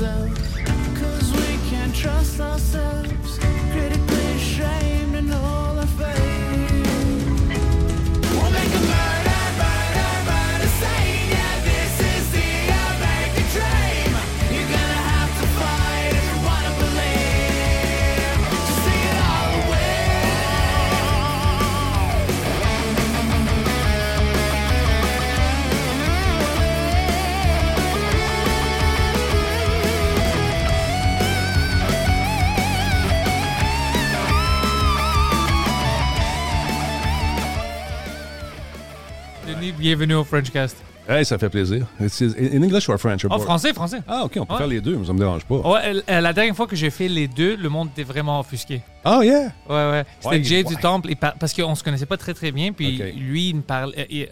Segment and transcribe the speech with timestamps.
[0.00, 0.37] myself.
[39.72, 40.76] Bienvenue au Frenchcast.
[41.08, 41.86] Hey, ça fait plaisir.
[42.00, 43.24] It's in English or French?
[43.24, 43.46] or En both?
[43.46, 43.98] français, français.
[44.06, 44.58] Ah, OK, on peut Ouais.
[44.58, 45.54] faire les deux, mais ça me dérange pas.
[45.56, 48.82] Ouais, euh, la dernière fois que j'ai fait les deux, le monde était vraiment offusqué.
[49.04, 49.52] Ah, yeah!
[49.68, 50.04] Ouais, ouais.
[50.20, 53.56] C'était Jay du Temple, parce qu'on se connaissait pas très très bien, puis lui, il
[53.56, 53.98] me parlait.
[54.00, 54.26] euh, il, euh,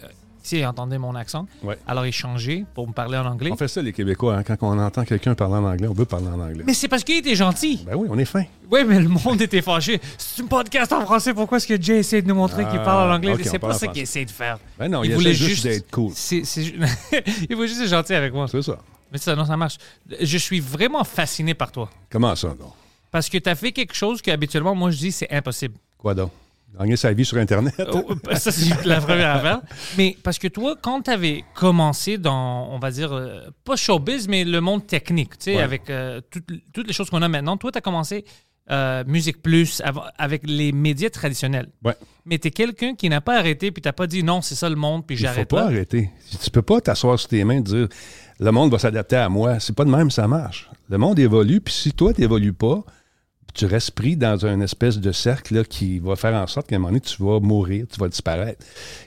[0.47, 1.47] sais, il entendait mon accent.
[1.63, 1.77] Ouais.
[1.87, 3.49] Alors il changeait pour me parler en anglais.
[3.51, 6.05] On fait ça, les Québécois, hein, quand on entend quelqu'un parler en anglais, on veut
[6.05, 6.63] parler en anglais.
[6.65, 7.83] Mais c'est parce qu'il était gentil.
[7.85, 8.43] Ben oui, on est fin.
[8.71, 9.99] Oui, mais le monde était fâché.
[10.17, 12.83] C'est un podcast en français, pourquoi est-ce que Jay essaie de nous montrer qu'il Ah,
[12.83, 13.35] parle en anglais?
[13.43, 14.57] c'est pas ça qu'il essaie de faire.
[14.77, 16.11] Ben non, il essaie juste d'être cool.
[16.31, 18.47] il voulait juste être gentil avec moi.
[18.47, 18.77] C'est ça.
[19.11, 19.77] Mais ça, non, ça marche.
[20.19, 21.89] Je suis vraiment fasciné par toi.
[22.09, 22.73] Comment ça, donc?
[23.09, 25.75] Parce que tu as fait quelque chose qu'habituellement, moi, je dis c'est impossible.
[25.97, 26.31] Quoi donc?
[26.79, 27.73] Gagner sa vie sur Internet?
[27.91, 29.61] Oh, ça, c'est la première affaire.
[29.97, 34.27] Mais parce que toi, quand tu avais commencé dans, on va dire, euh, pas showbiz,
[34.27, 35.61] mais le monde technique, tu sais, Ouais.
[35.63, 38.25] avec euh, toutes, toutes les choses qu'on a maintenant, toi, tu as commencé
[38.69, 39.81] euh, Musique Plus
[40.19, 41.69] avec les médias traditionnels.
[41.83, 41.95] Ouais.
[42.25, 44.69] Mais tu es quelqu'un qui n'a pas arrêté, puis tu pas dit non, c'est ça
[44.69, 45.65] le monde, puis Il faut j'arrête pas là.
[45.67, 46.09] arrêter.
[46.43, 47.87] Tu peux pas t'asseoir sur tes mains et dire
[48.39, 49.59] le monde va s'adapter à moi.
[49.59, 50.69] C'est pas de même, ça marche.
[50.89, 52.83] Le monde évolue, puis si toi, tu n'évolues pas,
[53.57, 56.75] tu restes pris dans un espèce de cercle là, qui va faire en sorte qu'à
[56.75, 58.63] un moment donné, tu vas mourir, tu vas disparaître.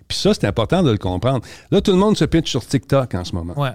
[0.08, 1.44] Puis ça, c'est important de le comprendre.
[1.70, 3.58] Là, tout le monde se pitche sur TikTok en ce moment.
[3.58, 3.72] Ouais.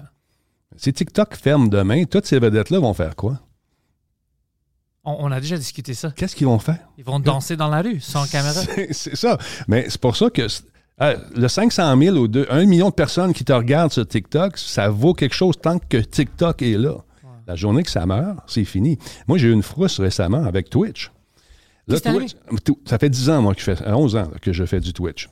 [0.78, 3.40] Si TikTok ferme demain, toutes ces vedettes-là vont faire quoi?
[5.08, 6.12] On, a déjà discuté ça.
[6.16, 6.80] Qu'est-ce qu'ils vont faire?
[6.98, 8.60] Ils vont danser dans la rue, sans caméra.
[8.92, 9.38] C'est- ça.
[9.68, 10.48] Mais c'est pour ça que
[11.02, 14.58] euh, le 500 000 ou deux- 1 million de personnes qui te regardent sur TikTok,
[14.58, 16.96] ça vaut quelque chose tant que TikTok est là.
[17.48, 18.98] La journée que ça meurt, c'est fini.
[19.28, 21.12] Moi, j'ai eu une frousse récemment avec Twitch.
[21.88, 22.36] Là, Twitch,
[22.86, 24.94] ça fait 10 ans, moi, que je fais, 11 ans là, que je fais du
[24.94, 25.30] Twitch.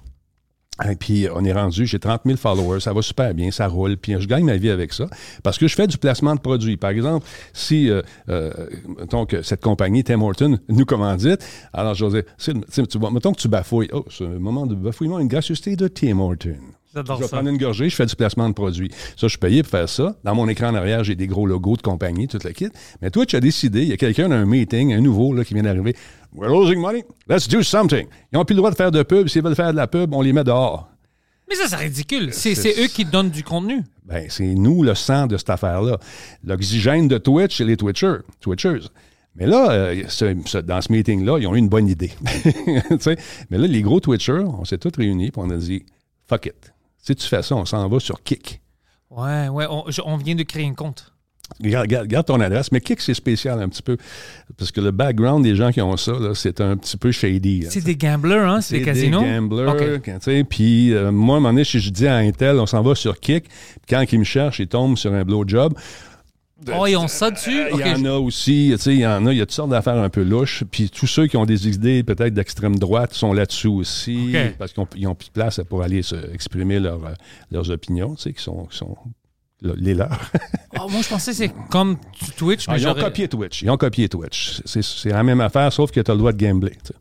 [0.90, 3.96] Et puis, on est rendu, j'ai 30 000 followers, ça va super bien, ça roule,
[3.96, 5.08] puis je gagne ma vie avec ça.
[5.44, 6.78] Parce que je fais du placement de produits.
[6.78, 8.52] Par exemple, si, euh, euh,
[9.00, 13.34] mettons que cette compagnie, Tim Horton, nous commandite, alors je vais dire, tu vois, mettons
[13.34, 13.90] que tu bafouilles.
[13.94, 16.58] Oh, c'est un moment de bafouillement, une gracieuseté de Tim Horton.
[16.94, 17.38] J'adore Je vais ça.
[17.38, 18.90] prendre une gorgée, je fais du placement de produits.
[18.92, 20.16] Ça, je suis payé pour faire ça.
[20.24, 22.70] Dans mon écran en arrière, j'ai des gros logos de compagnie, tout le kit.
[23.02, 25.54] Mais Twitch a décidé, il y a quelqu'un dans un meeting, un nouveau là, qui
[25.54, 25.96] vient d'arriver.
[26.34, 27.04] We're losing money.
[27.28, 28.08] Let's do something.
[28.32, 29.28] Ils n'ont plus le droit de faire de pub.
[29.28, 30.90] S'ils veulent faire de la pub, on les met dehors.
[31.50, 32.30] Mais ça, c'est ridicule.
[32.32, 33.82] C'est C'est- c'est eux qui donnent du contenu.
[34.06, 35.98] Ben, c'est nous le sang de cette affaire-là.
[36.44, 38.88] L'oxygène de Twitch, c'est les Twitchers, Twitchers.
[39.36, 42.12] Mais là, euh, ce- ce- dans ce meeting-là, ils ont eu une bonne idée.
[43.02, 43.16] Tu
[43.50, 45.86] Mais là, les gros Twitchers, on s'est tous réunis et on a dit
[46.28, 46.73] fuck it.
[47.06, 48.62] Si tu fais ça, on s'en va sur Kick.
[49.12, 51.12] Ouais, ouais, on, je- on vient de créer un compte.
[51.62, 52.72] Garde, ton adresse.
[52.72, 53.98] Mais Kick, c'est spécial un petit peu.
[54.58, 57.62] Parce que le background des gens qui ont ça, c'est un petit peu shady.
[57.64, 57.70] là.
[57.70, 58.62] C'est des gamblers, hein?
[58.62, 59.22] C'est des casinos?
[59.22, 59.68] gamblers.
[59.70, 60.02] OK.
[60.06, 62.58] quand, tu sais, Puis euh, moi, à un moment donné, si je dis à Intel,
[62.60, 63.44] on s'en va sur Kick.
[63.50, 65.74] Puis quand ils me cherchent, ils tombent sur un blowjob.
[66.78, 67.60] Oh, ils ont ça dessus?
[67.62, 69.46] Euh, Il y en a aussi, tu sais, il y en a, il y a
[69.46, 70.64] toutes sortes d'affaires un peu louches.
[70.72, 75.04] Puis tous ceux qui ont des idées peut-être d'extrême droite sont là-dessus aussi, parce qu'ils
[75.04, 77.10] n'ont plus de place pour aller se exprimer leur, euh,
[77.52, 78.96] leurs opinions, tu sais, qui sont, qui sont
[79.62, 80.20] le- les leurs.
[80.82, 81.98] Oh, moi, je pensais que c'est comme
[82.36, 83.62] Twitch, mais Ah, ils ont copié Twitch.
[83.62, 84.62] Ils ont copié Twitch.
[84.66, 86.72] C'est la même affaire, sauf que tu as le droit de gambler.
[86.72, 86.94] tu sais.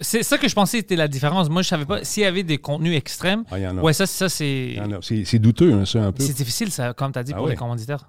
[0.00, 1.48] C'est ça que je pensais était la différence.
[1.48, 3.42] Moi, je savais pas s'il y avait des contenus extrêmes.
[3.50, 3.80] Ah, y en a.
[3.80, 4.76] Ouais, ça, ça c'est.
[5.00, 6.22] C'est c'est douteux, hein, ça, un peu.
[6.22, 7.52] C'est difficile, ça, comme tu as dit, Ah pour ouais.
[7.52, 8.08] les commanditaires.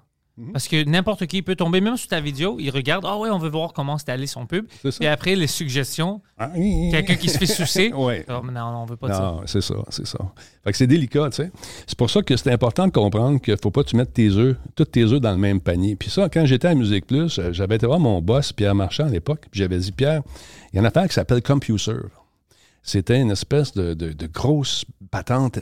[0.52, 3.38] Parce que n'importe qui peut tomber, même sur ta vidéo, il regarde, ah ouais, on
[3.38, 4.66] veut voir comment c'était allé son pub.
[4.82, 5.02] C'est.
[5.02, 6.50] Et après, les suggestions, Ah,
[6.90, 7.92] quelqu'un qui se fait sucer.
[8.00, 8.24] Ouais.
[8.28, 9.20] Oh, non, on veut pas de ça.
[9.20, 10.18] Non, c'est ça, c'est ça.
[10.64, 11.50] Fait que c'est délicat, tu sais.
[11.86, 14.30] C'est pour ça que c'est important de comprendre qu'il faut pas que tu mettes tes
[14.30, 15.96] œufs, tous tes œufs dans le même panier.
[15.96, 19.04] Puis ça, quand j'étais à Musique Plus, euh, j'avais été voir mon boss, Pierre Marchand,
[19.04, 20.22] à l'époque, puis j'avais dit, Pierre,
[20.72, 22.08] il y a une affaire qui s'appelle CompuServe.
[22.82, 25.58] C'était une espèce de, grosse patente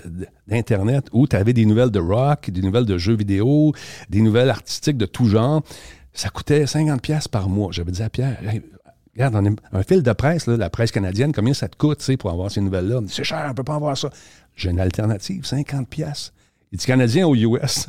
[0.46, 3.72] d'Internet où tu avais des nouvelles de rock, des nouvelles de jeux vidéo,
[4.08, 5.62] des nouvelles artistiques de tout genre.
[6.12, 7.70] Ça coûtait 50$ piastres par mois.
[7.72, 8.38] J'avais dit à Pierre,
[9.14, 12.60] regarde, un fil de presse, la presse canadienne, combien ça te coûte pour avoir ces
[12.60, 13.00] nouvelles-là?
[13.08, 14.10] C'est cher, on peut pas avoir ça.
[14.54, 16.32] J'ai une alternative, 50$.
[16.70, 17.86] Il dit Canadien ou US?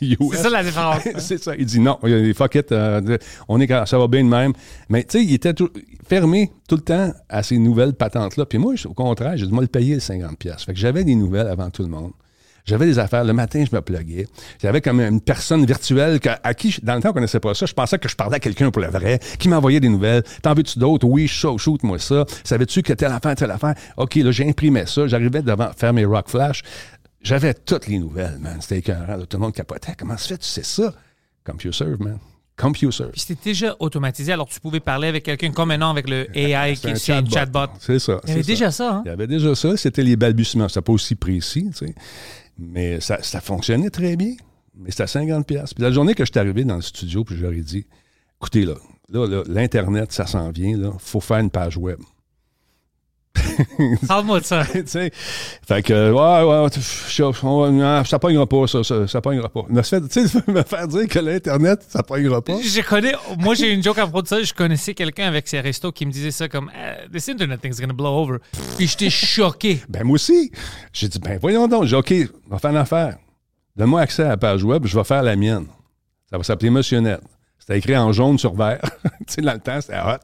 [0.00, 0.18] US.
[0.32, 1.02] C'est ça la différence.
[1.18, 1.52] c'est ça.
[1.58, 3.18] Il dit non, il dit, fuck it, euh,
[3.48, 4.52] on est, ça va bien de même.
[4.88, 5.70] Mais tu sais, il était tout-
[6.08, 8.46] fermé tout le temps à ces nouvelles patentes-là.
[8.46, 10.36] Puis moi, au contraire, j'ai dû moi le payer le 50$.
[10.36, 10.64] piastres.
[10.64, 12.12] Fait que j'avais des nouvelles avant tout le monde.
[12.68, 13.22] J'avais des affaires.
[13.22, 14.26] Le matin, je me pluguais.
[14.60, 17.54] J'avais comme une personne virtuelle que- à qui, je- dans le temps, on connaissait pas
[17.54, 17.64] ça.
[17.64, 20.24] Je pensais que je parlais à quelqu'un pour le vrai, qui m'envoyait des nouvelles.
[20.42, 21.06] T'en veux-tu d'autres?
[21.06, 22.24] Oui, show, shoot-moi ça.
[22.42, 23.74] Savais-tu que telle affaire, telle affaire?
[23.96, 25.06] OK, là, j'imprimais ça.
[25.06, 26.62] J'arrivais devant faire mes rock flash.
[27.26, 28.58] J'avais toutes les nouvelles, man.
[28.60, 29.18] C'était écœurant.
[29.18, 29.94] Tout le monde capotait.
[29.98, 30.94] Comment se fait, tu sais ça?
[31.44, 32.18] CompuServe, man.
[32.56, 33.10] CompuServe.
[33.10, 36.74] Puis c'était déjà automatisé, alors tu pouvais parler avec quelqu'un comme maintenant avec le AI
[36.76, 37.66] qui est un chatbot.
[37.80, 38.20] C'est ça.
[38.24, 38.94] Il y avait déjà ça.
[38.98, 39.02] hein?
[39.04, 39.76] Il y avait déjà ça.
[39.76, 40.68] C'était les balbutiements.
[40.68, 41.94] C'était pas aussi précis, tu sais.
[42.58, 44.34] Mais ça, ça fonctionnait très bien.
[44.76, 45.42] Mais c'était à 50$.
[45.42, 45.74] piastres.
[45.74, 47.86] Puis la journée que je suis arrivé dans le studio, puis je leur ai dit
[48.40, 48.74] écoutez, là,
[49.10, 50.92] là, là, l'Internet, ça s'en vient, là.
[50.98, 51.98] faut faire une page web.
[54.08, 54.64] Parle-moi de ça.
[54.64, 59.62] Fait que, ouais, ouais, va- non, ça pognera pas, ça, ça, ça pognera pas.
[59.68, 60.00] Me fait,
[60.48, 62.54] me faire dire que l'Internet, ça pognera pas.
[62.62, 64.42] Je connais, moi j'ai une joke à propos de ça.
[64.42, 67.80] Je connaissais quelqu'un avec ses restos qui me disait ça comme Eh, This internet thing's
[67.80, 68.38] gonna blow over.
[68.76, 69.80] Puis j'étais choqué.
[69.88, 70.50] Ben, moi aussi.
[70.92, 71.84] J'ai dit, ben, voyons donc.
[71.84, 71.94] J'ai dit,
[72.24, 73.16] OK, on va faire une affaire.
[73.76, 75.66] Donne-moi accès à la page web, je vais faire la mienne.
[76.30, 77.20] Ça va s'appeler Monsieur Net.
[77.66, 78.80] C'était écrit en jaune sur vert.
[79.02, 80.20] tu sais, dans le temps, c'était hot.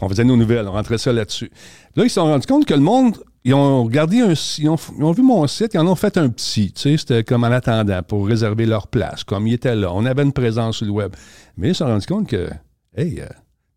[0.00, 1.50] On faisait nos nouvelles, on rentrait ça là-dessus.
[1.96, 4.76] Là, ils se sont rendus compte que le monde, ils ont regardé un ils ont,
[4.96, 6.72] ils ont vu mon site, ils en ont fait un petit.
[6.72, 9.92] Tu sais, c'était comme en attendant pour réserver leur place, comme ils étaient là.
[9.92, 11.12] On avait une présence sur le web.
[11.56, 12.50] Mais ils se sont rendus compte que,
[12.96, 13.26] hey, euh,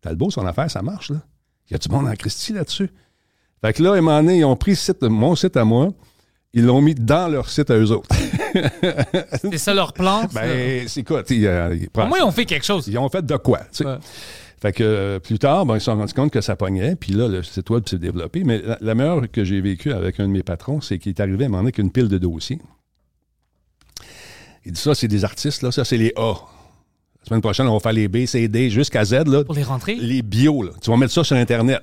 [0.00, 1.18] Talbot, son affaire, ça marche, là.
[1.68, 2.88] Il y a du monde en Christie là-dessus.
[3.60, 5.88] Fait que là, à un ils ont pris mon site à moi,
[6.58, 8.08] ils l'ont mis dans leur site à eux autres.
[9.40, 10.24] C'est ça leur plan.
[10.34, 11.22] ben, c'est quoi?
[11.22, 12.88] Au moins, ils ont fait quelque chose.
[12.88, 13.60] ils ont fait de quoi.
[13.80, 13.96] Ouais.
[14.60, 17.12] Fait que euh, plus tard, ben, ils se sont rendus compte que ça pognait, puis
[17.12, 18.42] là, le site web s'est développé.
[18.42, 21.20] Mais la, la meilleure que j'ai vécue avec un de mes patrons, c'est qu'il est
[21.20, 22.58] arrivé à un moment donné avec une pile de dossiers.
[24.64, 26.32] Il dit ça, c'est des artistes, là, ça, c'est les A.
[26.32, 29.44] La semaine prochaine, on va faire les B, C, D, jusqu'à Z, là.
[29.44, 29.94] Pour les rentrer?
[29.94, 30.72] Les bio, là.
[30.82, 31.80] Tu vas mettre ça sur Internet.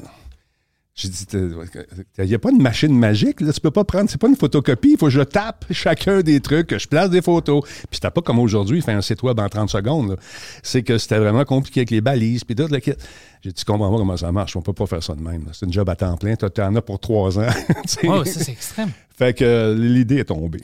[0.97, 3.51] J'ai dit, il n'y a pas de machine magique, là.
[3.51, 4.91] Tu peux pas prendre, c'est pas une photocopie.
[4.91, 7.63] Il faut que je tape chacun des trucs, que je place des photos.
[7.65, 10.17] Puis c'était pas comme aujourd'hui, faire un site web en 30 secondes.
[10.63, 12.93] C'est que c'était vraiment compliqué avec les balises, puis tout le kit.
[13.41, 14.55] J'ai dit, tu comprends pas comment ça marche.
[14.55, 15.43] On peut pas faire ça de même.
[15.51, 16.35] C'est une job à temps plein.
[16.37, 17.47] Toi, t'en as pour trois ans.
[17.87, 18.07] Tu.
[18.07, 18.91] Oh, ça c'est extrême.
[19.17, 20.61] Fait que l'idée est tombée.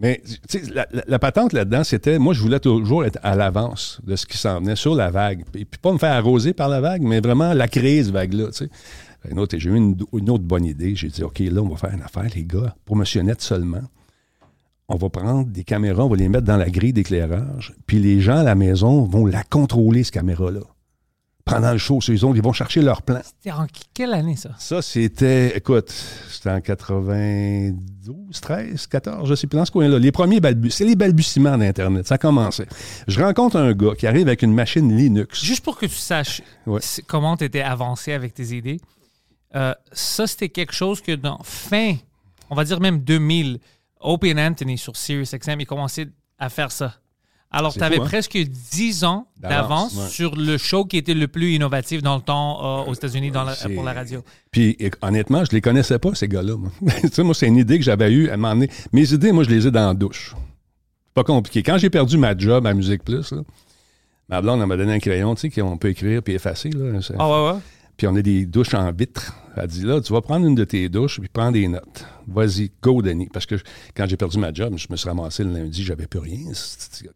[0.00, 3.36] Mais tu sais, la, la- la patente là-dedans, c'était, moi, je voulais toujours être à
[3.36, 5.40] l'avance de ce qui s'en venait sur la vague.
[5.54, 8.52] Et puis pas me faire arroser par la vague, mais vraiment la crise vague-là, tu
[8.64, 8.70] sais.
[9.30, 10.94] Une autre- J'ai eu une, une autre bonne idée.
[10.94, 13.82] J'ai dit, OK, là, on va faire une affaire, les gars, pour Monsieur Net seulement.
[14.88, 18.20] On va prendre des caméras, on va les mettre dans la grille d'éclairage, puis les
[18.22, 20.60] gens à la maison vont la contrôler, cette caméra-là.
[21.44, 23.20] Pendant le show, ils, ont, ils vont chercher leur plan.
[23.24, 24.50] C'était en quelle année ça?
[24.58, 25.90] Ça, c'était, écoute,
[26.30, 29.98] c'était en 92, 13, 14, je sais plus, dans ce coin-là.
[29.98, 32.06] Les premiers balbutiements, c'est les balbutiements d'Internet.
[32.06, 32.66] Ça commençait.
[33.06, 35.42] Je rencontre un gars qui arrive avec une machine Linux.
[35.44, 36.80] Juste pour que tu saches Ouais.
[37.06, 38.78] comment tu étais avancé avec tes idées,
[39.54, 41.94] euh, ça c'était quelque chose que dans fin,
[42.50, 43.58] on va dire même 2000,
[44.00, 46.08] Opie and Anthony sur SiriusXM, il commençait
[46.38, 46.94] à faire ça.
[47.50, 48.06] Alors, tu avais fou, hein?
[48.06, 50.08] presque 10 ans D'avance, ouais.
[50.08, 53.30] sur le show qui était le plus innovatif dans le temps euh, aux États-Unis
[53.74, 54.22] pour la radio.
[54.50, 56.56] Puis, honnêtement, je les connaissais pas, ces gars-là.
[56.56, 56.70] moi.
[57.00, 58.68] tu sais, moi, c'est une idée que j'avais eue à donné.
[58.92, 60.34] Mes idées, moi, je les ai dans la douche.
[61.14, 61.62] Pas compliqué.
[61.62, 63.40] Quand j'ai perdu ma job à Musique Plus, là,
[64.28, 66.68] ma blonde, elle m'a donné un crayon, tu sais, qu'on peut écrire puis effacer.
[66.68, 67.58] Là, Ah ouais, ouais.
[67.98, 69.34] Puis on a des douches en vitre.
[69.56, 72.06] Elle dit là, tu vas prendre une de tes douches puis prends des notes.
[72.28, 73.28] Vas-y, go, Denis.
[73.30, 73.56] Parce que
[73.94, 76.38] quand j'ai perdu ma job, je me suis ramassé le lundi, j'avais plus rien.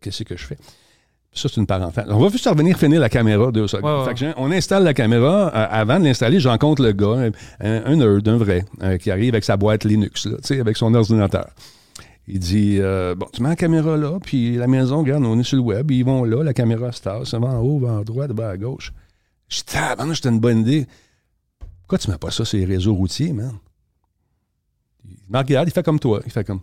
[0.01, 0.59] Qu'est-ce que je fais?
[1.33, 2.05] Ça, c'est une parenthèse.
[2.09, 3.91] On va juste revenir finir la caméra deux secondes.
[3.91, 4.15] Ouais, ouais.
[4.17, 5.49] Fait que on installe la caméra.
[5.55, 9.11] Euh, avant de l'installer, je rencontre le gars, un, un nerd, un vrai, euh, qui
[9.11, 11.49] arrive avec sa boîte Linux, là, tu sais, avec son ordinateur.
[12.29, 15.45] Il dit euh, Bon, tu mets la caméra là, puis la maison, regarde, on est
[15.45, 17.93] sur le web, ils vont là, la caméra se tasse, ça va en haut, va
[17.93, 18.93] en droite, va à gauche.
[19.53, 20.87] Je dis c'était une bonne idée.
[21.83, 23.59] Pourquoi tu mets pas ça sur les réseaux routiers, man?
[25.31, 26.23] Regarde, il fait comme toi.
[26.25, 26.63] Il fait comme.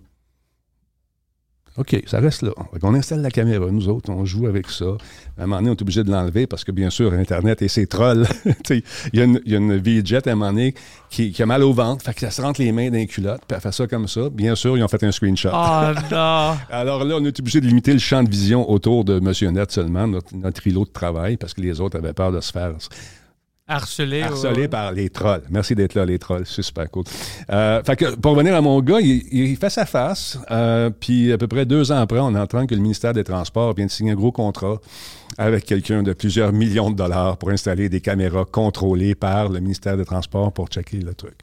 [1.79, 2.51] OK, ça reste là.
[2.81, 4.97] Qu'on installe la caméra, nous autres, on joue avec ça.
[5.37, 7.69] À un moment donné, on est obligé de l'enlever parce que, bien sûr, Internet et
[7.69, 8.27] ses trolls.
[8.69, 8.83] Il
[9.13, 10.75] y, a une- il y a une V-Jet à un moment donné
[11.09, 13.07] qui, qui a mal au ventre, fait que ça se rentre les mains dans les
[13.07, 14.29] culottes, puis elle fait ça comme ça.
[14.29, 15.49] Bien sûr, ils ont fait un screenshot.
[15.53, 16.57] Ah non!
[16.75, 19.53] Alors là, on est obligé de limiter le champ de vision autour de M.
[19.53, 22.51] Net seulement, notre, notre îlot de travail, parce que les autres avaient peur de se
[22.51, 22.73] faire
[24.23, 24.67] Harcelé.
[24.67, 25.43] par les trolls.
[25.49, 26.45] Merci d'être là, les trolls.
[26.45, 27.03] C'est super cool.
[27.51, 30.37] Euh, fait que pour revenir à mon gars, il, il fait sa face.
[30.51, 33.73] euh, puis à peu près deux ans après, on entend que le ministère des Transports
[33.75, 34.79] vient de signer un gros contrat
[35.37, 39.95] avec quelqu'un de plusieurs millions de dollars pour installer des caméras contrôlées par le ministère
[39.95, 41.35] des Transports pour checker le truc.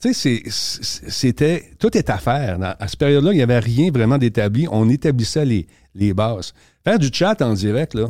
[0.00, 1.70] Tu sais, c'était.
[1.80, 2.58] Tout est à faire.
[2.78, 4.68] À cette période-là, il n'y avait rien vraiment d'établi.
[4.70, 6.52] On établissait les, les bases.
[6.84, 8.06] Faire du chat en direct, là,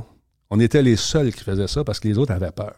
[0.51, 2.75] on était les seuls qui faisaient ça parce que les autres avaient peur.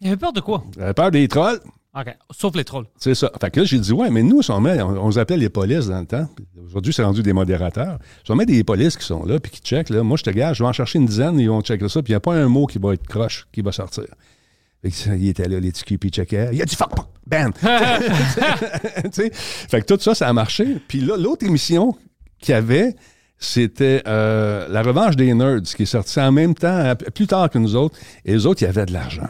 [0.00, 0.64] Il avait peur de quoi?
[0.76, 1.60] Ils avaient peur des trolls.
[1.92, 2.16] OK.
[2.30, 2.86] Sauf les trolls.
[2.96, 3.32] C'est ça.
[3.40, 6.00] Fait que là, j'ai dit, ouais, mais nous, on, met, on, on les polices dans
[6.00, 6.28] le temps.
[6.64, 7.98] Aujourd'hui, c'est rendu des modérateurs.
[8.24, 10.30] Si on met des polices qui sont là puis qui checkent, là, moi, je te
[10.30, 12.20] gage, je vais en chercher une dizaine, ils vont checker ça, puis il n'y a
[12.20, 14.04] pas un mot qui va être croche, qui va sortir.
[14.82, 16.50] Fait que il était là, les petits puis il checkait.
[16.52, 17.52] Il y a du fuck, fuck, bam!
[17.52, 17.68] Fait
[19.82, 20.80] que tout ça, ça a marché.
[20.86, 21.96] Puis là, l'autre émission
[22.38, 22.94] qu'il y avait,
[23.36, 27.58] c'était euh, La Revanche des Nerds, qui est sortie en même temps, plus tard que
[27.58, 27.98] nous autres.
[28.24, 29.28] Et les autres, il y avait de l'argent.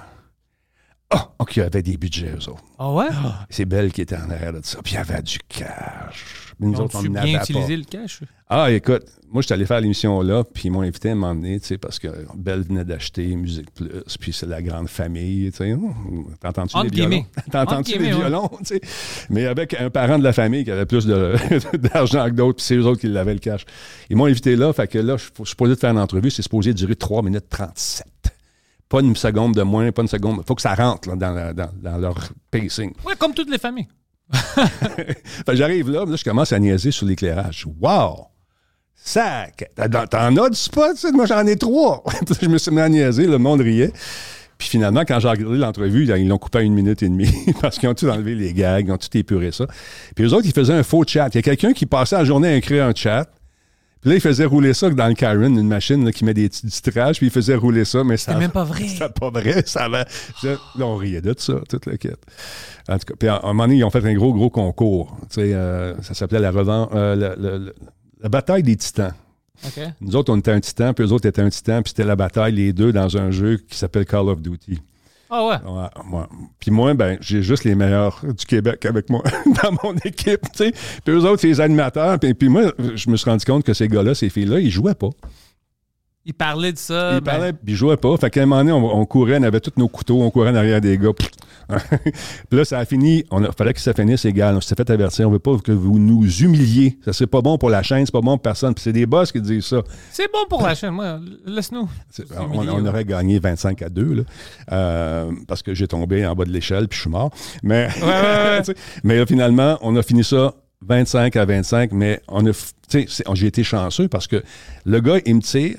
[1.11, 2.63] Ah, OK, il y avait des budgets, eux autres.
[2.79, 3.09] Ah ouais?
[3.49, 4.79] C'est Belle qui était en arrière de ça.
[4.83, 6.55] Puis il y avait du cash.
[6.61, 8.21] Mais nous autres, on bien utilisé le cash?
[8.49, 11.67] Ah, écoute, moi, j'étais allé faire l'émission là, puis ils m'ont invité à m'emmener, tu
[11.67, 13.89] sais, parce que Belle venait d'acheter Musique Plus,
[14.21, 15.77] puis c'est la grande famille, tu sais.
[16.41, 17.25] T'entends-tu les violons?
[17.51, 18.19] T'entends-tu les ouais.
[18.19, 18.81] violons, tu sais?
[19.31, 21.07] Mais avec un parent de la famille qui avait plus
[21.79, 23.65] d'argent que d'autres, puis c'est eux autres qui l'avaient le cash.
[24.11, 26.43] Ils m'ont invité là, fait que là, je suis supposé de faire une entrevue, c'est
[26.43, 28.07] supposé durer 3 minutes 37.
[28.91, 30.43] Pas une seconde de moins, pas une seconde.
[30.47, 32.17] faut que ça rentre là, dans, la- dans- dans leur
[32.51, 32.93] pacing.
[33.07, 33.89] Ouais, comme toutes les familles.
[35.53, 37.67] J'arrive là, là, je commence à niaiser sur l'éclairage.
[37.81, 38.27] Wow!
[38.95, 39.71] Sac!
[39.75, 41.13] T'en t'en as du spot, tu sais?
[41.13, 42.03] Moi, j'en ai trois.
[42.41, 43.93] je me suis mis à niaiser, le monde riait.
[44.59, 47.33] Puis finalement, quand j'ai regardé l'entrevue, ils l'ont coupé à une minute et demie
[47.63, 49.67] parce qu'ils ont tout enlevé les gags, ils ont tout épuré ça.
[50.15, 51.29] Puis eux autres, ils faisaient un faux chat.
[51.33, 53.27] Il y a quelqu'un qui passait la journée à écrire un chat.
[54.01, 56.49] Puis là, il faisait rouler ça dans le Karen, une machine là, qui met des
[56.49, 58.33] petits du titrage, puis il faisait rouler ça, mais ça...
[58.33, 58.89] C'était même pas vrai.
[58.89, 60.05] C'était pas vrai, ça avait...
[60.43, 62.21] Là, on riait de ça, toute la quête.
[62.89, 65.17] En tout cas, puis à un moment donné, ils ont fait un gros, gros concours.
[65.29, 67.73] Tu sais, euh, ça s'appelait la euh, la, la- la-
[68.23, 69.13] la bataille des titans.
[70.01, 72.17] Nous autres, on était un titan, puis eux autres étaient un titan, puis c'était la
[72.17, 74.81] bataille, les deux, dans un jeu qui s'appelle Call of Duty.
[75.31, 75.57] Ah ouais?
[75.65, 76.23] Ouais.
[76.59, 79.23] Puis moi, ben, j'ai juste les meilleurs du Québec avec moi
[79.63, 80.73] dans mon équipe, tu sais.
[81.05, 82.19] Puis eux autres, c'est les animateurs.
[82.19, 84.95] Puis, puis moi, je me suis rendu compte que ces gars-là, ces filles-là, ils jouaient
[84.95, 85.11] pas.
[86.27, 87.15] Il parlait de ça.
[87.15, 88.17] ils ben, parlaient, puis pas.
[88.19, 90.51] Fait qu'à un moment donné, on, on courait, on avait tous nos couteaux, on courait
[90.51, 91.13] en arrière des gars.
[92.51, 93.25] puis là, ça a fini.
[93.31, 94.57] On a, fallait que ça finisse égal.
[94.57, 95.29] On s'est fait avertir.
[95.29, 96.99] On veut pas que vous nous humiliez.
[97.05, 98.75] Ça, c'est pas bon pour la chaîne, c'est pas bon pour personne.
[98.75, 99.83] Puis c'est des boss qui disent ça.
[100.11, 100.93] C'est bon pour la chaîne.
[100.93, 101.89] Moi, laisse-nous.
[102.37, 104.23] On, aurait gagné 25 à 2, là,
[104.73, 107.31] euh, parce que j'ai tombé en bas de l'échelle puis je suis mort.
[107.63, 107.89] Mais,
[109.05, 112.53] mais là, finalement, on a fini ça 25 à 25, mais on a,
[113.35, 114.43] j'ai été chanceux parce que
[114.85, 115.77] le gars, il me tire,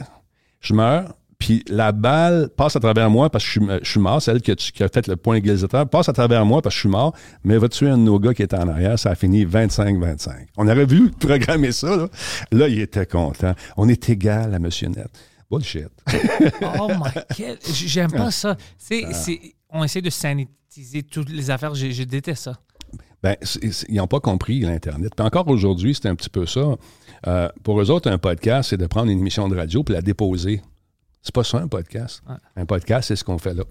[0.62, 4.00] je meurs, puis la balle passe à travers moi parce que je suis, je suis
[4.00, 6.76] mort, celle qui a, qui a fait le point égalisateur, passe à travers moi parce
[6.76, 9.00] que je suis mort, mais va tuer un de nos gars qui était en arrière,
[9.00, 10.30] ça a fini 25-25.
[10.58, 12.08] On aurait voulu programmer ça, là.
[12.52, 13.54] Là, il était content.
[13.76, 15.08] On est égal à Monsieur Net.
[15.50, 15.88] Bullshit.
[16.80, 17.58] Oh my god.
[17.74, 18.56] J'aime pas ça.
[18.78, 19.40] C'est, c'est,
[19.70, 21.74] on essaie de sanitiser toutes les affaires.
[21.76, 22.58] Je, je déteste ça.
[23.24, 25.12] Ben, c'est- ils n'ont pas compris l'Internet.
[25.16, 26.62] Puis encore aujourd'hui, c'est un petit peu ça.
[27.28, 30.02] Euh, pour eux autres, un podcast, c'est de prendre une émission de radio puis la
[30.02, 30.62] déposer.
[31.22, 32.24] C'est pas ça, un podcast.
[32.28, 32.36] Ouais.
[32.56, 33.64] Un podcast, c'est ce qu'on fait là.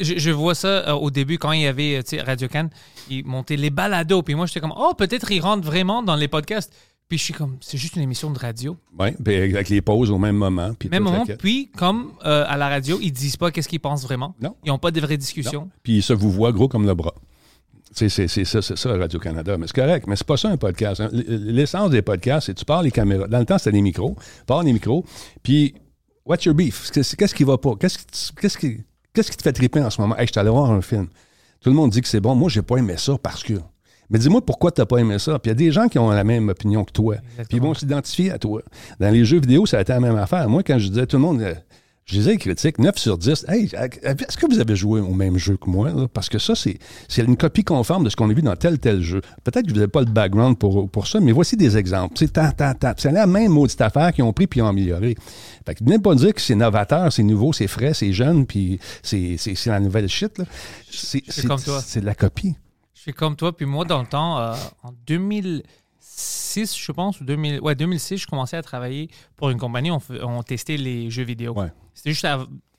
[0.00, 2.68] Je, je vois ça euh, au début quand il y avait euh, Radio Can,
[3.08, 4.22] ils montaient les balados.
[4.22, 6.72] Puis moi, j'étais comme, oh, peut-être ils rentrent vraiment dans les podcasts.
[7.08, 8.76] Puis je suis comme, c'est juste une émission de radio.
[8.98, 10.74] Oui, puis avec les pauses au même moment.
[10.76, 11.24] Puis Même la moment.
[11.38, 14.34] Puis, comme euh, à la radio, ils disent pas qu'est-ce qu'ils pensent vraiment.
[14.40, 14.56] Non.
[14.64, 15.62] Ils n'ont pas de vraies discussions.
[15.62, 15.70] Non.
[15.84, 17.14] Puis ça vous voit gros comme le bras.
[17.98, 19.56] C'est ça, c'est ça, Radio-Canada.
[19.56, 21.00] Mais c'est correct, mais c'est pas ça un podcast.
[21.00, 21.08] hein.
[21.12, 23.26] L'essence des podcasts, c'est que tu parles les caméras.
[23.26, 24.14] Dans le temps, c'était des micros.
[24.18, 25.02] Tu parles les micros,
[25.42, 25.74] puis
[26.26, 26.90] what's your beef?
[26.90, 27.72] Qu'est-ce qui va pas?
[27.80, 28.84] Qu'est-ce qui,
[29.14, 30.14] qui, te fait triper en ce moment?
[30.18, 31.08] Hey, je suis allé voir un film.
[31.62, 32.34] Tout le monde dit que c'est bon.
[32.34, 33.54] Moi, j'ai pas aimé ça parce que...
[34.10, 35.38] Mais dis-moi pourquoi tu n'as pas aimé ça.
[35.38, 37.16] Puis il y a des gens qui ont la même opinion que toi.
[37.48, 38.60] Puis ils vont s'identifier à toi.
[39.00, 40.48] Dans les jeux vidéo, ça a été la même affaire.
[40.50, 41.42] Moi, quand je disais tout le monde...
[42.06, 43.46] je disais les critiques, 9 sur 10.
[43.48, 43.68] Hey,
[44.02, 45.90] est-ce que vous avez joué au même jeu que moi?
[45.90, 46.06] là?
[46.06, 48.78] Parce que ça, c'est c'est une copie conforme de ce qu'on a vu dans tel
[48.78, 49.20] tel jeu.
[49.42, 52.14] Peut-être que vous n'avez pas le background pour, pour ça, mais voici des exemples.
[52.16, 52.92] C'est tant, tant, tant.
[52.96, 55.16] C'est la même maudite affaire qu'ils ont pris puis ont amélioré.
[55.66, 58.78] Fait que venez pas dire que c'est novateur, c'est nouveau, c'est frais, c'est jeune, puis
[59.02, 60.38] c'est c'est- c'est la nouvelle shit.
[60.38, 60.44] là.
[60.90, 61.82] C'est c'est- comme toi.
[61.84, 62.54] c'est de la copie.
[62.94, 63.56] Je suis comme toi.
[63.56, 68.26] Puis moi, dans le temps, euh, en 2006, je pense, ou 2000, ouais, 2006, je
[68.26, 69.90] commençais à travailler pour une compagnie.
[69.90, 71.52] On, on testait les jeux vidéo.
[71.54, 71.72] Ouais.
[71.96, 72.26] C'était juste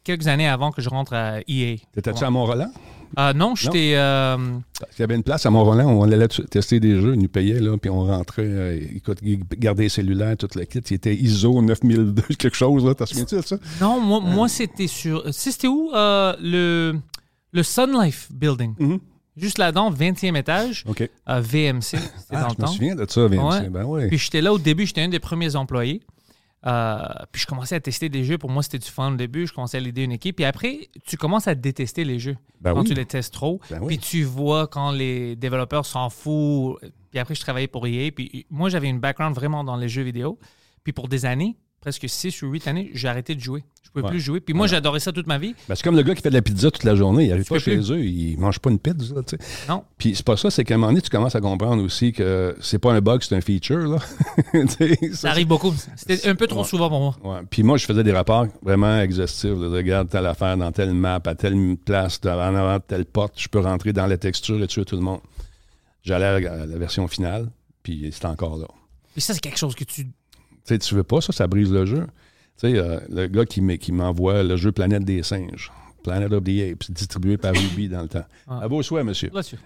[0.05, 1.75] quelques années avant que je rentre à EA.
[1.93, 2.23] T'étais-tu Ouais.
[2.27, 2.71] à Mont-Roland?
[3.19, 3.93] Euh, non, j'étais.
[3.95, 4.37] euh,
[4.97, 7.29] Il y avait une place à Mont-Roland où on allait tester des jeux, ils nous
[7.29, 10.79] payaient, là, puis on rentrait, euh, écoute, ils gardaient les cellulaires, toute la kit.
[10.79, 12.93] Il était ISO 9002, quelque chose, là.
[12.95, 13.57] T'as souviens-tu de ça?
[13.81, 15.23] non, moi, moi c'était sur.
[15.33, 16.99] sais, C'était où euh, le,
[17.53, 18.73] Le Sun Life Building.
[18.77, 18.99] Mhm.
[19.37, 21.01] Juste là-dedans, 20e étage, OK.
[21.29, 21.95] euh, VMC,
[22.31, 22.67] Ah, dans je le me temps.
[22.67, 23.43] souviens de ça, VMC.
[23.61, 23.69] Ouais.
[23.69, 24.07] Ben oui.
[24.09, 26.01] Puis j'étais là au début, j'étais un des premiers employés.
[26.67, 26.99] Euh,
[27.31, 28.37] puis je commençais à tester des jeux.
[28.37, 29.47] Pour moi, c'était du fun au début.
[29.47, 30.35] Je commençais à l'aider une équipe.
[30.35, 32.87] Puis après, tu commences à détester les jeux Ben quand oui.
[32.87, 33.61] tu les testes trop.
[33.69, 33.87] Ben oui.
[33.87, 36.79] Puis tu vois quand les développeurs s'en foutent.
[37.09, 38.11] Puis après, je travaillais pour EA.
[38.11, 40.37] Puis moi, j'avais une background vraiment dans les jeux vidéo.
[40.83, 43.63] Puis pour des années, presque 6 ou 8 années, j'ai arrêté de jouer.
[43.97, 44.17] Je pouvais Ouais.
[44.17, 44.39] plus jouer.
[44.39, 45.55] Puis moi, j'adorais ça toute ma vie.
[45.67, 47.25] Ben, c'est comme le gars qui fait de la pizza toute la journée.
[47.25, 47.91] Il arrive Tu pas chez plus.
[47.91, 49.15] eux, il mange pas une pizza.
[49.67, 49.83] Non.
[49.97, 52.55] Puis c'est pas ça, c'est qu'à un moment donné, tu commences à comprendre aussi que
[52.61, 53.87] c'est pas un bug, c'est un feature.
[53.87, 53.97] Là.
[55.13, 55.73] Ça arrive beaucoup.
[55.95, 56.67] C'était un peu trop Ouais.
[56.67, 57.41] souvent pour moi.
[57.49, 59.49] Puis moi, je faisais des rapports vraiment exhaustifs.
[59.57, 59.69] là.
[59.69, 63.47] Regarde telle affaire dans telle map, à telle place, en avant de telle porte, je
[63.47, 65.19] peux rentrer dans la texture et tuer tout le monde.
[66.03, 67.49] J'allais à la, version finale,
[67.83, 68.67] puis c'était encore là.
[69.13, 70.05] Puis ça, c'est quelque chose que tu.
[70.05, 70.11] Tu
[70.63, 72.05] sais, tu veux pas ça, ça brise le jeu.
[72.59, 75.71] Tu sais, euh, le gars qui m'envoie le jeu Planète des singes,
[76.03, 78.25] Planet of the Apes, distribué par Ruby dans le temps.
[78.47, 78.61] Ah.
[78.63, 79.29] À vos souhaits, monsieur.
[79.33, 79.57] Là-dessus.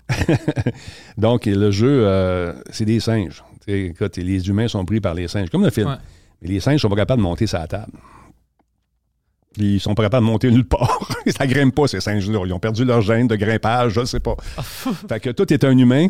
[1.17, 3.43] Donc, le jeu, euh, c'est des singes.
[3.65, 5.88] Tu sais, écoute, les humains sont pris par les singes, comme le film.
[5.88, 5.95] Ouais.
[6.41, 7.93] Mais les singes sont pas capables de monter sa table.
[9.57, 11.10] Ils sont pas capables de monter nulle part.
[11.27, 12.43] ça grimpe pas, ces singes-là.
[12.45, 14.36] Ils ont perdu leur gène de grimpage, je sais pas.
[14.39, 16.07] fait que toi, t'es un humain,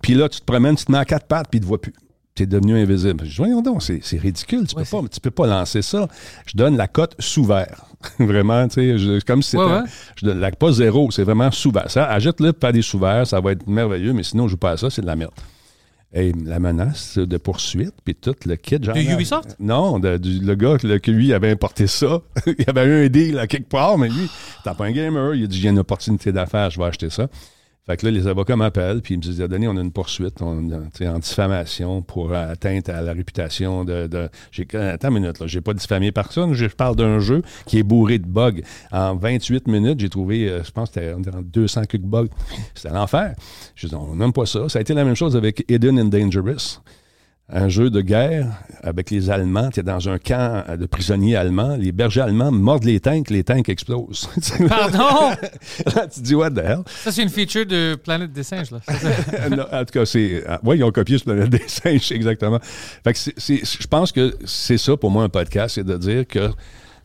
[0.00, 1.80] puis là, tu te promènes, tu te mets à quatre pattes, puis ils te voient
[1.80, 1.94] plus.
[2.34, 3.24] T'es devenu invisible.
[3.24, 4.66] Je dis, voyons donc, c'est ridicule.
[4.66, 6.08] Tu, Ouais, peux pas, tu peux pas lancer ça.
[6.46, 7.84] Je donne la cote sous vert.
[8.18, 9.62] vraiment, tu sais, comme si c'était.
[9.64, 9.88] Ouais, ouais.
[10.16, 11.90] Je donne la, pas zéro, c'est vraiment sous vert.
[11.90, 14.70] Ça, ajoute-le pas des sous verts, ça va être merveilleux, mais sinon, je joue pas
[14.72, 15.32] à ça, c'est de la merde.
[16.14, 18.76] Et la menace de poursuite, puis tout le kit.
[18.82, 19.56] genre, De Ubisoft?
[19.60, 22.20] Non, de- du- le gars là, que lui avait importé ça.
[22.46, 24.28] il avait eu un deal à quelque part, mais lui,
[24.64, 25.34] t'as pas un gamer.
[25.34, 27.28] Il a dit j'ai une opportunité d'affaires, je vais acheter ça.
[27.84, 30.40] Fait que là, les avocats m'appellent, puis ils me disent Denis, on a une poursuite
[30.40, 34.08] on, en diffamation pour atteinte à la réputation de.
[34.52, 37.82] j'ai, attends une minute, là, j'ai pas diffamé personne, je parle d'un jeu qui est
[37.82, 38.60] bourré de bugs.
[38.92, 42.28] En 28 minutes, j'ai trouvé, euh, je pense que c'était on dirait 200 quelques bugs.
[42.74, 43.34] C'était l'enfer.
[43.74, 44.68] Je dis, on n'aime pas ça.
[44.68, 46.80] Ça a été la même chose avec Hidden and Dangerous
[47.48, 48.46] un jeu de guerre
[48.82, 49.70] avec les Allemands.
[49.70, 51.76] Tu es dans un camp de prisonniers allemands.
[51.76, 54.28] Les bergers allemands mordent les tanks, les tanks explosent.
[54.68, 55.36] Pardon!
[55.94, 56.82] Là, tu dis, what the hell?
[56.86, 58.70] Ça, c'est une feature de Planète des singes.
[58.70, 58.80] Là.
[59.50, 60.44] Non, en tout cas, c'est.
[60.62, 62.58] Oui, ils ont copié ce planète des singes, exactement.
[62.62, 66.50] Fait que je pense que c'est ça pour moi un podcast, c'est de dire que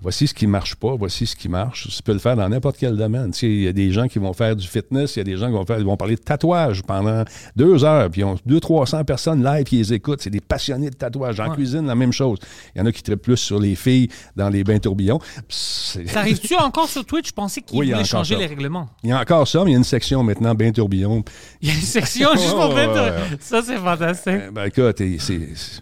[0.01, 1.87] voici ce qui marche pas, voici ce qui marche.
[1.89, 3.31] Tu peux le faire dans n'importe quel domaine.
[3.31, 5.37] Tu Il y a des gens qui vont faire du fitness, il y a des
[5.37, 7.23] gens qui vont faire, ils vont parler de tatouage pendant
[7.55, 10.21] deux heures, puis ils ont 200-300 personnes live qui les écoutent.
[10.21, 11.39] C'est des passionnés de tatouage.
[11.39, 11.55] En Ouais.
[11.55, 12.37] cuisine, la même chose.
[12.75, 15.19] Il y en a qui traitent plus sur les filles dans les bains tourbillons.
[15.49, 17.27] Ça arrive-tu encore sur Twitch?
[17.29, 18.39] Je pensais qu'ils Oui, voulaient changer ça.
[18.41, 18.87] les règlements.
[19.03, 21.23] Il y a encore ça, mais il y a une section maintenant, bain tourbillon.
[21.61, 22.93] Il y a une section juste pour Ouais, mettre.
[22.93, 23.37] ouais, ouais.
[23.39, 24.27] Ça, c'est fantastique.
[24.27, 25.17] Euh, Ben, écoute, et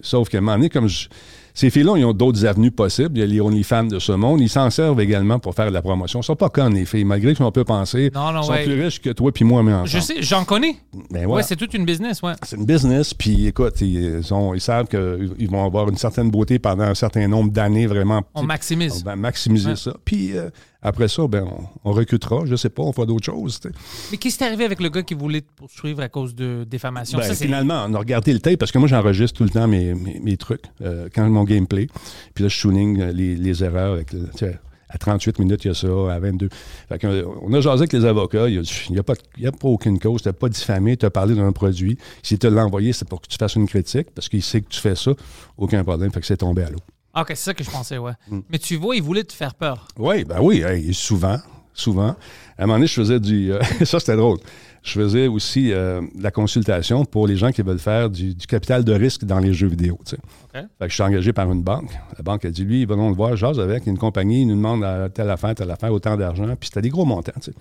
[0.02, 1.08] sauf qu'à un moment donné, comme je-
[1.56, 3.18] ces filles-là, ils ont d'autres avenues possibles.
[3.18, 4.42] Il y a les OnlyFans de ce monde.
[4.42, 6.20] Ils s'en servent également pour faire de la promotion.
[6.20, 8.12] Ils sont pas connes, les filles, malgré qu'on peut penser.
[8.14, 8.64] Non, non, ils sont ouais.
[8.66, 9.88] plus riches que toi puis moi, mais ensemble.
[9.90, 10.76] Je sais, j'en connais.
[11.10, 11.44] Ben, Ouais, voilà.
[11.44, 12.34] c'est toute une business, ouais.
[12.44, 16.60] c'est une business, puis écoute, ils, sont- ils savent qu'ils vont avoir une certaine beauté
[16.60, 18.22] pendant un certain nombre d'années, vraiment.
[18.36, 19.02] On maximise.
[19.02, 19.76] On va maximiser Ouais.
[19.78, 19.94] ça.
[20.04, 20.50] Puis euh,
[20.88, 21.44] après ça, ben,
[21.84, 23.60] on, on recrutera, je sais pas, on fera d'autres choses.
[23.60, 23.70] tu.
[24.12, 26.64] Mais qu'est-ce qui est arrivé avec le gars qui voulait te poursuivre à cause de
[26.70, 27.18] défamation?
[27.18, 29.68] Ben, ça, finalement, on a regardé le tape parce que moi, j'enregistre tout le temps
[29.68, 31.88] mes, mes, mes trucs euh, quand mon gameplay.
[32.34, 33.94] Puis là, je tuning euh, les, les erreurs.
[33.94, 34.46] Avec le- tu
[34.88, 35.88] à 38 minutes, il y a ça.
[36.14, 36.48] À 22.
[36.88, 38.48] Fait euh, on a jasé avec les avocats.
[38.48, 40.22] Il n'y a, pas- y a pas aucune cause.
[40.22, 40.96] Tu n'as pas diffamé.
[40.96, 41.98] Tu as parlé d'un produit.
[42.22, 44.70] S'il te l'a envoyé, c'est pour que tu fasses une critique parce qu'il sait que
[44.70, 45.12] tu fais ça.
[45.58, 46.12] Aucun problème.
[46.12, 46.80] Fait que c'est tombé à l'eau.
[47.16, 48.12] Ah, OK, c'est ça que je pensais, ouais.
[48.30, 48.40] Mm.
[48.50, 49.88] Mais tu vois, il voulait te faire peur.
[49.98, 51.38] Oui, ben oui, hey, souvent,
[51.74, 52.16] souvent.
[52.58, 53.54] À un moment donné, je faisais du...
[53.54, 54.38] euh, ça, c'était drôle.
[54.84, 58.84] Je faisais aussi euh, la consultation pour les gens qui veulent faire du, du capital
[58.84, 59.98] de risque dans les jeux vidéo.
[60.06, 60.18] tu sais.
[60.18, 60.52] OK.
[60.54, 61.90] Fait que je suis engagé par une banque.
[62.18, 64.84] La banque a dit, lui, venons le voir, jase avec une compagnie, il nous demande
[64.84, 67.32] à telle affaire, telle affaire, autant d'argent, puis c'était des gros montants.
[67.42, 67.58] tu sais.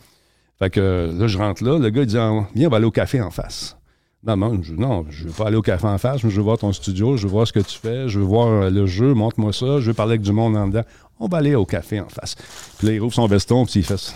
[0.58, 2.86] Fait que là, je rentre là, le gars, il dit, Ah, viens, on va aller
[2.86, 3.76] au café en face.
[4.26, 6.42] Non, non, je, non, je veux pas aller au café en face, mais je veux
[6.42, 8.86] voir ton studio, je veux voir ce que tu fais, je veux voir euh, le
[8.86, 10.84] jeu, montre-moi ça, je veux parler avec du monde en dedans.
[11.20, 12.34] On va aller au café en face.
[12.78, 14.14] Puis là, il rouvre son veston, puis il fait ça.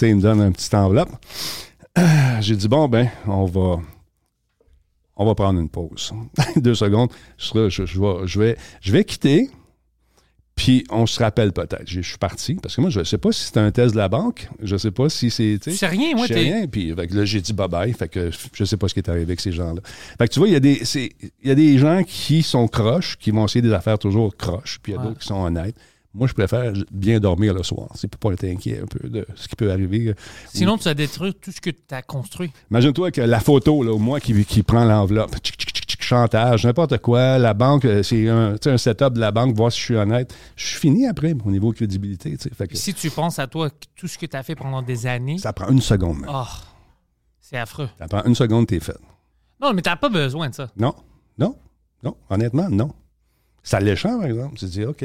[0.00, 1.10] Il me donne une petite enveloppe.
[2.40, 3.76] J'ai dit, bon, ben, on va,
[5.16, 6.12] on va prendre une pause.
[6.56, 7.10] Deux secondes.
[7.36, 9.50] Je, vais, je vais quitter,
[10.56, 11.84] puis on se rappelle peut-être.
[11.86, 13.98] Je suis parti, parce que moi, je ne sais pas si c'était un test de
[13.98, 14.48] la banque.
[14.62, 15.58] Je ne sais pas si c'est...
[15.62, 16.34] Tu sais rien, moi, t'es.
[16.34, 19.00] rien, puis fait que là, j'ai dit bye-bye, fait que je sais pas ce qui
[19.00, 19.80] est arrivé avec ces gens-là.
[20.18, 22.42] Fait que tu vois, il y, a des- c'est- il y a des gens qui
[22.42, 25.08] sont croches, qui vont essayer des affaires toujours croches, puis il y a Ouais.
[25.08, 25.76] d'autres qui sont honnêtes.
[26.14, 27.88] Moi, je préfère bien dormir le soir.
[27.94, 30.14] C'est pour pas être inquiet un peu de ce qui peut arriver.
[30.50, 32.50] Sinon, tu vas détruire tout ce que tu as construit.
[32.70, 36.64] Imagine-toi que la photo, là, moi qui, qui prend l'enveloppe, tchic, tchic, tchic, tchic, chantage,
[36.64, 37.38] n'importe quoi.
[37.38, 40.34] La banque, euh, c'est un, setup de la banque, voir si je suis honnête.
[40.56, 42.36] Je suis fini après au niveau crédibilité.
[42.56, 45.06] Fait que Si tu penses à toi, tout ce que tu as fait pendant des
[45.06, 46.20] années, ça prend une seconde.
[46.20, 46.30] man.
[46.32, 46.44] oh,
[47.40, 47.88] c'est affreux.
[47.98, 48.96] Ça prend une seconde, t'es fait.
[49.60, 50.68] Non, mais t'as pas besoin de ça.
[50.76, 50.94] Non,
[51.38, 51.56] non,
[52.02, 52.16] non.
[52.30, 52.92] Honnêtement, non.
[53.62, 54.56] C'est alléchant, par exemple.
[54.56, 55.04] Tu te dis, OK.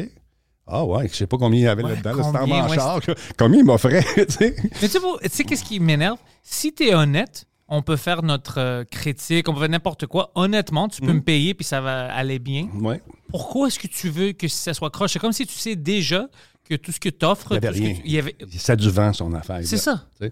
[0.67, 2.23] Ah ouais, je sais pas combien il y avait Ouais, là-dedans.
[2.23, 3.05] C'était en ouais, charge.
[3.37, 4.55] Combien il m'offrait, tu sais.
[4.63, 6.17] Mais tu sais, pour- tu sais qu'est-ce qui m'énerve?
[6.43, 10.31] Si tu es honnête, on peut faire notre euh, critique, on peut faire n'importe quoi.
[10.35, 11.07] Honnêtement, tu Mm.
[11.07, 12.67] peux me payer puis ça va aller bien.
[12.75, 13.01] Ouais.
[13.29, 15.13] Pourquoi est-ce que tu veux que ça soit croche?
[15.13, 16.27] C'est comme si tu sais déjà
[16.69, 17.95] que tout ce que tu offres, Il y avait rien.
[18.05, 18.35] il y avait...
[18.57, 19.61] Ça a du vent, son affaire.
[19.63, 20.05] C'est ça.
[20.19, 20.31] Tu.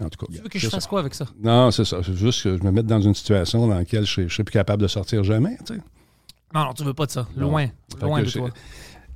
[0.00, 0.88] En tout cas, Tu veux que je fasse ça.
[0.88, 1.26] quoi avec ça?
[1.42, 2.00] Non, c'est ça.
[2.04, 4.52] C'est juste que je me mette dans une situation dans laquelle je je serais plus
[4.52, 5.56] capable de sortir jamais.
[5.66, 5.72] tu.
[6.54, 7.26] Non, non, tu veux pas de ça.
[7.36, 7.66] Loin.
[8.00, 8.50] Loin de toi.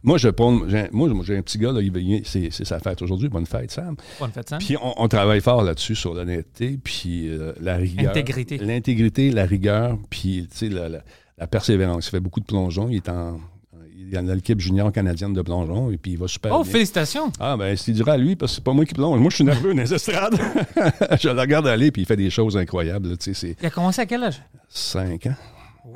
[0.05, 1.81] Moi, je prends- j'ai, moi, j'ai un petit gars, là,
[2.25, 3.29] c'est, c'est sa fête aujourd'hui.
[3.29, 3.97] Bonne fête, Sam.
[4.19, 4.59] Bonne fête, Sam.
[4.59, 8.11] Puis on, on travaille fort là-dessus, sur l'honnêteté, puis euh, la rigueur.
[8.11, 8.59] Intégrité.
[8.59, 11.03] L'intégrité, la rigueur, puis la, la-
[11.39, 12.07] la persévérance.
[12.09, 12.89] Il fait beaucoup de plongeons.
[12.91, 13.41] Il est en,
[13.97, 16.73] il est dans l'équipe junior canadienne de plongeon, et puis il va super Oh, bien.
[16.73, 17.33] félicitations!
[17.41, 19.19] Ah, ben, c'est dur à lui, parce que c'est pas moi qui plonge.
[19.21, 20.35] Moi, je suis nerveux dans les estrades.
[21.21, 23.09] je le regarde aller, puis il fait des choses incroyables.
[23.11, 24.43] là, Tu sais, c'est Il a commencé à quel âge?
[24.69, 25.35] 5 ans.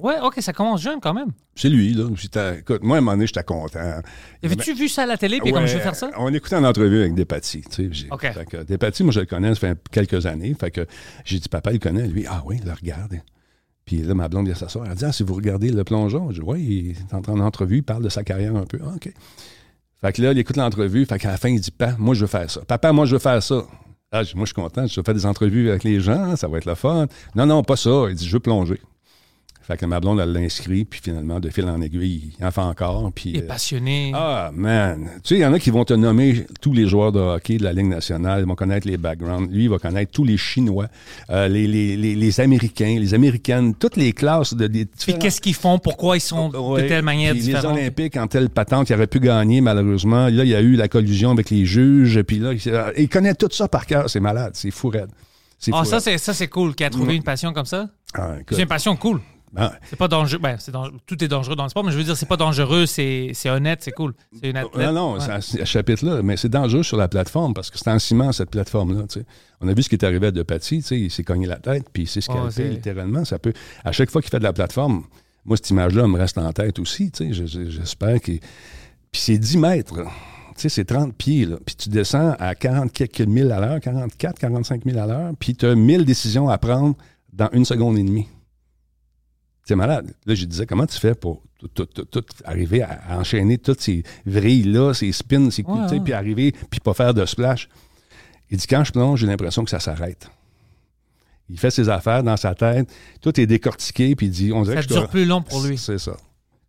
[0.03, 1.29] Ouais, ok, ça commence jeune quand même.
[1.55, 2.09] C'est lui, là.
[2.17, 4.01] J'étais- Écoute, moi, à un moment donné, j'étais content.
[4.43, 6.11] Avais-tu vu ça à la télé puis comme Ouais, je veux faire ça?
[6.19, 7.63] On écoutait une entrevue avec Despatie.
[7.71, 8.23] Tu sais, OK.
[8.33, 10.55] fait que Despatie, moi, je le connais, ça fait quelques années.
[10.59, 10.87] Fait que
[11.25, 12.09] j'ai dit, papa, il connaît.
[12.09, 13.21] Lui, ah oui, le regarde.
[13.85, 14.85] Puis là, ma blonde, il s'assoit.
[14.89, 17.37] Elle dit, ah, si vous regardez le plongeon, je dis, oui, il est en train
[17.37, 18.81] d'entrevue, il parle de sa carrière un peu.
[18.85, 19.13] Ah, OK.
[20.01, 21.07] Fait que là, il écoute l'entrevue.
[21.07, 22.61] Fait qu'à la fin, il dit, papa, moi, je veux faire ça.
[22.67, 23.63] Papa, moi, je veux faire ça.
[24.11, 24.85] Ah, je dis, moi, je suis content.
[24.87, 26.35] Je faire des entrevues avec les gens.
[26.35, 27.07] Ça va être le fun.
[27.37, 28.07] Non, non, pas ça.
[28.09, 28.81] Il dit, je veux plonger.
[29.67, 30.85] Fait que ma blonde, elle l'inscrit.
[30.85, 33.11] Puis finalement, de fil en aiguille, il en fait encore.
[33.13, 34.13] Puis, Il est euh, passionné.
[34.15, 35.09] ah, man.
[35.25, 37.57] Tu sais, il y en a qui vont te nommer tous les joueurs de hockey
[37.57, 38.43] de la Ligue nationale.
[38.43, 39.51] Ils vont connaître les backgrounds.
[39.53, 40.87] Lui, il va connaître tous les Chinois,
[41.31, 45.41] euh, les, les, les, les Américains, les Américaines, toutes les classes de des Puis qu'est-ce
[45.41, 45.79] qu'ils font?
[45.81, 46.85] Pourquoi ils sont Ouais.
[46.85, 47.75] de telle manière Puis différente?
[47.77, 50.29] Les Olympiques, en telle patente, il aurait pu gagner, malheureusement.
[50.29, 52.23] Là, il y a eu la collusion avec les juges.
[52.23, 54.09] Puis là, il, il connaît tout ça par cœur.
[54.09, 54.53] C'est malade.
[54.55, 55.11] C'est fou raide.
[55.73, 57.89] Ah, fou ça, c'est, ça, c'est cool, qu'il a trouvé une passion comme ça?
[58.15, 58.35] Ah.
[58.51, 59.21] C'est une passion cool.
[59.57, 60.39] Ah, C'est pas dangereux.
[60.41, 60.99] Ben, dangereux.
[61.07, 63.81] Tout est dangereux dans le sport, mais je veux dire, c'est pas dangereux, c'est, honnête,
[63.83, 64.15] c'est cool.
[64.41, 64.87] C'est une athlète.
[64.89, 65.21] Non, non, Ouais.
[65.21, 68.33] c'est à ce chapitre-là, mais c'est dangereux sur la plateforme parce que c'est en ciment,
[68.33, 69.05] cette plateforme-là.
[69.61, 71.47] On a vu ce qui est arrivé à De Paty, tu sais, il s'est cogné
[71.47, 73.25] la tête, puis il s'est scalpé Ouais, littéralement.
[73.25, 73.53] Ça peut,
[73.85, 75.05] à chaque fois qu'il fait de la plateforme,
[75.45, 77.11] moi, cette image-là me reste en tête aussi.
[77.19, 78.41] J'espère qu'il.
[79.13, 79.95] Puis c'est 10 mètres.
[79.95, 81.57] Tu sais, c'est 30 pieds, là.
[81.65, 85.55] Puis tu descends à 40 quelques mille à l'heure, 44, 45 000 à l'heure, puis
[85.55, 86.97] tu as 1000 décisions à prendre
[87.33, 88.27] dans une seconde et demie.
[89.67, 90.15] C'est malade.
[90.27, 93.81] Là, je disais, comment tu fais pour tout, tout- tout- tout arriver à, enchaîner toutes
[93.81, 96.01] ces vrilles-là, ces spins, ces coups, Ouais, ouais.
[96.01, 97.69] puis arriver, puis pas faire de splash?
[98.51, 100.31] Il dit, quand je plonge, j'ai l'impression que ça s'arrête.
[101.51, 102.89] Il fait ses affaires dans sa tête,
[103.21, 105.77] tout est décortiqué, puis il dit, on dirait Ça que dure plus long pour lui.
[105.79, 106.17] C'est ça.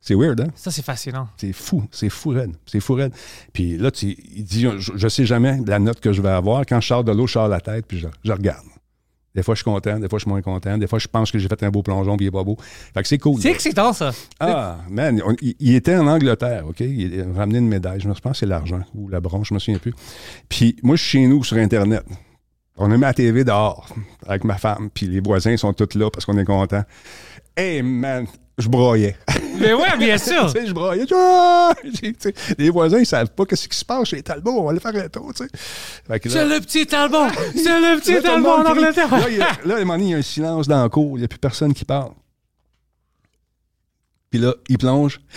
[0.01, 0.47] C'est weird, hein?
[0.55, 1.27] Ça, c'est fascinant.
[1.37, 3.11] C'est fou, c'est fou raide, c'est fou raide.
[3.53, 6.65] Puis là, tu, il dit, je, je sais jamais la note que je vais avoir.
[6.65, 8.65] Quand je sors de l'eau, je sors la tête, puis je, je regarde.
[9.37, 10.79] Des fois, je suis content, des fois, je suis moins content.
[10.79, 12.57] Des fois, je pense que j'ai fait un beau plongeon, puis il est pas beau.
[12.59, 13.39] Fait que c'est cool.
[13.39, 14.09] C'est excitant, ça?
[14.39, 16.79] Ah, man, on- il, il était en Angleterre, OK?
[16.79, 17.99] Il a ramené une médaille.
[17.99, 19.93] Je pense que c'est l'argent ou la bronze, je me souviens plus.
[20.49, 22.03] Puis moi, je suis chez nous sur Internet.
[22.77, 23.87] On a mis la TV dehors
[24.27, 26.83] avec ma femme, puis les voisins sont tous là parce qu'on est contents.
[27.55, 28.25] Hey, man,
[28.57, 29.15] je broyais.
[29.59, 30.45] Mais ouais, bien sûr.
[30.53, 31.05] Tu sais, je broyais.
[31.13, 31.73] Ah!
[32.57, 34.51] Les voisins, ils savent pas ce qui se passe chez Talbot.
[34.59, 35.49] On va aller faire un tour, tu sais.
[36.29, 37.27] C'est le petit Talbot.
[37.55, 38.65] C'est le petit Talbot en.
[38.65, 39.09] Angleterre.
[39.11, 40.81] Là, il y a, là, à un moment donné, il y a un silence dans
[40.81, 41.17] la cour.
[41.17, 42.11] Il n'y a plus personne qui parle.
[44.29, 45.21] Puis là, il plonge.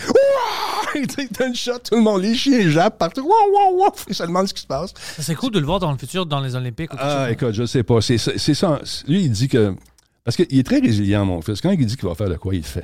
[0.93, 3.21] Il donne shot, tout le monde, les chiens jappent partout.
[3.21, 3.91] Wow, wow, wow!
[4.09, 4.93] Il se demande ce qui se passe.
[5.15, 6.91] Ça serait cool de le voir dans le futur, dans les Olympiques.
[6.93, 7.31] ou Ah, chose.
[7.33, 8.01] écoute, je sais pas.
[8.01, 8.33] C'est ça.
[8.35, 8.81] c'est ça.
[9.07, 9.73] Lui, il dit que.
[10.25, 11.61] Parce qu'il est très résilient, mon fils.
[11.61, 12.83] Quand il dit qu'il va faire de quoi, il le fait.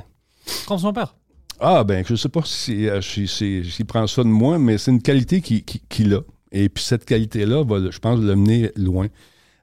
[0.67, 1.15] Comme son père.
[1.59, 4.77] Ah, ben, je sais pas si, euh, si- si- s'il prend ça de moi, mais
[4.77, 6.21] c'est une qualité qu'il qui, qu'il a.
[6.51, 9.07] Et puis cette qualité-là va, je pense, le mener loin.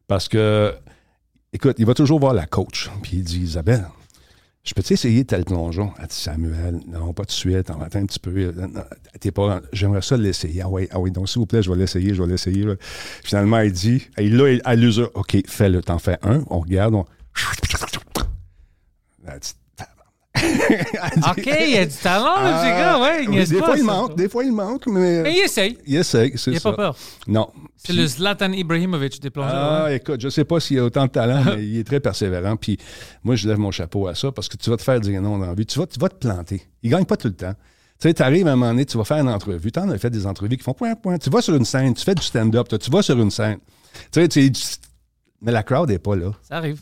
[0.09, 0.75] Parce que,
[1.53, 2.91] écoute, il va toujours voir la coach.
[3.03, 3.87] Puis il dit, Isabelle,
[4.65, 5.93] je peux-tu essayer tel plongeon?
[6.01, 8.53] Elle dit, Samuel, non, pas de suite, on va attendre un petit peu.
[9.21, 10.63] T'es pas, j'aimerais ça l'essayer.
[10.63, 12.65] Ah oui, ah oui, donc s'il vous plaît, je vais l'essayer, je vais l'essayer.
[12.65, 12.75] là.
[13.23, 15.11] Finalement, il dit, il l'a à l'usure.
[15.15, 17.05] OK, fais-le, t'en fais un, on regarde, on.
[19.27, 19.53] Elle Elle dit-
[21.31, 23.25] OK, il a du talent, le petit gars, ouais.
[23.25, 25.23] Il des pas, fois, il manque, des fois, il manque, mais.
[25.23, 25.79] Mais il essaye.
[25.87, 26.71] il essaie, c'est Il n'a ça.
[26.71, 26.97] pas peur.
[27.29, 27.51] Non.
[27.77, 29.53] C'est Puis- le Zlatan Ibrahimovic des plongeurs.
[29.55, 29.97] Ah, ouais.
[29.97, 32.57] écoute, je sais pas s'il a autant de talent, mais il est très persévérant.
[32.57, 32.79] Puis
[33.23, 35.39] moi, je lève mon chapeau à ça parce que tu vas te faire dire non
[35.39, 35.67] dans la vie.
[35.67, 36.63] Tu vas, tu vas te planter.
[36.83, 37.55] Il gagne pas tout le temps.
[38.01, 39.71] Tu sais, tu arrives à un moment donné, tu vas faire une entrevue.
[39.71, 41.17] Tu en as fait des entrevues qui font point, point.
[41.19, 43.59] Tu vas sur une scène, tu fais du stand-up, tu vas sur une scène.
[44.11, 44.51] Tu sais, tu-
[45.41, 46.33] mais la crowd n'est pas là.
[46.43, 46.81] Ça arrive.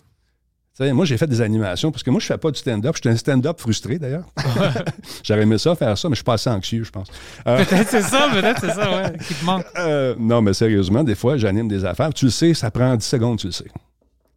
[0.81, 2.95] Moi, j'ai fait des animations parce que moi, je fais pas du stand-up.
[2.97, 4.25] Je suis un stand-up frustré, d'ailleurs.
[5.23, 7.09] J'aurais aimé ça, faire ça, mais je suis pas assez anxieux, je pense.
[7.47, 9.65] Euh, Peut-être c'est ça, peut-être c'est ça, ouais, qui te manque.
[9.79, 12.13] euh, non, mais sérieusement, des fois, j'anime des affaires.
[12.15, 13.67] Tu le sais, ça prend 10 secondes, tu le sais.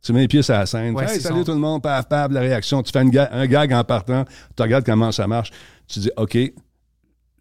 [0.04, 0.94] Tu mets les pieds sur la scène.
[0.94, 2.84] Ouais, hey, salut tout le monde, paf, paf, la réaction.
[2.84, 4.24] Tu fais une ga- un gag en partant,
[4.56, 5.52] tu regardes comment ça marche.
[5.88, 6.38] Tu dis, OK,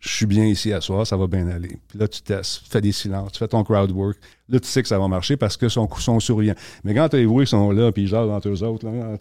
[0.04, 1.78] je suis bien ici à soir, ça va bien aller.
[1.88, 4.18] Puis là, tu testes, tu fais des silences, tu fais ton crowd work.
[4.50, 6.54] Là, tu sais que ça va marcher parce que son sont souriants.
[6.84, 9.16] Mais quand tes voix sont là, puis ils jasent entre eux autres, là,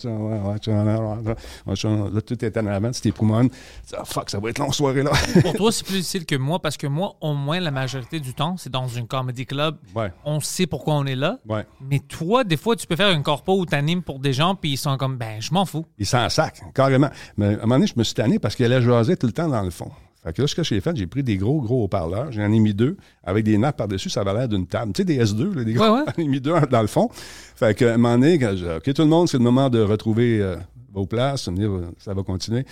[2.21, 3.47] tout est en avant, tu t'es poumons.
[3.47, 3.55] Tu
[3.87, 5.11] dis, Ah, fuck, ça va être long, soirée là.
[5.41, 8.33] Pour toi, c'est plus difficile que moi parce que moi, au moins, la majorité du
[8.33, 9.77] temps, c'est dans une comedy club.
[9.95, 10.11] Ouais.
[10.25, 11.39] On sait pourquoi on est là.
[11.47, 11.65] ouais.
[11.79, 14.55] Mais toi, des fois, tu peux faire une corpo où tu animes pour des gens,
[14.55, 15.85] puis ils sont comme, ben, je m'en fous.
[15.97, 17.09] Il s'en sac, carrément.
[17.37, 19.33] Mais à un moment donné, je me suis tanné parce qu'elle a jasé tout le
[19.33, 19.89] temps dans le fond.
[20.23, 22.31] Fait que là, ce que j'ai fait, j'ai pris des gros, gros haut-parleurs.
[22.31, 24.09] J'en ai mis deux avec des nappes par-dessus.
[24.09, 24.93] Ça avait l'air d'une table.
[24.93, 25.83] Tu sais, des S2, là, des gros.
[25.85, 26.03] Ouais, ouais.
[26.17, 27.09] J'en ai mis deux dans le fond.
[27.11, 29.69] Fait que, à un moment donné, quand je- OK, tout le monde, c'est le moment
[29.69, 30.55] de retrouver euh,
[30.93, 31.43] vos places.
[31.43, 32.65] Ça euh, Ça va continuer.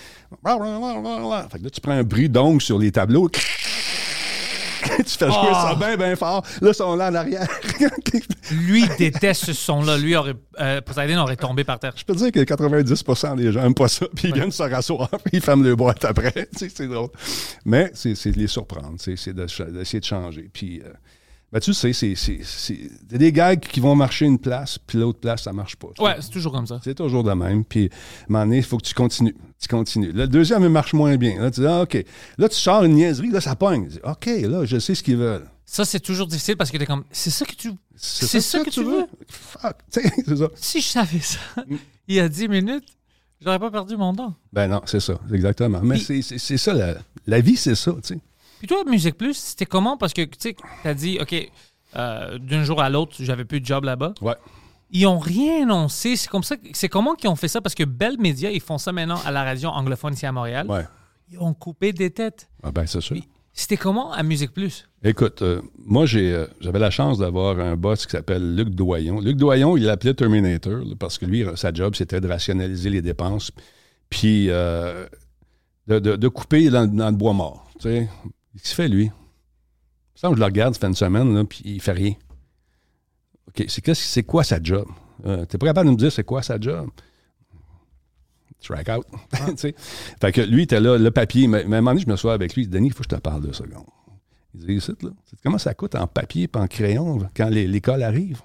[1.50, 3.28] Fait que là, tu prends un bruit d'ongle sur les tableaux.
[5.06, 5.68] tu fais jouer Ah.
[5.70, 6.44] ça bien, bien fort.
[6.60, 7.46] Là, sont là en arrière.
[8.50, 9.98] Lui, il déteste ce son-là.
[9.98, 11.92] Lui, aurait, euh, Poseidon aurait tombé par terre.
[11.96, 14.62] Je peux te dire que 90% des gens n'aiment pas ça, puis ils viennent se
[14.62, 16.48] rasseoir, puis ils ferment le boîte après.
[16.56, 17.10] C'est drôle.
[17.64, 20.48] Mais c'est de les surprendre, c'est de d'essayer de changer.
[20.52, 20.92] Puis, euh,
[21.52, 25.42] ben, tu sais, c'est c'est- des gags qui vont marcher une place, puis l'autre place,
[25.42, 25.88] ça marche pas.
[26.00, 26.80] Ouais, c'est toujours comme ça.
[26.82, 27.64] C'est toujours de même.
[27.64, 27.88] Puis, à un
[28.30, 29.36] moment donné, il faut que tu continues.
[29.60, 30.12] Tu continues.
[30.12, 31.40] Là, le deuxième, il marche moins bien.
[31.40, 32.04] Là, tu dis, ah, OK.
[32.38, 33.84] Là, tu sors une niaiserie, là, ça pogne.
[33.86, 35.46] Tu dis, OK, là, je sais ce qu'ils veulent.
[35.64, 38.70] Ça, c'est toujours difficile parce que t'es comme, c'est ça que tu, c'est ça que
[38.70, 39.04] tu veux?
[39.28, 39.76] Fuck.
[39.90, 40.48] C'est ça.
[40.54, 41.38] Si je savais ça
[42.08, 42.84] il y a 10 minutes,
[43.40, 44.34] j'aurais pas perdu mon temps.
[44.52, 45.80] Ben non, c'est ça, exactement.
[45.82, 46.94] Mais Puis- c'est ça, la,
[47.26, 48.20] la vie, c'est ça, tu sais.
[48.62, 49.96] Puis toi, Musique Plus, c'était comment?
[49.96, 51.34] Parce que, tu sais, t'as dit, OK,
[51.96, 54.14] euh, d'un jour à l'autre, j'avais plus de job là-bas.
[54.20, 54.36] Ouais.
[54.92, 56.14] Ils ont rien annoncé.
[56.14, 56.54] C'est comme ça.
[56.72, 57.60] C'est comment qu'ils ont fait ça?
[57.60, 60.68] Parce que Bell Media, ils font ça maintenant à la radio anglophone ici à Montréal.
[60.70, 60.86] Ouais.
[61.32, 62.48] Ils ont coupé des têtes.
[62.62, 63.16] Ah ben, c'est sûr.
[63.52, 64.88] C'était comment à Musique Plus?
[65.02, 69.18] Écoute, euh, moi, j'ai, euh, j'avais la chance d'avoir un boss qui s'appelle Luc Doyon.
[69.20, 73.02] Luc Doyon, il l'appelait Terminator là, parce que lui, sa job, c'était de rationaliser les
[73.02, 73.50] dépenses
[74.08, 75.04] puis euh,
[75.88, 77.68] de, de- de couper dans, dans le bois mort.
[78.52, 79.10] Qu'est-ce qu'il fait, lui?
[80.14, 82.14] Ça, je le regarde, ça fait une semaine, là, puis il fait rien.
[83.48, 84.86] OK, c'est, qu'est-ce- c'est quoi sa job?
[85.26, 86.88] Euh, T'es pas capable de me dire c'est quoi sa job?
[88.60, 89.06] Strike out.
[89.56, 89.74] Sais.
[90.20, 91.48] Fait que lui, il était là, le papier.
[91.48, 92.62] Mais, mais à un moment donné, je me suis avec lui.
[92.62, 93.86] Il dit, Denis, il faut que je te parle deux secondes.
[94.54, 94.86] Il dit,
[95.42, 98.40] comment ça coûte en papier et en crayon quand l'école arrive?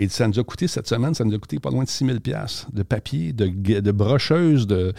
[0.00, 2.06] Et ça nous a coûté cette semaine, ça nous a coûté pas loin de 6
[2.06, 2.18] 000
[2.72, 4.94] de papier, de, de brocheuses, de,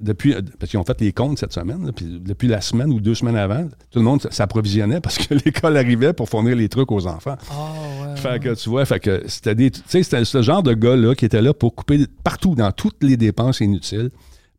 [0.00, 3.00] depuis, parce qu'ils ont fait les comptes cette semaine, là, puis depuis la semaine ou
[3.00, 6.92] deux semaines avant, tout le monde s'approvisionnait parce que l'école arrivait pour fournir les trucs
[6.92, 7.36] aux enfants.
[7.50, 8.16] Oh, ouais.
[8.16, 9.72] Fait que tu vois, fait que c'était des.
[9.88, 14.10] Ce genre de gars-là qui était là pour couper partout dans toutes les dépenses inutiles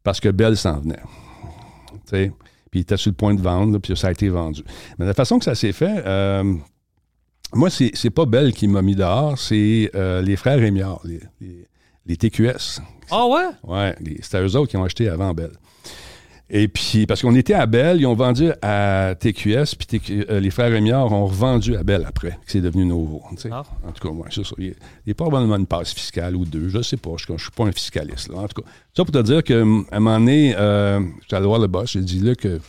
[0.03, 1.01] parce que Bell s'en venait.
[2.09, 2.31] Puis
[2.73, 4.63] il était sur le point de vendre, puis ça a été vendu.
[4.97, 6.55] Mais la façon que ça s'est fait, euh,
[7.53, 11.67] moi, c'est pas Bell qui m'a mis dehors, c'est euh, les frères Rémiard, les, les,
[12.05, 12.81] les TQS.
[13.11, 13.45] Ah ouais?
[13.63, 15.51] Ouais, les- c'était eux autres qui ont acheté avant Bell.
[16.47, 20.39] Et puis, parce qu'on était à Bell, ils ont vendu à TQS, puis TQ euh,
[20.39, 23.23] les frères Rémiard ont revendu à Bell après, c'est devenu nouveau.
[23.51, 23.63] Ah.
[23.87, 24.53] En tout cas, ouais, c'est ça.
[24.59, 27.11] Il y a- a probablement une passe fiscale ou deux, je sais pas.
[27.17, 28.29] Je ne suis pas un fiscaliste.
[28.29, 28.37] Là.
[28.39, 31.59] En tout cas, ça pour te dire qu'à un moment donné, euh, j'étais allé voir
[31.59, 32.59] le boss, j'ai dit là que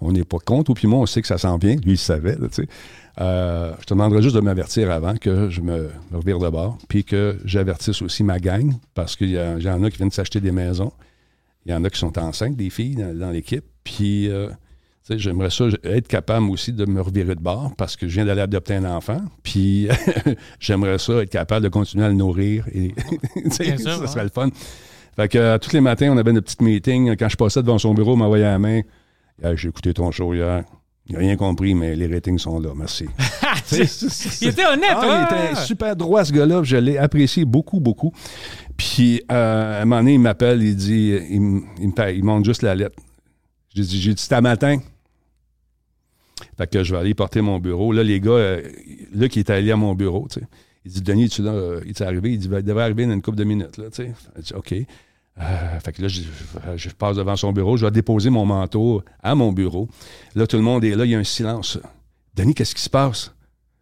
[0.00, 1.76] on n'est pas contre, ou puis moi, on sait que ça s'en vient.
[1.76, 2.68] Lui, il savait, là, tu sais.
[3.18, 6.76] Euh, je te demanderais juste de m'avertir avant que je me, me revire de bord,
[6.88, 10.52] puis que j'avertisse aussi ma gang, parce qu'il y, en a qui viennent s'acheter des
[10.52, 10.92] maisons.
[11.64, 13.64] Il y en a qui sont enceintes, des filles dans, dans l'équipe.
[13.84, 17.96] Puis, euh, tu sais, j'aimerais ça être capable aussi de me revirer de bord parce
[17.96, 19.22] que je viens d'aller adopter un enfant.
[19.42, 19.88] Puis,
[20.60, 22.66] j'aimerais ça être capable de continuer à le nourrir.
[22.72, 22.94] Et,
[23.50, 24.06] sûr, ça ouais.
[24.06, 24.50] serait le fun.
[25.16, 27.16] Fait que euh, tous les matins, on avait une petite meeting.
[27.16, 28.82] Quand je passais devant son bureau, il m'envoyait la main.
[29.42, 30.64] Hey, J'ai écouté ton show hier.
[31.08, 32.70] Il n'a rien compris, mais les ratings sont là.
[32.74, 33.06] Merci.
[34.42, 35.28] Il était honnête, ah.
[35.30, 36.62] Il était super droit, ce gars-là.
[36.64, 38.12] Je l'ai apprécié beaucoup, beaucoup.
[38.76, 42.44] Puis, euh, à un moment donné, il m'appelle, il dit, il, me- il il montre
[42.44, 42.96] juste la lettre.
[43.74, 44.78] J'ai dit, j'ai dit, c'est à matin.
[46.58, 47.92] Fait que je vais aller porter mon bureau.
[47.92, 48.62] Là, les gars, euh,
[49.14, 50.46] là, qui est allé à mon bureau, tu sais.
[50.84, 52.32] Il dit, Denis, tu là, euh, il est arrivé?
[52.32, 54.04] Il dit, il devrait arriver dans une couple de minutes, là, tu
[54.42, 54.54] sais.
[54.54, 54.74] OK.
[55.38, 59.34] Euh, fait que là, je, passe devant son bureau, je vais déposer mon manteau à
[59.34, 59.88] mon bureau.
[60.34, 61.78] Là, tout le monde est là, il y a un silence.
[62.34, 63.34] Denis, qu'est-ce qui se passe?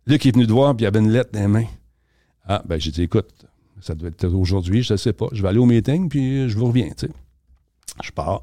[0.07, 1.67] Qui est venu te voir, puis il y avait une lettre dans les mains.
[2.45, 3.47] Ah, ben, j'ai dit, écoute,
[3.81, 5.27] ça devait être aujourd'hui, je ne sais pas.
[5.33, 7.13] Je vais aller au meeting, puis je vous reviens, tu sais.
[8.03, 8.43] Je pars.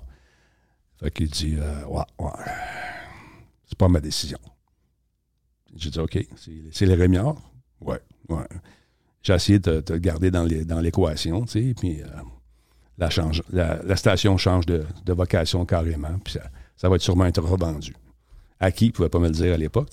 [0.99, 2.31] Fait qu'il dit, euh, ouais, ouais.
[3.65, 4.39] C'est pas ma décision.
[5.75, 6.17] J'ai dit, OK,
[6.71, 7.41] c'est les Rémiards?
[7.81, 8.47] Ouais, ouais.
[9.21, 12.07] j'ai essayé de te garder dans l'équation, tu sais, puis euh,
[12.97, 16.41] la, change, la, la station change de, de vocation carrément, puis ça,
[16.77, 17.95] ça va être sûrement être revendu.
[18.59, 18.85] À qui?
[18.85, 19.89] Il ne pouvait pas me le dire à l'époque.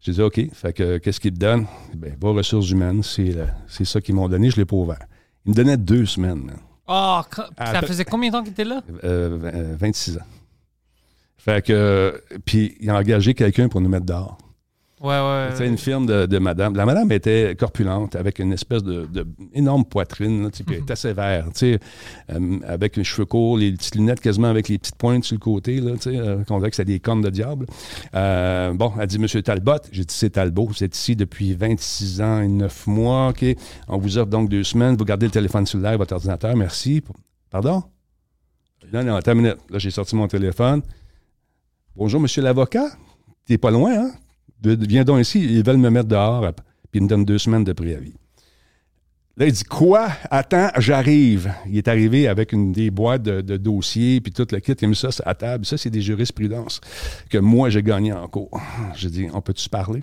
[0.00, 1.66] J'ai dit, OK, fait que qu'est-ce qu'ils te donnent?
[1.94, 5.06] Ben, vos ressources humaines, c'est ça qu'ils m'ont donné, je ne l'ai pas ouvert.
[5.44, 6.58] Ils me donnaient deux semaines, man.
[6.86, 7.20] Oh,
[7.58, 8.80] ça faisait combien de temps qu'il était là?
[9.04, 10.22] Euh, v- euh, 26 ans.
[11.36, 14.38] Fait que, puis il a engagé quelqu'un pour nous mettre dehors.
[15.00, 15.50] Ouais, ouais.
[15.54, 16.74] C'est une firme de, de madame.
[16.74, 21.46] La madame était corpulente, avec une espèce de, de énorme poitrine, là, elle était sévère,
[21.62, 25.40] euh, avec les cheveux courts, les petites lunettes quasiment avec les petites pointes sur le
[25.40, 27.66] côté, là, euh, qu'on dirait que c'est des cornes de diable.
[28.14, 32.20] Euh, bon, elle dit, Monsieur Talbot, j'ai dit, c'est Talbot, vous êtes ici depuis 26
[32.20, 33.44] ans et 9 mois, OK,
[33.86, 37.02] on vous offre donc deux semaines, vous gardez le téléphone cellulaire, votre ordinateur, merci.
[37.50, 37.84] Pardon?
[38.92, 39.58] Non, non, attends une minute.
[39.70, 40.82] Là, j'ai sorti mon téléphone.
[41.94, 42.86] Bonjour, monsieur l'avocat.
[43.46, 44.10] T'es pas loin, hein?
[44.62, 45.40] Viens donc ici.
[45.44, 46.42] Ils veulent me mettre dehors,
[46.90, 48.14] puis ils me donnent deux semaines de préavis.
[49.36, 50.08] Là, il dit Quoi?
[50.30, 51.52] Attends, j'arrive.
[51.68, 54.72] Il est arrivé avec une, des boîtes de, de dossiers, puis tout le kit.
[54.72, 55.64] Il a mis ça la table.
[55.64, 56.80] Ça, c'est des jurisprudences
[57.30, 58.60] que moi, j'ai gagné en cours.
[58.96, 60.02] J'ai dit On peut-tu se parler?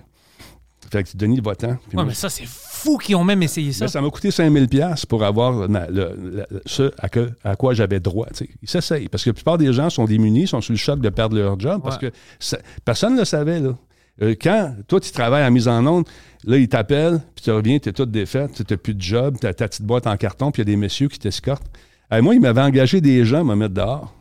[0.90, 1.76] Fait que Denis Votant.
[1.92, 3.86] moi, mais ça, c'est fou qu'ils ont même essayé ça.
[3.86, 7.28] mais ça m'a coûté 5000 pièces pour avoir ma- le- le- le- ce à, que-
[7.42, 8.28] à quoi j'avais droit.
[8.28, 8.48] tu sais.
[8.62, 9.08] Ils s'essayent.
[9.08, 11.58] Parce que la plupart des gens sont démunis, sont sous le choc de perdre leur
[11.58, 13.58] job parce que ça- personne ne le savait.
[13.58, 13.76] Là.
[14.22, 16.06] Euh, quand toi, tu travailles à mise en onde,
[16.44, 19.36] là, ils t'appellent, puis tu reviens, tu es toute défaite, tu n'as plus de job,
[19.40, 21.66] tu as ta petite boîte en carton, puis il y a des messieurs qui t'escortent.
[22.12, 24.14] Euh, moi, ils m'avaient engagé des gens à me mettre dehors.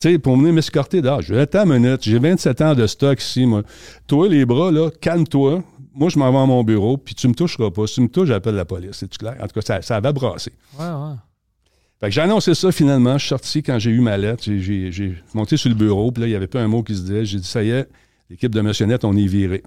[0.00, 1.22] Tu sais, pour venir m'escorter dehors.
[1.22, 3.62] Je dis, attends une minute, j'ai 27 ans de stock ici, moi.
[4.06, 5.62] Toi, les bras, là, calme-toi.
[5.94, 7.86] Moi, je m'en vais à mon bureau, puis tu me toucheras pas.
[7.86, 8.92] Si tu me touches, j'appelle la police.
[8.94, 9.36] C'est-tu clair?
[9.40, 10.52] En tout cas, ça, ça avait brassé.
[10.78, 11.16] Ouais, ouais.
[12.00, 13.12] Fait que j'ai annoncé ça finalement.
[13.16, 14.42] Je suis sorti quand j'ai eu ma lettre.
[14.44, 17.02] J'ai monté sur le bureau, puis là, il n'y avait pas un mot qui se
[17.02, 17.24] disait.
[17.24, 17.88] J'ai dit, ça y est,
[18.32, 19.62] l'équipe de Monsieur Net, on est viré.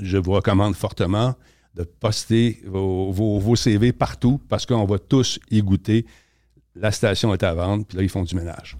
[0.00, 1.34] Je vous recommande fortement
[1.74, 6.06] de poster vos, vos- vos CV partout parce qu'on va tous y goûter.
[6.76, 8.76] La station est à vendre, puis là, ils font du ménage.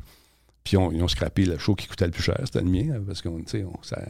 [0.64, 2.94] Puis on- ils ont scrappé le show qui coûtait le plus cher, c'était le mien,
[2.96, 4.00] hein, parce qu'on, tu sais, on- ça,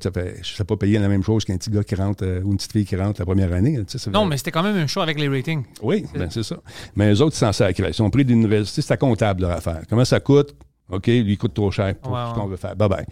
[0.00, 2.24] ça fait, je ne sais pas payer la même chose qu'un petit gars qui rentre
[2.24, 3.78] euh, ou une petite fille qui rentre la première année.
[3.86, 5.64] ça Non, fait- mais c'était quand même un show avec les ratings.
[5.82, 6.56] oui, ben c'est ça.
[6.96, 7.80] Mais eux autres, ils s'en sacrent.
[7.88, 8.66] Ils sont pris nouvelle.
[8.66, 9.82] C'est comptable leur affaire.
[9.88, 10.54] Comment ça coûte?
[10.88, 12.74] OK, lui, il coûte trop cher pour Ouais, ce qu'on veut faire.
[12.76, 13.06] Bye bye.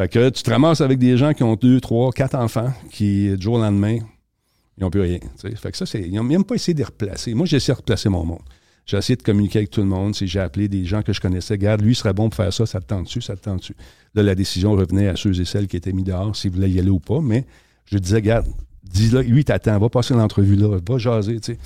[0.00, 3.36] Fait que tu te ramasses avec des gens qui ont deux, trois, quatre enfants qui,
[3.36, 5.18] du jour au lendemain, ils n'ont plus rien.
[5.18, 5.54] tu sais.
[5.54, 6.00] Fait que ça, c'est.
[6.00, 7.34] Ils n'ont même pas essayé de les replacer.
[7.34, 8.40] Moi, j'ai essayé de replacer mon monde.
[8.86, 10.14] J'ai essayé de communiquer avec tout le monde.
[10.14, 12.50] Si j'ai appelé des gens que je connaissais, regarde, lui, il serait bon pour faire
[12.50, 13.76] ça, ça te tente dessus, ça te tente dessus.
[14.14, 16.78] Là, la décision revenait à ceux et celles qui étaient mis dehors, s'ils voulaient y
[16.78, 17.20] aller ou pas.
[17.20, 17.44] Mais
[17.84, 18.46] je disais, regarde,
[18.82, 21.58] dis-le, lui, il t'attend, va passer l'entrevue là, va jaser, tu sais.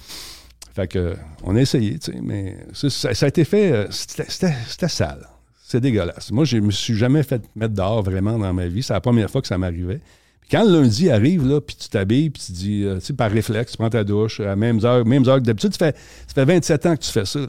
[0.74, 5.24] Fait que, on a essayé, tu sais, mais ça, a été fait, euh, c'était sale.
[5.66, 6.30] C'est dégueulasse.
[6.30, 8.82] Moi, je me suis jamais fait mettre dehors vraiment dans ma vie.
[8.82, 10.00] C'est la première fois que ça m'arrivait.
[10.42, 13.12] Puis quand le lundi arrive, là, puis tu t'habilles, puis tu dis, euh, tu sais,
[13.14, 15.78] par réflexe, tu prends ta douche à la même heure, même heure que d'habitude, tu
[15.78, 15.94] fais,
[16.26, 17.40] ça fait 27 ans que tu fais ça.
[17.40, 17.46] Là,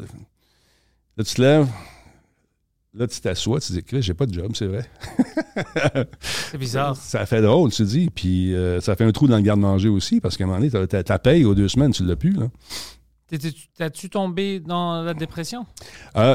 [1.17, 1.67] Là, tu te lèves,
[2.93, 4.85] là, tu t'assois, tu te dis, Chris, j'ai pas de job, c'est vrai.
[6.21, 6.95] C'est bizarre.
[6.95, 10.21] Ça fait drôle, tu dis, puis euh, ça fait un trou dans le garde-manger aussi,
[10.21, 12.47] parce qu'à un moment donné, ta paye aux deux semaines, tu l'as plus, là.
[13.77, 15.65] T'as-tu tombé dans la dépression?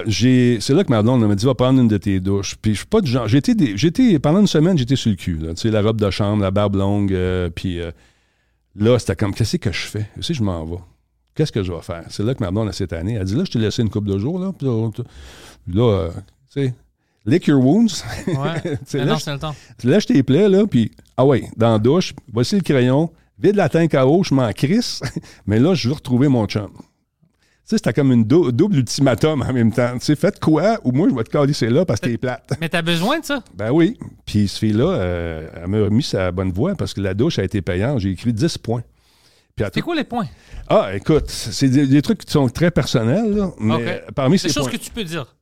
[0.06, 2.56] J'ai, c'est là que ma blonde m'a dit va prendre une de tes douches.
[2.60, 3.28] Puis je suis pas du genre.
[3.28, 5.36] J'étais, j'étais pendant une semaine, j'étais sur le cul.
[5.36, 7.12] Là, tu sais, la robe de chambre, la barbe longue.
[7.12, 7.92] euh, puis euh,
[8.74, 10.08] là, c'était comme qu'est-ce que je fais?
[10.20, 10.78] Si je m'en vais,
[11.36, 12.04] qu'est-ce que je vais faire?
[12.10, 14.08] C'est là que ma blonde cette année, elle dit là, je t'ai laissé une couple
[14.08, 14.52] de jours là.
[14.52, 15.02] Puis là, tu-
[15.72, 16.10] là, euh,
[16.52, 16.74] tu sais,
[17.24, 18.02] lick your wounds.
[18.26, 18.34] Ouais.
[18.94, 19.54] Là, non, je- le temps.
[20.08, 23.10] tes plaies là, puis ah ouais, dans la douche, voici le crayon,
[23.42, 25.00] vide la tank à eau, je m'en crisse,
[25.46, 26.70] mais là, je veux retrouver mon chum.
[26.72, 29.92] Tu sais, c'était comme une dou- double ultimatum en même temps.
[29.98, 32.50] Tu sais, faites quoi ou moi, je vais te calisser là parce que t'es plate.
[32.60, 33.44] Mais t'as besoin de ça?
[33.54, 33.96] Ben oui.
[34.26, 37.44] Puis ce fille-là, euh, elle m'a remis sa bonne voie parce que la douche a
[37.44, 38.00] été payante.
[38.00, 38.82] J'ai écrit 10 points.
[39.72, 40.26] C'est quoi les points?
[40.68, 44.48] Ah, écoute, c'est des, des trucs qui sont très personnels, là, mais parmi Des ces
[44.48, 45.36] choses points, que tu peux dire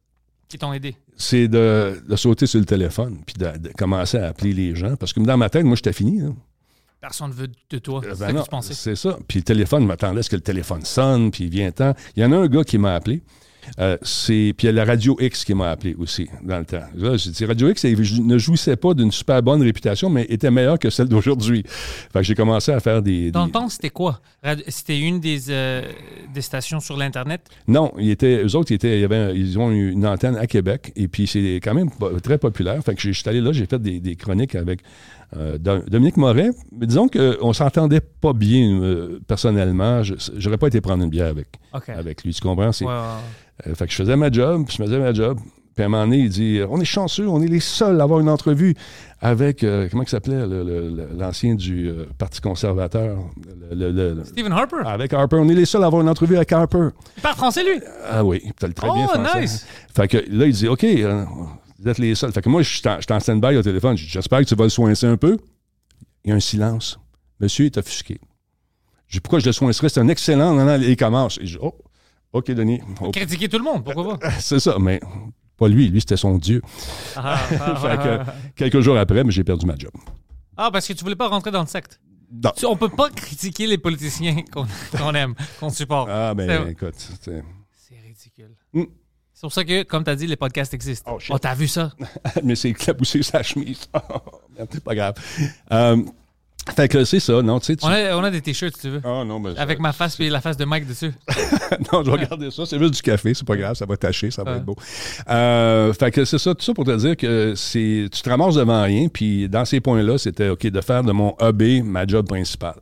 [0.48, 0.96] qui t'ont aidé.
[1.16, 4.96] c'est de, de sauter sur le téléphone puis de, de commencer à appeler les gens.
[4.96, 6.18] Parce que dans ma tête, moi, j'étais fini.
[6.20, 6.30] là.
[7.00, 8.00] Personne ne veut de toi.
[8.04, 8.74] Euh, C'est ben pensais.
[8.74, 9.18] C'est ça.
[9.28, 11.94] Puis le téléphone, je m'attendais à ce que le téléphone sonne, puis il vient temps.
[12.16, 13.22] Il y en a un gars qui m'a appelé.
[13.78, 16.64] Euh, c'est puis il y a la Radio X qui m'a appelé aussi dans le
[16.64, 16.80] temps.
[16.94, 20.50] Là, j'ai dit Radio X elle ne jouissait pas d'une super bonne réputation, mais était
[20.50, 21.64] meilleure que celle d'aujourd'hui.
[21.66, 23.30] Fait que j'ai commencé à faire des.
[23.30, 24.20] Dans le temps, c'était quoi?
[24.68, 25.82] C'était une des, euh,
[26.32, 27.42] des stations sur l'Internet?
[27.66, 30.90] Non, ils étaient, eux autres, ils, étaient, ils, avaient- ils ont une antenne à Québec,
[30.96, 31.90] et puis c'est quand même
[32.22, 32.82] très populaire.
[32.82, 34.80] Fait que suis allé là, j'ai fait des, des chroniques avec
[35.37, 36.51] euh, Dom- Dominique Moret.
[36.72, 40.03] Mais disons qu'on s'entendait pas bien euh, personnellement.
[40.03, 41.49] Je J'aurais pas été prendre une bière avec,
[41.89, 42.70] avec lui, tu comprends?
[43.66, 45.39] Euh, fait que je faisais ma job, puis je faisais ma job.
[45.74, 48.05] Puis à un moment donné, il dit On est chanceux, on est les seuls à
[48.05, 48.74] avoir une entrevue
[49.20, 50.45] avec, comment il s'appelait,
[51.16, 53.18] l'ancien du Parti conservateur?
[53.70, 54.79] Le- le- le- Stephen Harper.
[54.87, 55.37] Avec Harper.
[55.37, 56.89] On est les seuls à avoir une entrevue avec Harper.
[57.16, 57.81] Il parle français, lui?
[58.11, 59.41] Ah oui, tu le très bien Oh, français.
[59.43, 59.66] nice.
[59.95, 60.85] Fait que là, il dit OK,
[61.79, 62.33] vous êtes les seuls.
[62.33, 63.97] Fait que moi, je suis en, en stand-by au téléphone.
[63.97, 65.37] Je dis, J'espère que tu vas le soincer un peu.
[66.24, 66.99] Il y a un silence.
[67.41, 68.20] Monsieur est offusqué.
[69.07, 69.89] Je dis Pourquoi je le soincerais?
[69.89, 70.55] C'est un excellent.
[70.55, 71.39] Non, non, il commence.
[71.39, 71.74] Et je dis Oh,
[72.33, 72.81] OK, Denis.
[73.01, 74.31] Oh, Critiquer tout le monde, pourquoi pas?
[74.41, 75.01] c'est ça, mais
[75.57, 75.89] pas lui.
[75.89, 76.62] Lui, c'était son Dieu.
[77.16, 78.35] Ah, ah, Fait ah, que, ah.
[78.57, 79.93] quelques jours après, mais j'ai perdu ma job.
[80.57, 82.01] Ah, parce que tu voulais pas rentrer dans le secte.
[82.31, 82.51] Non.
[82.57, 86.11] Tu- on peut pas critiquer les politiciens qu'on aime, qu'on supporte.
[86.12, 88.55] Ah, ben écoute, c'est- C'est ridicule.
[88.74, 88.83] Mm.
[89.39, 91.12] C'est pour ça que, comme tu as dit, les podcasts existent.
[91.14, 91.18] Oh.
[91.30, 91.93] Oh, t'as vu ça?
[92.43, 93.89] mais c'est éclaboussé sa chemise.
[94.57, 95.14] Merde, c'est pas grave.
[95.70, 96.03] Euh,
[96.74, 97.76] fait que c'est ça, non, tu sais.
[97.76, 99.01] tu- On a, on a des t-shirts, si tu veux.
[99.05, 101.12] Ah, non, mais ça- Avec ma face et la face de Mike dessus.
[101.93, 102.66] non, je vais garder ça.
[102.66, 104.74] C'est juste du café, c'est pas grave, ça va tâcher, ça va être beau.
[105.30, 108.57] Euh, fait que c'est ça, tout ça pour te dire que c'est, tu te ramasses
[108.57, 112.26] devant rien, puis dans ces points-là, c'était OK de faire de mon hobby ma job
[112.26, 112.80] principale.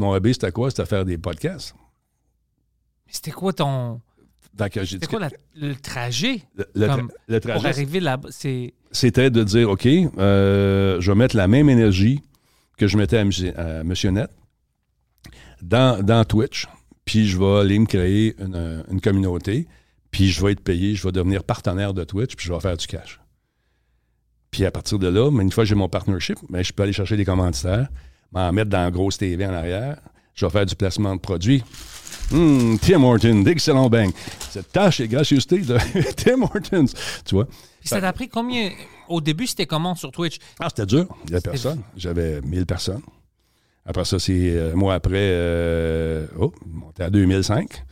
[0.00, 0.70] Mon hobby, c'était quoi?
[0.70, 1.76] C'était faire des podcasts.
[3.06, 4.00] Mais c'était quoi ton.
[4.98, 6.42] Dit quoi la- le trajet?
[6.56, 8.74] Le, le tra- comme le pour arriver là C'est.
[8.92, 12.20] c'était de dire OK, euh, je vais mettre la même énergie
[12.76, 14.30] que je mettais à, à Monsieur Net
[15.62, 16.66] dans, dans Twitch,
[17.04, 19.66] puis je vais aller me créer une, une communauté,
[20.10, 22.76] puis je vais être payé, je vais devenir partenaire de Twitch, puis je vais faire
[22.76, 23.20] du cash.
[24.50, 26.82] Puis à partir de là, mais une fois que j'ai mon partnership, ben, je peux
[26.82, 27.88] aller chercher des commanditaires,
[28.32, 29.98] m'en mettre dans la grosse TV en arrière,
[30.34, 31.62] je vais faire du placement de produits.
[32.32, 34.10] Hum, Tim Hortons, d'excellents bang.
[34.50, 35.78] Cette tâche et gracieuseté de
[36.16, 36.86] Tim Hortons,
[37.24, 37.46] tu vois.
[37.80, 38.70] Puis ça t'a pris combien
[39.08, 40.38] Au début, c'était comment sur Twitch?
[40.60, 41.06] Ah, c'était dur.
[41.24, 41.82] Il n'y avait personne.
[41.96, 43.02] J'avais 1000 personnes.
[43.86, 47.84] Après ça, c'est euh, moi après, euh, oh, monté à 2005.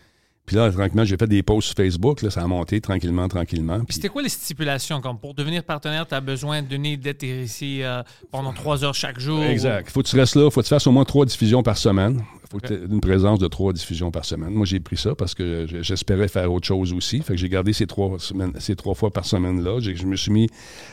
[0.45, 2.23] Puis là, tranquillement, j'ai fait des posts sur Facebook.
[2.23, 3.79] Là, ça a monté tranquillement, tranquillement.
[3.79, 6.97] Puis Puis, c'était quoi les stipulations comme pour devenir partenaire, tu as besoin de donner
[6.97, 9.43] d'être ici euh, pendant trois heures chaque jour?
[9.43, 9.91] exact.
[9.91, 10.49] Faut que tu restes là.
[10.51, 12.23] Faut que tu fasses au moins trois diffusions par semaine.
[12.51, 14.51] Faut une présence de trois diffusions par semaine.
[14.51, 17.21] Moi, j'ai pris ça parce que j'espérais faire autre chose aussi.
[17.21, 19.81] Fait que j'ai gardé ces trois semaines, ces trois fois par semaine-là.
[19.81, 20.49] Je me suis mis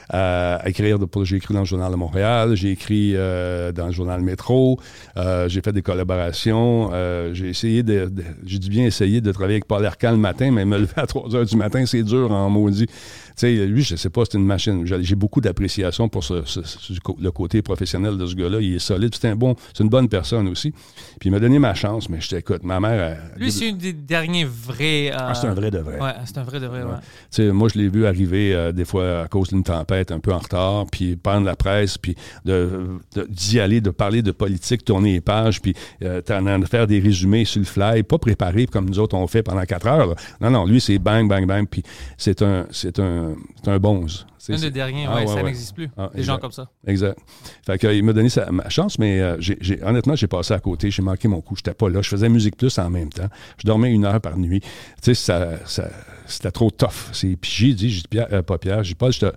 [0.09, 0.97] à écrire.
[1.23, 2.55] J'ai écrit dans le Journal de Montréal.
[2.55, 4.79] J'ai écrit euh, dans le Journal Métro.
[5.17, 6.89] Euh, j'ai fait des collaborations.
[6.93, 10.17] Euh, j'ai essayé de, de- j'ai dû bien essayer de travailler avec Paul Arcan le
[10.17, 12.87] matin, mais me lever à 3 heures du matin, c'est dur en maudit.
[13.35, 14.85] Sais, lui, je sais pas, c'est une machine.
[15.01, 18.59] J'ai beaucoup d'appréciation pour ce- ce- ce- le côté professionnel de ce gars-là.
[18.61, 19.13] Il est solide.
[19.19, 20.71] C'est un bon, c'est une bonne personne aussi.
[21.19, 22.63] Puis il m'a donné ma chance, mais je t'écoute.
[22.63, 23.01] Ma mère,
[23.35, 25.11] elle- Lui, c'est une des derniers vrais.
[25.11, 25.99] euh, Ah, c'est un vrai de vrai.
[25.99, 26.89] Ouais, c'est un vrai de vrai, ouais.
[27.31, 30.19] Tu sais, moi, je l'ai vu arriver euh, des fois à cause d'une tempête un
[30.19, 32.15] peu en retard, puis prendre la presse, puis
[32.45, 35.73] de- d'y aller, de parler de politique, tourner les pages, puis
[36.03, 39.43] euh, t'en faire des résumés sur le fly, pas préparés comme nous autres on fait
[39.43, 40.07] pendant quatre heures.
[40.07, 40.15] là.
[40.41, 41.83] Non, non, lui, c'est bang, bang, bang, puis
[42.17, 43.22] c'est un, c'est un,
[43.63, 44.25] c'est un bonze.
[44.37, 45.43] C'est- Un c'est- des derniers, Ah, ouais, ouais, ça ouais.
[45.43, 45.89] n'existe plus.
[45.97, 46.69] Ah, des gens comme ça.
[46.85, 47.17] Exact.
[47.65, 49.37] Fait que, euh, il m'a donné sa, ma chance, mais euh,
[49.85, 50.91] honnêtement, j'ai passé à côté.
[50.91, 51.55] J'ai manqué mon coup.
[51.55, 52.01] J'étais pas là.
[52.01, 53.29] Je faisais Musique Plus en même temps.
[53.57, 54.59] Je dormais une heure par nuit.
[54.59, 54.67] Tu
[55.01, 55.89] sais, ça, ça-
[56.25, 57.09] c'était trop tough.
[57.13, 59.31] C'est, puis j'ai dit, j'ai dit, Pierre, euh, pas Pierre, j'ai Paul, je te,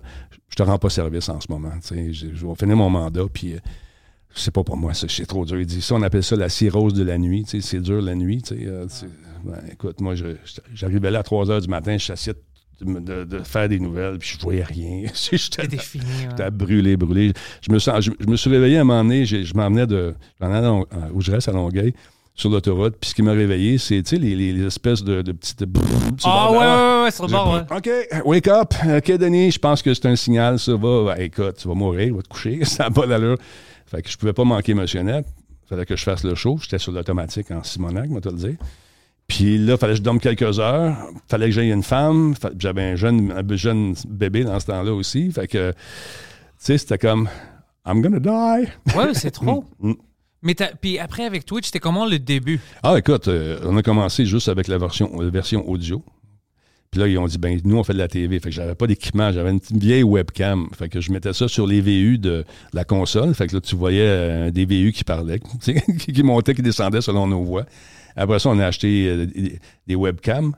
[0.49, 1.71] je te rends pas service en ce moment.
[1.81, 3.59] Tu sais, je, vais finir mon mandat, puis euh,
[4.35, 5.59] c'est pas pour moi, ça, c'est trop dur.
[5.59, 7.43] Il dit ça, on appelle ça la cirrhose de la nuit.
[7.45, 8.41] Tu sais, c'est dur la nuit.
[8.41, 9.07] Tu sais, euh, c'est-
[9.43, 10.35] ben, écoute, moi, je-
[10.73, 12.33] j'arrivais là à 3 heures du matin, je s'assieds
[12.81, 15.03] de, faire des nouvelles, puis je voyais rien.
[15.31, 16.51] J'étais ouais.
[16.51, 17.33] Brûlé, brûlé.
[17.61, 19.87] Je me, sens, je, je me suis réveillé à un moment donné, je m'en venais
[19.87, 20.13] de.
[21.13, 21.93] Où je reste à Longueuil,
[22.37, 22.95] sur l'autoroute.
[23.01, 25.63] Puis ce qui m'a réveillé, c'est, tu sais, les, les- espèces de, de petites.
[26.23, 27.77] Ah ouais, ouais, ouais, sur le bord, ouais.
[27.77, 27.89] OK,
[28.25, 28.73] wake up.
[28.85, 31.15] OK, Denis, je pense que c'est un signal, ça va.
[31.15, 32.63] Ben, écoute, tu vas mourir, va te coucher.
[32.65, 33.37] Ça n'a pas d'allure.
[33.87, 35.25] Fait que je pouvais pas manquer Monsieur Net.
[35.67, 36.57] Fallait que je fasse le show.
[36.61, 38.55] J'étais sur l'automatique en Simonac, moi, te le dire.
[39.27, 40.95] Puis là, fallait que je dorme quelques heures.
[41.27, 42.33] Fallait que j'aille une femme.
[42.57, 45.31] J'avais un jeune, un jeune bébé dans ce temps-là aussi.
[45.31, 45.77] Fait que, tu
[46.57, 47.29] sais, c'était comme,
[47.85, 48.67] I'm gonna die.
[48.95, 49.65] Ouais, c'est trop.
[49.79, 49.93] Mm.
[50.43, 52.59] Mais puis après, avec Twitch, c'était comment le début?
[52.83, 56.03] Ah, écoute, euh, on a commencé juste avec la version, la version audio.
[56.91, 58.39] Puis là, ils ont dit, ben, nous, on fait de la TV.
[58.39, 60.69] Fait que j'avais pas d'équipement, j'avais une vieille webcam.
[60.77, 63.33] Fait que je mettais ça sur les VU de la console.
[63.33, 65.39] Fait que là, tu voyais euh, des VU qui parlaient,
[65.97, 67.65] qui montaient, qui descendaient selon nos voix.
[68.17, 69.27] Après ça, on a acheté euh,
[69.87, 70.53] des, webcams.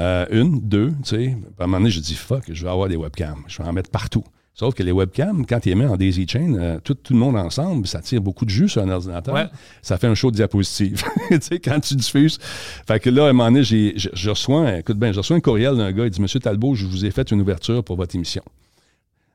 [0.00, 1.36] Euh, une, deux, tu sais.
[1.58, 3.44] À un moment donné, j'ai dit, fuck, je vais avoir des webcams.
[3.46, 4.24] Je vais en mettre partout.
[4.54, 7.18] Sauf que les webcams, quand tu les mets en daisy chain, euh, tout, tout le
[7.18, 9.34] monde ensemble, ça tire beaucoup de jus sur un ordinateur.
[9.34, 9.48] Ouais.
[9.82, 11.02] Ça fait un show de diapositive.
[11.28, 12.38] tu sais, quand tu diffuses.
[12.86, 15.18] Fait que là, à un moment donné, j'ai, je, je reçois, un- écoute bien, je
[15.18, 17.82] reçois un courriel d'un gars, il dit, Monsieur Talbot, je vous ai fait une ouverture
[17.82, 18.42] pour votre émission.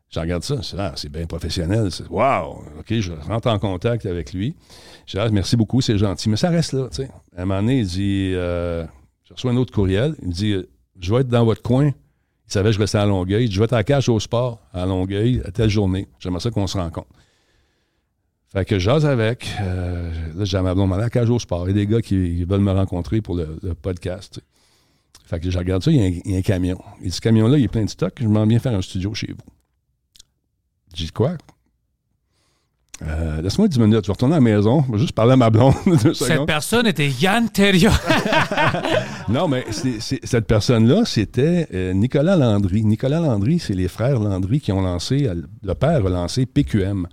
[0.10, 1.92] Je regarde ça, c'est, ah, c'est bien professionnel.
[1.92, 2.64] C'est, wow!
[2.80, 4.56] OK, je rentre en contact avec lui.
[5.10, 6.30] Dis, ah, merci beaucoup, c'est gentil.
[6.30, 6.88] Mais ça reste là.
[7.36, 8.86] À un moment donné, il dit, euh,
[9.24, 10.16] je reçois un autre courriel.
[10.22, 13.00] Il me dit, euh, je vais être dans votre coin Il savait que je restais
[13.00, 13.46] à Longueuil.
[13.46, 16.08] Il dit, je vais être à la cage au sport à Longueuil à telle journée.
[16.20, 17.10] J'aimerais ça qu'on se rencontre.
[18.52, 19.48] Fait que j'ose avec.
[19.62, 21.68] Euh, là, j'ai ma blonde à la cage au sport.
[21.68, 24.42] Il y a des gars qui veulent me rencontrer pour le, podcast.
[25.26, 26.80] Fait que je regarde ça, il y a un, il y camion.
[27.02, 28.14] Et ce camion-là, il est plein de stock.
[28.20, 29.54] Je m'en viens faire un studio chez vous.
[30.94, 31.38] J'ai dit quoi?
[33.02, 35.36] Euh, Laisse-moi 10 minutes, je vais retourner à la maison, je vais juste parler à
[35.38, 36.48] ma blonde deux Cette secondes.
[36.48, 37.92] personne était Yann Terriot.
[39.30, 42.84] Non, mais cette personne-là, c'était euh, Nicolas Landry.
[42.84, 47.08] Nicolas Landry, c'est les frères Landry qui ont lancé, euh, le père a lancé PQM.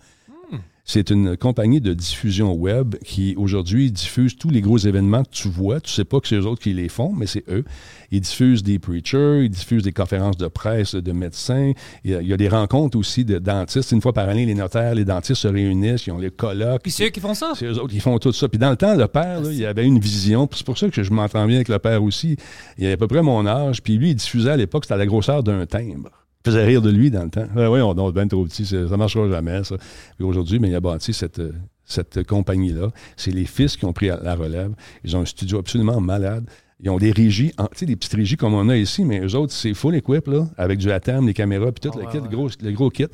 [0.89, 5.49] C'est une compagnie de diffusion web qui, aujourd'hui, diffuse tous les gros événements que tu
[5.49, 5.81] vois.
[5.81, 7.65] Tu sais pas que c'est eux autres qui les font, mais c'est eux.
[8.13, 11.73] Ils diffusent des preachers, ils diffusent des conférences de presse de médecins.
[12.05, 13.91] Il y a, il y a des rencontres aussi de dentistes.
[13.91, 16.83] Une fois par année, les notaires, les dentistes se réunissent, ils ont les colloques.
[16.83, 17.55] Puis c'est eux qui font ça?
[17.57, 18.49] C'est eux autres qui font tout ça.
[18.49, 20.49] Puis dans le temps, le père, là, il avait une vision.
[20.55, 22.37] C'est pour ça que je m'entends bien avec le père aussi.
[22.79, 23.83] Il avait à peu près mon âge.
[23.83, 26.26] Puis lui, il diffusait à l'époque, c'était à la grosseur d'un timbre.
[26.47, 27.47] Faisait rire de lui dans le temps.
[27.57, 29.77] Oui, on est bien trop petit, ça ne marchera jamais, ça.
[30.21, 31.53] Aujourd'hui, mais il a bâti cette, euh,
[31.85, 32.91] cette compagnie-là.
[33.17, 34.73] C'est les fils qui ont pris la relève.
[35.05, 36.49] Ils ont un studio absolument malade.
[36.81, 39.35] Ils ont des régies, tu sais, des petites régies comme on a ici, mais eux
[39.35, 42.13] autres, c'est full equip, là, avec du ATEM, des caméras, puis tout Ah le ouais,
[42.13, 42.29] kit, ouais.
[42.29, 43.07] gros, le gros kit.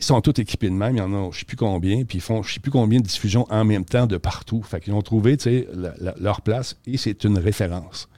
[0.00, 0.96] Ils sont tous équipés de même.
[0.96, 2.60] Il y en a, je ne sais plus combien, puis ils font, je ne sais
[2.60, 4.62] plus combien de diffusions en même temps de partout.
[4.62, 5.36] Fait qu'ils ont trouvé,
[5.74, 8.08] la- la- leur place et c'est une référence.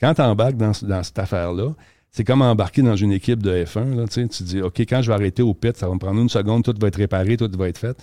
[0.00, 1.74] Quand tu embarques dans, dans cette affaire-là,
[2.12, 3.96] c'est comme embarquer dans une équipe de F1.
[3.96, 6.20] Là, tu tu dis, OK, quand je vais arrêter au pit, ça va me prendre
[6.20, 7.96] une seconde, tout va être réparé, tout va être fait.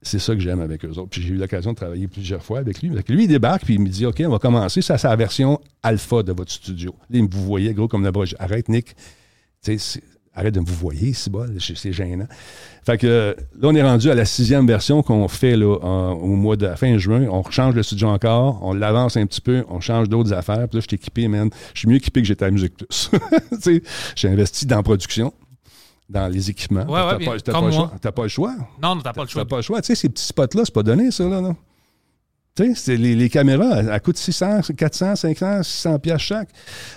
[0.00, 1.10] C'est ça que j'aime avec eux autres.
[1.10, 2.90] Puis j'ai eu l'occasion de travailler plusieurs fois avec lui.
[3.08, 4.80] Lui, il débarque, puis il me dit, OK, on va commencer.
[4.80, 6.94] Ça, c'est la version alpha de votre studio.
[7.10, 8.04] Là, vous voyez, gros, comme.
[8.06, 8.96] Je dis, Arrête, Nick.
[10.38, 12.26] Arrête de me vous voyer, c'est bon, c'est gênant.
[12.84, 16.36] Fait que là, on est rendu à la sixième version qu'on fait là, en- au
[16.36, 17.26] mois de fin juin.
[17.30, 20.68] On change le studio encore, on l'avance un petit peu, on change d'autres affaires.
[20.68, 21.48] Puis là, je suis équipé, man.
[21.72, 23.10] Je suis mieux équipé que j'étais à Musique Plus.
[24.14, 25.32] J'ai investi dans la production,
[26.08, 26.84] dans les équipements.
[26.84, 27.92] Ouais, ouais, T'as pas, le choix.
[28.00, 28.54] T'as pas le choix.
[28.82, 29.42] Non, non, t'as pas le choix.
[29.42, 29.80] T'as pas le choix.
[29.80, 31.40] Tu sais, ces petits spots-là, c'est pas donné, ça, là.
[31.40, 31.56] là.
[32.56, 36.48] Tu sais, c'est les, les caméras, elles, elles coûtent 600, 400, 500, 600 piastres chaque.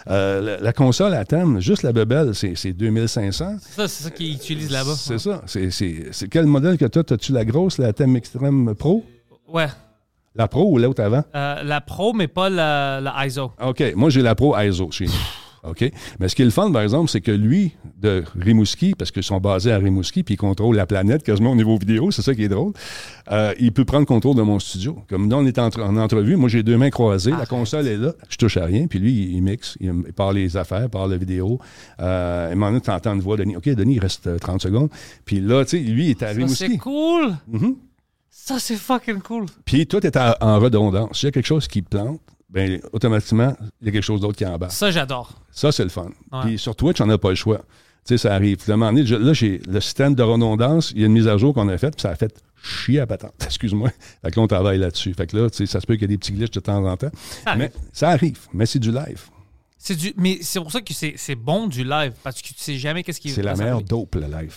[0.10, 3.58] Euh, la, la console à thème, juste la bebelle, c'est c'est 2500.
[3.60, 4.96] Ça, c'est ça qu'ils utilisent là-bas.
[4.98, 5.42] C'est ça.
[5.46, 7.04] C'est- C'est c'est quel modèle que tu as?
[7.14, 9.04] As-tu la grosse, la thème Extreme Pro?
[9.48, 9.68] Ouais.
[10.36, 11.24] La Pro ou l'autre avant?
[11.36, 13.52] Euh, la Pro, mais pas la, la ISO.
[13.62, 13.84] OK.
[13.96, 15.12] Moi, j'ai la Pro ISO chez nous.
[15.64, 15.92] OK?
[16.20, 19.24] Mais ce qui est le fun, par exemple, c'est que lui, de Rimouski, parce qu'ils
[19.24, 22.34] sont basés à Rimouski, puis ils contrôlent la planète quasiment au niveau vidéo, c'est ça
[22.36, 22.74] qui est drôle,
[23.32, 24.98] euh, il peut prendre contrôle de mon studio.
[25.10, 27.98] Comme là, on est en, en entrevue, moi, j'ai deux mains croisées, la console est
[27.98, 30.90] là, je touche à rien, puis lui, il, il mixe, il, il parle les affaires,
[30.90, 31.60] parle la vidéo.
[32.00, 33.56] Euh, moment donné, tu entends une voix, Denis.
[33.58, 34.90] OK, Denis, il reste euh, 30 secondes.
[35.26, 36.56] Puis là, tu sais, lui, il est à Ça, Rimouski.
[36.56, 37.36] c'est cool.
[37.48, 37.76] Mhm.
[38.30, 39.46] Ça, c'est fucking cool.
[39.66, 41.20] Puis tout est en, en redondance.
[41.20, 44.38] S'il y a quelque chose qui plante, ben automatiquement, il y a quelque chose d'autre
[44.38, 44.72] qui embarque.
[44.72, 45.34] Ça, j'adore.
[45.52, 46.10] Ça, c'est le fun.
[46.32, 46.40] Ouais.
[46.44, 47.60] Puis sur Twitch, on n'a pas le choix.
[48.06, 48.58] Tu sais, ça arrive.
[48.58, 51.08] Puis, à un moment donné, je- là, j'ai le système de redondance, il y a
[51.08, 52.34] une mise à jour qu'on a faite, puis ça a fait
[52.64, 53.34] chier à patente.
[53.46, 53.90] Excuse-moi.
[54.22, 55.14] Fait que là, on travaille là-dessus.
[55.14, 56.60] Fait que là, tu sais, ça se peut qu'il y ait des petits glitches de
[56.60, 57.12] temps en temps.
[57.44, 58.40] Ça mais ça arrive.
[58.54, 59.26] Mais c'est du live.
[59.78, 62.78] C'est du, mais c'est pour ça que c'est bon du live, parce que tu sais
[62.78, 64.56] jamais qu'est-ce qui C'est la meilleure dope, le live.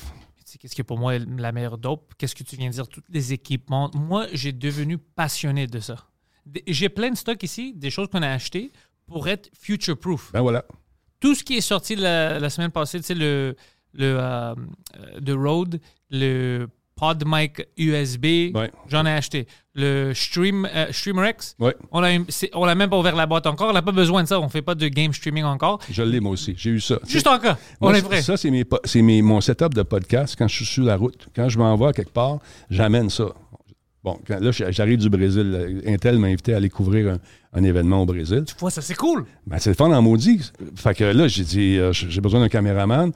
[0.60, 2.12] Qu'est-ce qui est pour moi la meilleure dope?
[2.18, 2.86] Qu'est-ce que tu viens de dire?
[2.86, 3.90] Tous les équipements.
[3.94, 5.96] Moi, j'ai devenu passionné de ça.
[6.66, 8.70] J'ai plein de stocks ici, des choses qu'on a achetées
[9.06, 10.30] pour être future-proof.
[10.32, 10.64] Ben voilà.
[11.20, 13.54] Tout ce qui est sorti la, la semaine passée, tu sais, le,
[13.94, 15.80] le euh, euh, The Rode,
[16.10, 16.66] le
[16.96, 18.70] PodMic USB, Ouais.
[18.88, 19.46] j'en ai acheté.
[19.74, 21.74] Le Stream, euh, StreamerX, Ouais.
[21.90, 23.70] on a, c'est- on a même pas ouvert la boîte encore.
[23.70, 24.38] On n'a pas besoin de ça.
[24.40, 25.80] On fait pas de game streaming encore.
[25.90, 26.54] Je l'ai, moi aussi.
[26.56, 26.98] J'ai eu ça.
[27.08, 27.56] Juste en cas.
[27.80, 31.28] On Moi, est ça- c'est mon setup de podcast quand je suis sur la route.
[31.34, 32.38] Quand je m'en vais à quelque part,
[32.68, 33.26] j'amène ça.
[34.04, 35.80] Bon, quand- là, j'arrive du Brésil.
[35.86, 37.18] Intel m'a invité à aller couvrir un,
[37.58, 38.42] un événement au Brésil.
[38.46, 39.24] Tu vois, ça, c'est cool.
[39.46, 40.40] Ben, c'est le fun en maudit.
[40.74, 43.12] Fait que là, j'ai dit, euh, j'ai besoin d'un caméraman.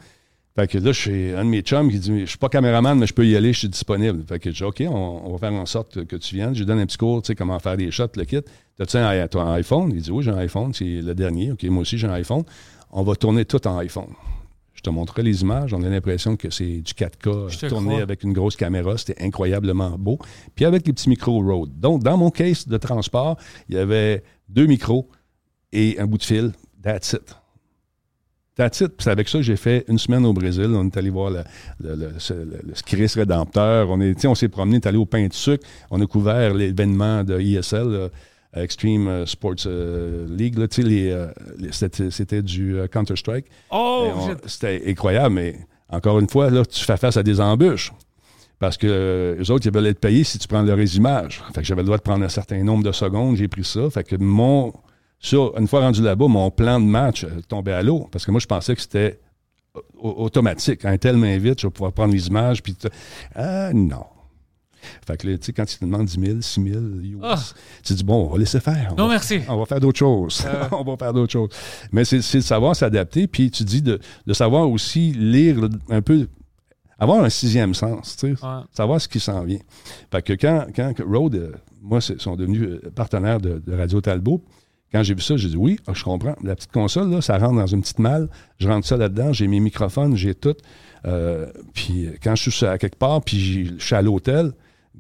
[0.55, 2.99] Fait que là, je suis un de mes chums qui dit, je suis pas caméraman,
[2.99, 4.25] mais je peux y aller, je suis disponible.
[4.27, 6.55] Fait que je dis, OK, on, on va faire en sorte que tu viennes.
[6.55, 8.41] Je lui donne un petit cours, tu sais, comment faire des shots, le kit.
[8.79, 9.09] T'as-tu un,
[9.41, 9.91] un iPhone?
[9.95, 11.53] Il dit, oui, j'ai un iPhone, c'est le dernier.
[11.53, 12.45] OK, moi aussi, j'ai un iPhone.
[12.93, 14.09] On va tourner tout en iPhone.
[14.77, 15.73] Je te montrerai les images.
[15.75, 18.03] On a l'impression que c'est du 4K Je te tourné crois.
[18.03, 18.97] avec une grosse caméra.
[18.97, 20.19] C'était incroyablement beau.
[20.55, 21.81] Puis avec les petits micros Rode.
[21.81, 23.37] Donc, dans mon case de transport,
[23.69, 25.09] il y avait deux micros
[25.73, 26.53] et un bout de fil.
[26.83, 27.35] That's it.
[28.55, 28.89] That's it.
[28.89, 30.67] Puis c'est avec ça que j'ai fait une semaine au Brésil.
[30.75, 31.43] On est allé voir le,
[31.81, 33.91] le, le, ce- le- le Christ Rédempteur.
[33.91, 35.67] On est- on s'est promené, on est allé au pain de sucre.
[35.91, 38.09] On a couvert l'événement de ESL, euh,
[38.55, 40.59] Extreme euh, Sports euh, League.
[40.59, 41.27] là, tu sais, les, euh,
[41.59, 43.47] les- c'était c'était du euh, Counter-Strike.
[43.71, 45.57] Oh, on- C'était incroyable, mais
[45.91, 47.93] encore une fois, là, tu fais face à des embûches.
[48.59, 51.43] Parce que euh, eux autres, ils veulent être payés si tu prends leurs images.
[51.55, 53.91] Fait que j'avais le droit de prendre un certain nombre de secondes, j'ai pris ça.
[53.91, 54.73] Fait que mon
[55.19, 58.31] Sur, une fois rendu là-bas, mon plan de match euh, tombait à l'eau parce que
[58.31, 59.19] moi, je pensais que c'était
[59.99, 60.85] au- automatique.
[60.87, 62.63] Un tel m'invite, je vais pouvoir prendre les images.
[62.63, 62.75] Puis
[63.35, 64.05] ah, non.
[65.07, 67.37] Fait que là, tu sais, quand il te demande 10 000, 6 000 US, Ah.
[67.83, 68.89] tu dis, bon, on va laisser faire.
[68.93, 69.41] On Non, va- merci.
[69.49, 70.45] On va faire d'autres choses.
[70.73, 71.51] on va faire d'autres choses.
[71.93, 73.27] Mais c'est de savoir s'adapter.
[73.27, 76.29] Puis tu dis de, de savoir aussi lire un peu,
[76.99, 78.63] avoir un sixième sens, tu sais, Ouais.
[78.73, 79.59] savoir ce qui s'en vient.
[80.11, 84.43] Fait que quand, quand Road, euh, moi, sont devenus euh, partenaires de, de Radio Talbot,
[84.93, 86.37] quand j'ai vu ça, j'ai dit oui, ah, je comprends.
[86.43, 88.29] La petite console, là, ça rentre dans une petite malle.
[88.59, 90.55] Je rentre ça là-dedans, j'ai mes microphones, j'ai tout.
[91.07, 94.53] Euh, puis euh, quand je suis à quelque part, puis je suis à l'hôtel,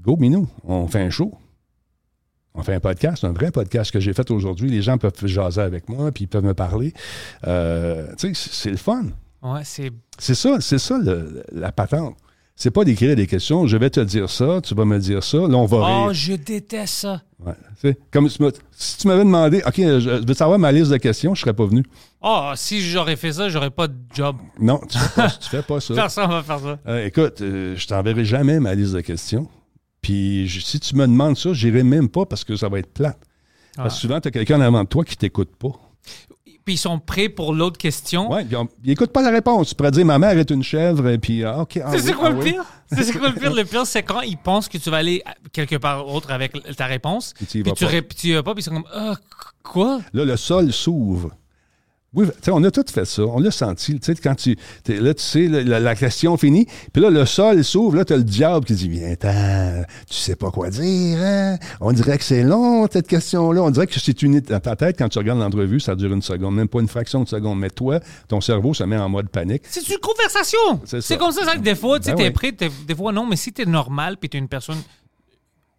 [0.06, 1.32] go, Minou, on fait un show.
[2.54, 4.70] On fait un podcast, un vrai podcast que j'ai fait aujourd'hui.
[4.70, 6.94] Les gens peuvent jaser avec moi, puis ils peuvent me parler.
[7.46, 9.06] Euh, tu sais, c'est- le fun.
[9.42, 9.90] Ouais, c'est.
[10.18, 12.16] C'est ça, c'est ça le- la patente.
[12.58, 13.66] C'est pas d'écrire des questions.
[13.66, 15.36] Je vais te dire ça, tu vas me dire ça.
[15.36, 16.14] Là, on va Oh, rire.
[16.14, 17.20] je déteste ça.
[17.44, 17.52] Ouais.
[17.82, 18.38] Tu sais, Comme tu
[18.70, 21.66] si tu m'avais demandé, OK, je veux savoir ma liste de questions, je serais pas
[21.66, 21.84] venu.
[22.22, 24.36] Oh, si j'aurais fait ça, j'aurais pas de job.
[24.58, 25.94] Non, tu fais pas, tu fais pas ça.
[25.94, 26.78] Personne va faire ça.
[26.88, 29.46] Euh, écoute, euh, je t'enverrai jamais ma liste de questions.
[30.02, 32.92] Puis je- si tu me demandes ça, j'irai même pas parce que ça va être
[32.92, 33.18] plate.
[33.76, 35.72] Parce que souvent, tu as quelqu'un avant de toi qui t'écoute pas.
[36.64, 38.32] Puis ils sont prêts pour l'autre question.
[38.32, 39.68] Ouais, puis on- il écoute pas la réponse.
[39.68, 41.76] Tu pourrais dire ma mère est une chèvre, et puis ah, OK.
[41.76, 42.50] ah C'est oui, c'est quoi ah le oui.
[42.52, 42.64] pire?
[42.90, 43.52] C'est c'est quoi le pire?
[43.54, 45.22] Le pire, c'est quand ils pensent que tu vas aller
[45.52, 47.34] quelque part autre avec ta réponse.
[47.36, 49.70] Puis tu y Puis vas tu y vas pas, puis ils sont comme, ah, qu-
[49.70, 50.00] quoi?
[50.12, 51.30] Là, le sol s'ouvre.
[52.16, 53.22] Oui, tu on a tout fait ça.
[53.22, 54.00] On l'a senti.
[54.00, 54.56] Tu quand tu.
[54.88, 56.66] là, tu sais, la, question finie.
[56.92, 57.96] Puis là, le sol s'ouvre.
[57.96, 61.58] Là, tu as le diable qui dit Viens, attends, tu sais pas quoi dire, hein?
[61.80, 63.62] On dirait que c'est long, cette question-là.
[63.62, 64.40] On dirait que c'est une.
[64.40, 67.22] Dans ta tête, quand tu regardes l'entrevue, ça dure une seconde, même pas une fraction
[67.22, 67.58] de seconde.
[67.58, 69.62] Mais toi, ton cerveau se met en mode panique.
[69.68, 70.80] C'est une conversation.
[70.84, 72.30] C'est comme ça, ça que des fois, tu Ben oui.
[72.30, 74.78] prêt, t'es- des fois non, mais si t'es normal, puis t'es une personne,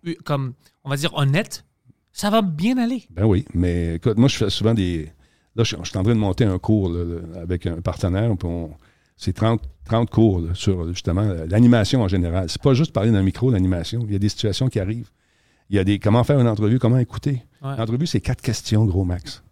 [0.08, 1.66] euh, comme, on va dire, honnête,
[2.14, 3.04] ça va bien aller.
[3.10, 5.12] Ben oui, mais écoute, moi, je fais souvent des.
[5.58, 7.04] Là, je, je suis en train de monter un cours là,
[7.42, 8.32] avec un partenaire.
[9.18, 12.50] C'est 30, 30 cours là, sur justement l'animation en général.
[12.50, 14.02] C'est pas juste parler d'un micro, l'animation.
[14.06, 15.10] Il y a des situations qui arrivent.
[15.70, 17.44] Il y a des comment faire une entrevue, comment écouter?
[17.62, 17.76] Ouais.
[17.76, 19.44] L'entrevue, c'est quatre questions, gros max.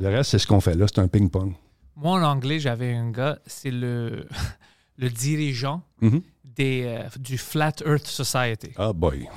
[0.00, 0.86] Le reste, c'est ce qu'on fait là.
[0.92, 1.52] C'est un ping-pong.
[1.96, 4.26] Moi, en anglais, j'avais un gars, c'est le,
[4.98, 6.22] le dirigeant Mhm.
[6.56, 8.70] des, euh, du Flat Earth Society.
[8.76, 9.28] Ah boy.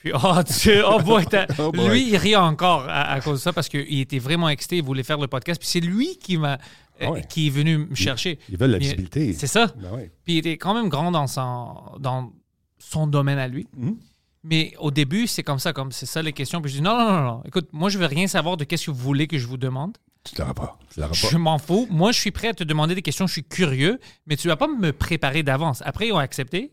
[0.00, 1.24] Puis, oh, Dieu, oh boy,
[1.58, 1.88] Oh boy.
[1.90, 4.82] lui, il rit encore à, à cause de ça parce qu'il était vraiment excité, il
[4.82, 5.60] voulait faire le podcast.
[5.60, 6.56] Puis c'est lui qui m'a, euh,
[7.02, 7.24] Ah ouais.
[7.28, 8.38] qui est venu me chercher.
[8.48, 9.32] Ils veulent la visibilité.
[9.34, 9.66] C'est ça.
[9.78, 10.08] Ben.
[10.24, 12.32] Puis il était quand même grand dans son, dans
[12.78, 13.66] son domaine à lui.
[13.76, 13.96] Mhm.
[14.42, 16.62] Mais au début, c'est comme ça, comme c'est ça les questions.
[16.62, 17.42] Puis je dis non, non, non, non.
[17.44, 19.98] Écoute, moi, je veux rien savoir de qu'est-ce que vous voulez que je vous demande.
[20.24, 20.78] Tu l'auras pas.
[20.94, 21.28] Tu l'auras pas.
[21.30, 21.86] Je m'en fous.
[21.90, 23.26] Moi, je suis prêt à te demander des questions.
[23.26, 25.82] Je suis curieux, mais tu vas pas me préparer d'avance.
[25.84, 26.72] Après, ils ont accepté.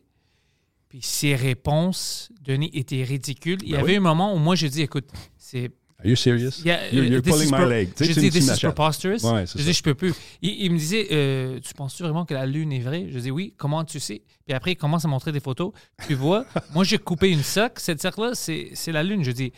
[0.90, 3.58] Puis ses réponses, Denis, étaient ridicules.
[3.64, 3.98] Il y Ben avait oui.
[3.98, 6.62] un moment où moi, je dis, écoute, c'est Are you serious?
[6.64, 7.90] Yeah, you're pulling my leg.
[7.96, 9.24] Tu sais, Je dis, this is preposterous.
[9.24, 9.60] Ouais, je ça.
[9.60, 10.14] dis, je peux plus.
[10.44, 13.08] Il, il me disait, euh, tu penses-tu vraiment que la Lune est vraie?
[13.10, 13.56] Je dis, oui.
[13.58, 14.22] Comment tu sais?
[14.46, 15.72] Puis après, il commence à montrer des photos.
[16.08, 17.82] Tu vois, moi, j'ai coupé une socle.
[17.82, 19.24] Cette socle-là, c'est la Lune.
[19.24, 19.52] Je dis,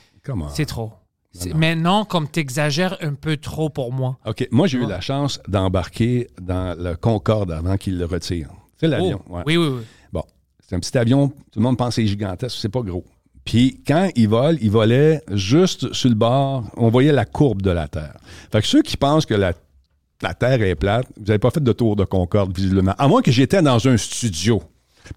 [0.54, 0.94] c'est trop.
[1.34, 1.58] C'est- non.
[1.58, 4.18] Maintenant, comme tu exagères un peu trop pour moi.
[4.26, 4.48] OK.
[4.50, 8.50] Moi, j'ai eu la chance d'embarquer dans le Concorde avant qu'il le retire.
[8.80, 9.22] C'est l'avion.
[9.30, 9.44] Oh, ouais.
[9.46, 9.82] Oui, oui, oui.
[10.70, 13.04] C'est un petit avion, tout le monde pense que c'est gigantesque, c'est pas gros.
[13.44, 17.72] Puis quand il vole, il volait juste sur le bord, on voyait la courbe de
[17.72, 18.18] la Terre.
[18.52, 19.54] Fait que ceux qui pensent que la,
[20.22, 22.94] la Terre est plate, vous n'avez pas fait de tour de Concorde, visiblement.
[23.00, 24.62] À moins que j'étais dans un studio,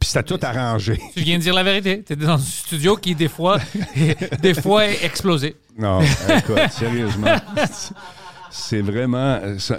[0.01, 0.99] puis c'était tout arrangé.
[1.15, 2.03] Tu viens de dire la vérité.
[2.03, 3.59] Tu étais dans un studio qui, des fois,
[4.41, 5.57] des fois est explosé.
[5.77, 7.37] Non, écoute, sérieusement.
[8.51, 9.39] C'est vraiment...
[9.43, 9.79] euh, ça-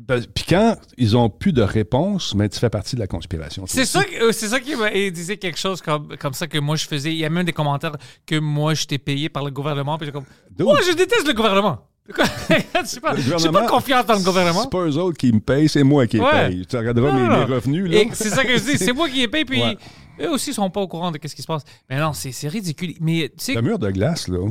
[0.00, 3.64] ben, Puis quand ils ont plus de réponse, mais tu fais partie de la conspiration.
[3.66, 4.74] C'est ça, euh, c'est ça qui
[5.12, 7.12] disait quelque chose comme, comme ça que moi je faisais.
[7.12, 9.98] Il y a même des commentaires que moi j'étais payé par le gouvernement.
[9.98, 10.24] Puis comme,
[10.58, 11.86] moi je déteste le gouvernement.
[12.08, 13.14] Je pas,
[13.52, 14.62] pas confiance dans le gouvernement.
[14.62, 16.48] C'est pas eux autres qui me payent, c'est moi qui les Ouais.
[16.48, 16.66] paye.
[16.66, 17.90] Tu regarderas mes, mes revenus.
[18.14, 19.76] C'est ça que je dis, c'est moi qui les paye, puis Ouais.
[20.20, 21.62] eux aussi sont pas au courant de ce qui se passe.
[21.88, 22.94] Mais non, c'est c'est ridicule.
[23.00, 24.48] Mais Le mur de glace, là.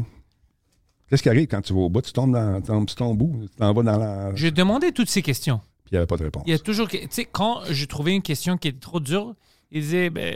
[1.12, 2.02] Qu'est-ce qui arrive quand tu vas au bout?
[2.02, 3.42] Tu tombes dans, tombes, tu tombes où?
[3.44, 4.32] Tu t'en vas dans la.
[4.34, 5.60] Puis je demandais toutes ces questions.
[5.92, 6.44] il n'y avait pas de réponse.
[6.48, 6.88] Il y a toujours.
[6.88, 9.36] Tu sais, quand je trouvais une question qui était trop dure,
[9.72, 10.34] il disait, ben,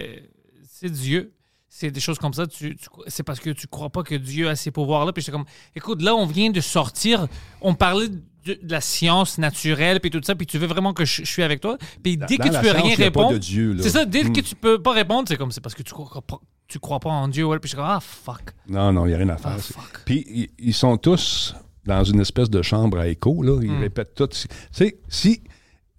[0.70, 1.32] c'est Dieu.
[1.70, 2.46] C'est des choses comme ça.
[2.46, 5.12] Tu, tu- c'est parce que tu crois pas que Dieu a ces pouvoirs-là.
[5.14, 5.46] Puis j'étais comme,
[5.76, 7.28] écoute, là, on vient de sortir.
[7.62, 10.36] On parlait de, de la science naturelle, puis tout ça.
[10.36, 11.78] Puis tu veux vraiment que je, je suis avec toi?
[12.04, 13.38] Puis dès Dans que tu la peux science, rien répondre.
[13.82, 14.34] C'est ça, dès Hmm.
[14.34, 17.00] que tu peux pas répondre, c'est comme, c'est parce que tu crois pas, tu crois
[17.00, 17.46] pas en Dieu.
[17.46, 17.60] Ouais.
[17.60, 18.54] Puis je suis comme, ah, fuck.
[18.68, 19.54] Non, non, il n'y a rien à faire.
[19.56, 20.02] Ah, fuck.
[20.06, 21.56] Puis ils, sont tous
[21.86, 23.44] dans une espèce de chambre à écho.
[23.44, 23.58] Là.
[23.58, 23.64] Hmm.
[23.64, 24.28] Ils répètent tout.
[24.28, 25.42] Tu sais, si.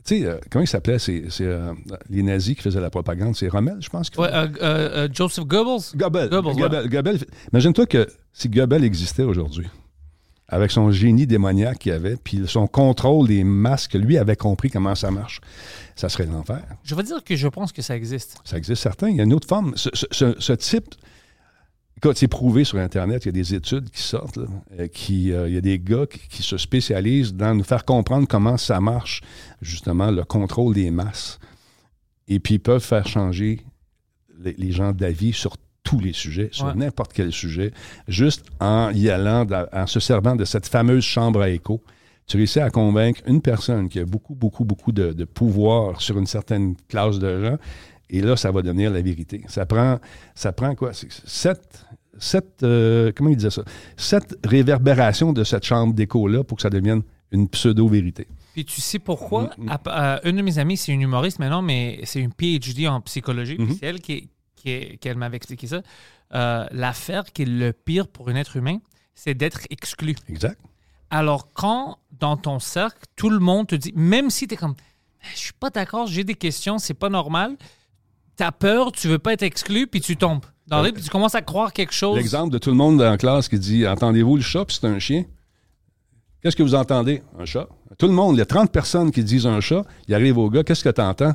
[0.04, 1.00] Tu sais, euh, comment il s'appelait?
[1.00, 1.72] C'est euh,
[2.08, 3.34] les nazis qui faisaient la propagande.
[3.34, 4.08] C'est Rommel, je pense.
[4.16, 5.96] Ouais, euh, euh, euh, Joseph Goebbels.
[5.96, 6.28] Goebbels.
[6.28, 6.60] Goebbels, ouais.
[6.60, 7.24] Goebbels, Goebbels.
[7.52, 9.66] Imagine-toi que si Goebbels existait aujourd'hui,
[10.48, 14.94] avec son génie démoniaque qu'il avait, puis son contrôle des masques, lui avait compris comment
[14.94, 15.40] ça marche,
[15.96, 16.62] ça serait l'enfer.
[16.84, 18.38] Je vais dire que je pense que ça existe.
[18.44, 19.08] Ça existe certain.
[19.08, 19.72] Il y a une autre forme.
[19.76, 20.94] Ce, ce- ce- ce type,
[21.96, 24.46] écoute, c'est prouvé sur Internet, il y a des études qui sortent, là,
[24.78, 27.84] euh, qui, euh, il y a des gars qui, qui se spécialisent dans nous faire
[27.84, 29.22] comprendre comment ça marche,
[29.62, 31.40] justement, le contrôle des masses.
[32.28, 33.64] Et puis, ils peuvent faire changer
[34.38, 35.56] les, les gens d'avis sur
[35.86, 36.74] tous les sujets, sur Ouais.
[36.74, 37.70] n'importe quel sujet,
[38.08, 41.80] juste en y allant, en se servant de cette fameuse chambre à écho.
[42.26, 46.18] Tu réussis à convaincre une personne qui a beaucoup, beaucoup, beaucoup de, de pouvoir sur
[46.18, 47.56] une certaine classe de gens,
[48.10, 49.42] et là, ça va devenir la vérité.
[49.46, 50.00] Ça prend,
[50.34, 50.90] ça prend quoi?
[50.92, 51.86] Sept,
[52.18, 53.62] sept euh, comment il disait ça?
[53.96, 58.26] Sept réverbérations de cette chambre d'écho-là pour que ça devienne une pseudo-vérité.
[58.54, 59.50] Puis tu sais pourquoi?
[59.68, 63.00] Ap- euh, une de mes amies, c'est une humoriste maintenant, mais c'est une PhD en
[63.02, 63.56] psychologie.
[63.56, 64.30] Puis c'est elle qui,
[65.00, 65.82] qu'elle m'avait expliqué ça.
[66.34, 68.78] Euh, L'affaire qui est le pire pour un être humain,
[69.14, 70.16] c'est d'être exclu.
[70.28, 70.60] Exact.
[71.10, 74.74] Alors, quand dans ton cercle, tout le monde te dit, même si tu es comme,
[75.32, 77.56] je suis pas d'accord, j'ai des questions, c'est pas normal,
[78.36, 80.44] tu as peur, tu veux pas être exclu, puis tu tombes.
[80.66, 82.16] Dans puis tu commences à croire quelque chose.
[82.16, 84.98] L'exemple de tout le monde en classe qui dit Entendez-vous le chat, puis c'est un
[84.98, 85.24] chien
[86.42, 87.22] Qu'est-ce que vous entendez?
[87.38, 87.68] Un chat.
[87.98, 90.50] Tout le monde, il y a 30 personnes qui disent un chat, il arrive au
[90.50, 91.34] gars, qu'est-ce que tu entends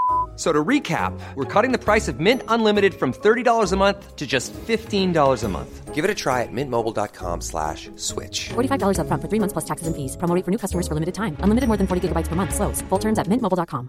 [0.31, 4.15] F- So to recap, we're cutting the price of Mint Unlimited from $30 a month
[4.15, 5.93] to just $15 a month.
[5.93, 8.49] Give it a try at mintmobile.com slash switch.
[8.49, 10.15] $45 upfront for three months plus taxes and fees.
[10.17, 11.35] Promo rate for new customers for limited time.
[11.43, 12.55] Unlimited more than 40 gigabytes per month.
[12.55, 12.81] Slows.
[12.89, 13.87] Full terms at mintmobile.com.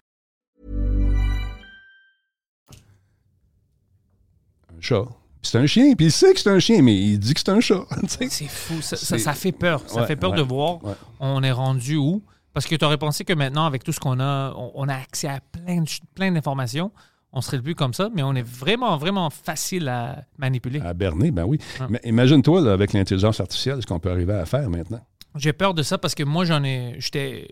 [4.77, 5.05] Un chat.
[5.41, 7.41] Puis c'est un chien, puis il sait que c'est un chien, mais il dit que
[7.41, 7.85] c'est un chat.
[8.03, 8.29] tu sais.
[8.31, 8.81] C'est fou.
[8.81, 9.83] Ça, ça, C'est- ça fait peur.
[9.87, 10.95] Ça Ouais, fait peur ouais, de voir ouais.
[11.21, 12.23] on est rendu où.
[12.53, 14.95] Parce que tu aurais pensé que maintenant, avec tout ce qu'on a, on, on a
[14.95, 15.85] accès à plein,
[16.15, 16.93] plein d'informations.
[17.35, 20.81] On serait plus comme ça, mais on est vraiment, vraiment facile à manipuler.
[20.81, 21.59] À berner, ben oui.
[21.89, 25.01] Mais imagine-toi, avec l'intelligence artificielle, ce qu'on peut arriver à faire maintenant.
[25.37, 26.95] J'ai peur de ça parce que moi, j'en ai.
[26.99, 27.49] J'étais.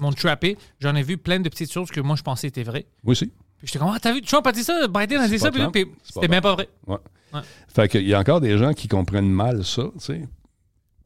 [0.00, 0.56] M'ont trappé.
[0.80, 2.86] J'en ai vu plein de petites choses que moi, je pensais étaient vraies.
[3.02, 3.26] Moi aussi.
[3.58, 5.60] Puis j'étais comme, ah, t'as vu, Trump a dit ça, Biden a dit ça, puis,
[5.60, 5.76] Trump.
[6.02, 6.68] c'était même pas vrai.
[6.86, 6.96] Ouais.
[7.32, 7.40] Ouais.
[7.68, 10.28] Fait qu'il y a encore des gens qui comprennent mal ça, tu sais,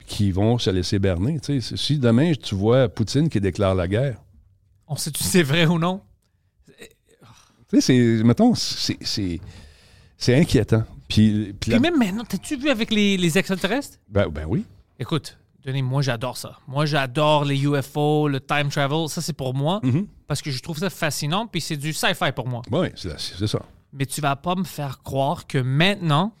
[0.09, 1.37] qui vont se laisser berner.
[1.61, 4.17] Si demain, tu vois Poutine qui déclare la guerre,
[4.87, 6.01] On sait si c'est vrai ou non?
[7.79, 8.97] c'est, mettons, c'est,
[10.35, 10.83] inquiétant.
[11.07, 13.97] Puis, puis la- même maintenant, t'as-tu vu avec les, les extraterrestres?
[14.09, 14.65] ben, ben oui.
[14.99, 16.57] Écoute, Denis, moi j'adore ça.
[16.67, 19.07] Moi j'adore les UFO, le time travel.
[19.09, 20.07] Ça c'est pour moi Mm-hmm.
[20.27, 21.47] parce que je trouve ça fascinant.
[21.47, 22.61] Puis c'est du sci-fi pour moi.
[22.71, 23.61] Oui, c'est, c'est ça.
[23.93, 26.33] Mais tu vas pas me faire croire que maintenant,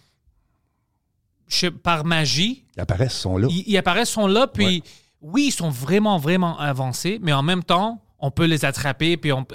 [1.47, 3.47] je- par magie, Ils apparaissent, sont là.
[3.51, 4.47] ils, ils apparaissent, sont là.
[4.47, 4.81] Puis Ouais.
[5.21, 7.19] oui, ils sont vraiment, vraiment avancés.
[7.21, 9.15] Mais en même temps, on peut les attraper.
[9.17, 9.45] Puis on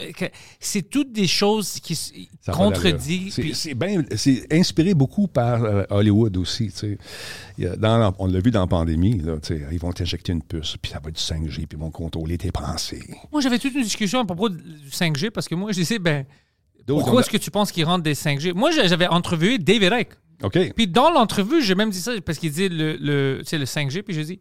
[0.60, 1.98] c'est toutes des choses qui
[2.50, 3.34] contredisent.
[3.54, 6.70] C'est, puis- inspiré beaucoup par euh, Hollywood aussi.
[6.70, 6.98] tu
[7.58, 7.76] sais.
[7.78, 9.18] Dans on l'a vu dans la pandémie.
[9.18, 11.68] Là, tu sais, ils vont t'injecter une puce, puis ça va être du 5G, puis
[11.72, 13.02] ils vont contrôler tes pensées.
[13.32, 16.24] Moi, j'avais toute une discussion à propos du 5G parce que moi, je disais, ben,
[16.86, 18.52] pourquoi est-ce que tu penses qu'ils rentrent des 5G?
[18.54, 20.14] Moi, j'a- j'avais entrevué David Icke.
[20.42, 20.74] OK.
[20.74, 24.02] Puis dans l'entrevue, j'ai même dit ça parce qu'il dit le, le, le 5G.
[24.02, 24.38] Puis je dis,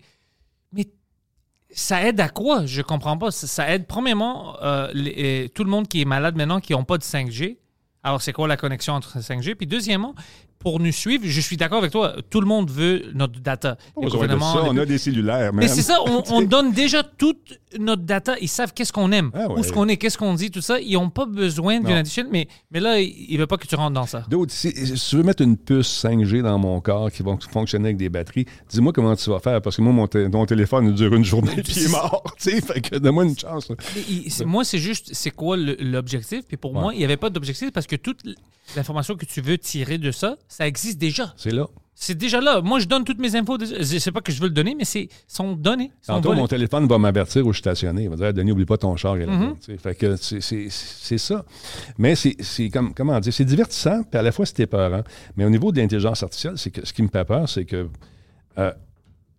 [0.72, 0.88] mais
[1.70, 2.66] ça aide à quoi?
[2.66, 3.32] Je comprends pas.
[3.32, 6.98] Ça, aide, premièrement, euh, euh, tout le monde qui est malade maintenant qui n'ont pas
[6.98, 7.58] de 5G.
[8.04, 9.56] Alors, c'est quoi la connexion entre 5G?
[9.56, 10.14] Puis deuxièmement,
[10.64, 13.78] pour nous suivre, je suis d'accord avec toi, tout le monde veut notre data.
[13.96, 14.08] On,
[14.78, 15.54] a des cellulaires.
[15.54, 18.36] mais c'est ça, on, on donne déjà toute notre data.
[18.42, 19.60] Ils savent qu'est-ce qu'on aime, Ah ouais.
[19.60, 20.80] où ce qu'on est, qu'est-ce qu'on dit, tout ça.
[20.80, 23.76] Ils n'ont pas besoin d'une addition, mais, mais là, ils ne veulent pas que tu
[23.76, 24.26] rentres dans ça.
[24.30, 27.88] D'autres, si, si tu veux mettre une puce 5G dans mon corps qui va fonctionner
[27.90, 30.94] avec des batteries, dis-moi comment tu vas faire parce que moi, mon, té- mon téléphone
[30.94, 32.24] dure une journée puis il est mort.
[32.38, 33.68] fait que donne-moi une chance.
[34.10, 36.42] il- moi, c'est juste, c'est quoi l'objectif?
[36.48, 38.20] Puis pour moi, il n'y avait pas d'objectif parce que toute
[38.76, 41.34] l'information que tu veux tirer de ça, ça existe déjà.
[41.38, 41.66] C'est là.
[41.96, 42.60] C'est déjà là.
[42.62, 43.58] Moi, je donne toutes mes infos.
[43.58, 43.76] déjà.
[43.78, 45.92] Je sais pas que je veux le donner, mais c'est sont données.
[46.02, 46.42] sont Tantôt, volées.
[46.42, 48.04] mon téléphone va m'avertir où je suis stationné.
[48.04, 49.16] Il va dire Denis, oublie pas ton char.
[49.80, 51.46] Fait que c'est- ça.
[51.98, 55.04] Mais c'est comme comment dire, c'est divertissant, puis à la fois c'est épeurant.
[55.38, 57.88] Mais au niveau de l'intelligence artificielle, c'est que ce qui me fait peur, c'est que
[58.58, 58.72] euh,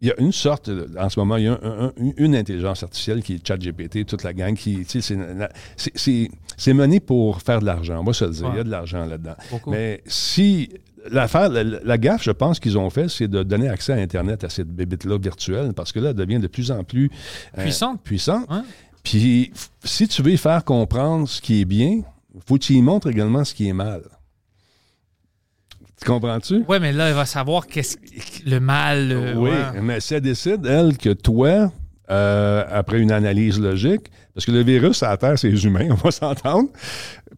[0.00, 2.82] il y a une sorte, en ce moment, il y a un- un- une intelligence
[2.82, 8.00] artificielle qui est ChatGPT, toute la gang qui, c'est- mené pour faire de l'argent.
[8.00, 9.34] On va se le dire, il y a de l'argent là-dedans.
[9.66, 10.68] Mais si
[11.10, 14.44] l'affaire, la, la gaffe, je pense qu'ils ont fait, c'est de donner accès à Internet
[14.44, 17.10] à cette bébite-là virtuelle, parce que là, elle devient de plus en plus
[17.58, 18.02] euh, Puissante.
[18.02, 18.48] puissante.
[19.02, 19.52] Puis,
[19.84, 22.00] si tu veux y faire comprendre ce qui est bien,
[22.46, 24.02] faut que tu y montres également ce qui est mal.
[26.00, 26.64] Tu comprends-tu?
[26.68, 29.12] Ouais, mais là, il va savoir qu'est-ce que- le mal.
[29.12, 29.80] euh, oui, ouais.
[29.82, 31.72] mais si elle décide, elle, que toi,
[32.10, 35.88] euh, après une analyse logique, parce que le virus à la Terre, c'est les humains,
[35.90, 36.68] on va s'entendre.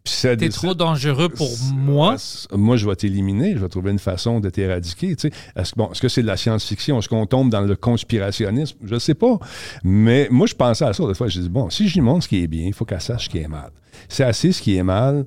[0.07, 2.17] T'es décide- trop dangereux pour moi.
[2.53, 5.17] Moi, je vais t'éliminer, je vais trouver une façon de t'éradiquer.
[5.17, 5.35] tu sais.
[5.57, 6.99] Est-ce que, bon, est-ce que c'est de la science-fiction?
[6.99, 8.77] Est-ce qu'on tombe dans le conspirationnisme?
[8.85, 9.39] Je ne sais pas.
[9.85, 11.29] Mais moi, je pensais à ça des fois.
[11.29, 13.25] Je dis, bon, si je lui montre ce qui est bien, il faut qu'elle sache
[13.25, 13.71] ce qui est mal.
[14.09, 15.25] C'est assez ce qui est mal.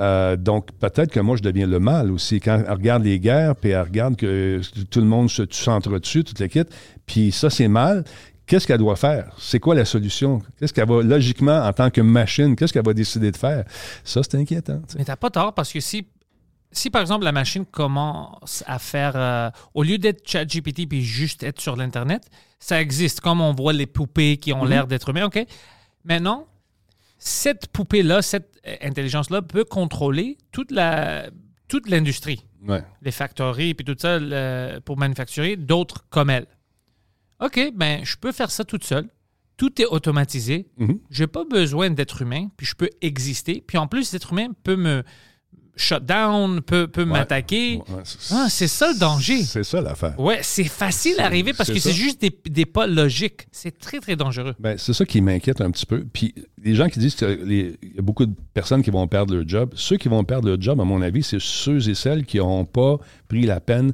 [0.00, 2.38] euh, donc, peut-être que moi, je deviens le mal aussi.
[2.40, 4.60] Quand elle regarde les guerres, puis elle regarde que
[4.90, 6.68] tout le monde se s'entretue, toute l'équipe,
[7.06, 8.04] puis ça, c'est mal.
[8.48, 9.30] Qu'est-ce qu'elle doit faire?
[9.38, 10.42] C'est quoi la solution?
[10.58, 13.64] Qu'est-ce qu'elle va, logiquement, en tant que machine, qu'est-ce qu'elle va décider de faire?
[14.04, 14.78] Ça, c'est inquiétant.
[14.88, 14.98] tu sais.
[14.98, 16.06] Mais t'as pas tort parce que si,
[16.72, 21.42] si par exemple la machine commence à faire, euh, au lieu d'être ChatGPT puis juste
[21.42, 22.22] être sur l'Internet,
[22.58, 23.20] ça existe.
[23.20, 25.38] Comme on voit les poupées qui ont l'air d'être humains, OK?
[26.04, 26.46] Maintenant,
[27.18, 31.30] cette poupée-là, cette euh, intelligence-là peut contrôler toute la
[31.68, 32.82] toute l'industrie, Ouais.
[33.02, 36.46] les factories puis tout ça le- pour manufacturer d'autres comme elle.
[37.40, 39.08] OK, ben je peux faire ça toute seule.
[39.56, 40.66] Tout est automatisé.
[40.78, 40.98] Mhm.
[41.10, 43.62] Je n'ai pas besoin d'être humain, puis je peux exister.
[43.66, 45.02] Puis en plus, l'être humain peut me
[45.74, 47.76] shut down, peut, peut m'attaquer.
[47.88, 49.42] Ouais, Ah, c'est ça le danger.
[49.44, 50.18] C'est ça l'affaire.
[50.18, 53.46] Ouais, c'est facile à arriver parce que c'est juste des, des pas logiques.
[53.52, 54.54] C'est très, très dangereux.
[54.58, 56.04] Ben, c'est ça qui m'inquiète un petit peu.
[56.12, 59.46] Puis les gens qui disent qu'il y a beaucoup de personnes qui vont perdre leur
[59.48, 62.38] job, ceux qui vont perdre leur job, à mon avis, c'est ceux et celles qui
[62.38, 63.92] n'ont pas pris la peine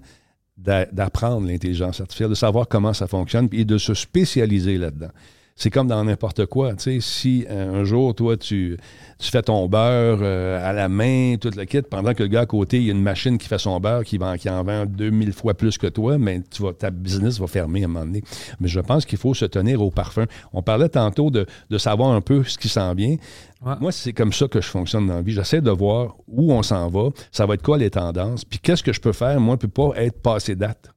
[0.65, 5.11] d'apprendre l'intelligence artificielle, de savoir comment ça fonctionne et de se spécialiser là-dedans.
[5.57, 6.75] C'est comme dans n'importe quoi.
[6.75, 8.77] Tu sais, si euh, un jour, toi, tu,
[9.19, 12.41] tu fais ton beurre euh, à la main, toute le kit, pendant que le gars
[12.41, 14.65] à côté, il y a une machine qui fait son beurre, qui, vend, qui en
[14.65, 17.89] vend 2000 fois plus que toi, mais tu vas, ta business va fermer à un
[17.89, 18.25] moment donné.
[18.59, 20.27] Mais je pense qu'il faut se tenir au parfum.
[20.53, 23.17] On parlait tantôt de, de savoir un peu ce qui s'en vient.
[23.65, 23.75] Ouais.
[23.81, 25.33] Moi, c'est comme ça que je fonctionne dans la vie.
[25.33, 28.83] J'essaie de voir où on s'en va, ça va être quoi les tendances, puis qu'est-ce
[28.83, 30.91] que je peux faire, moi, pour pas être passé date?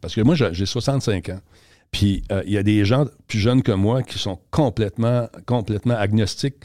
[0.00, 1.40] Parce que moi, j'ai 65 ans.
[1.92, 5.94] Puis euh, il y a des gens plus jeunes que moi qui sont complètement, complètement
[5.94, 6.56] agnostiques.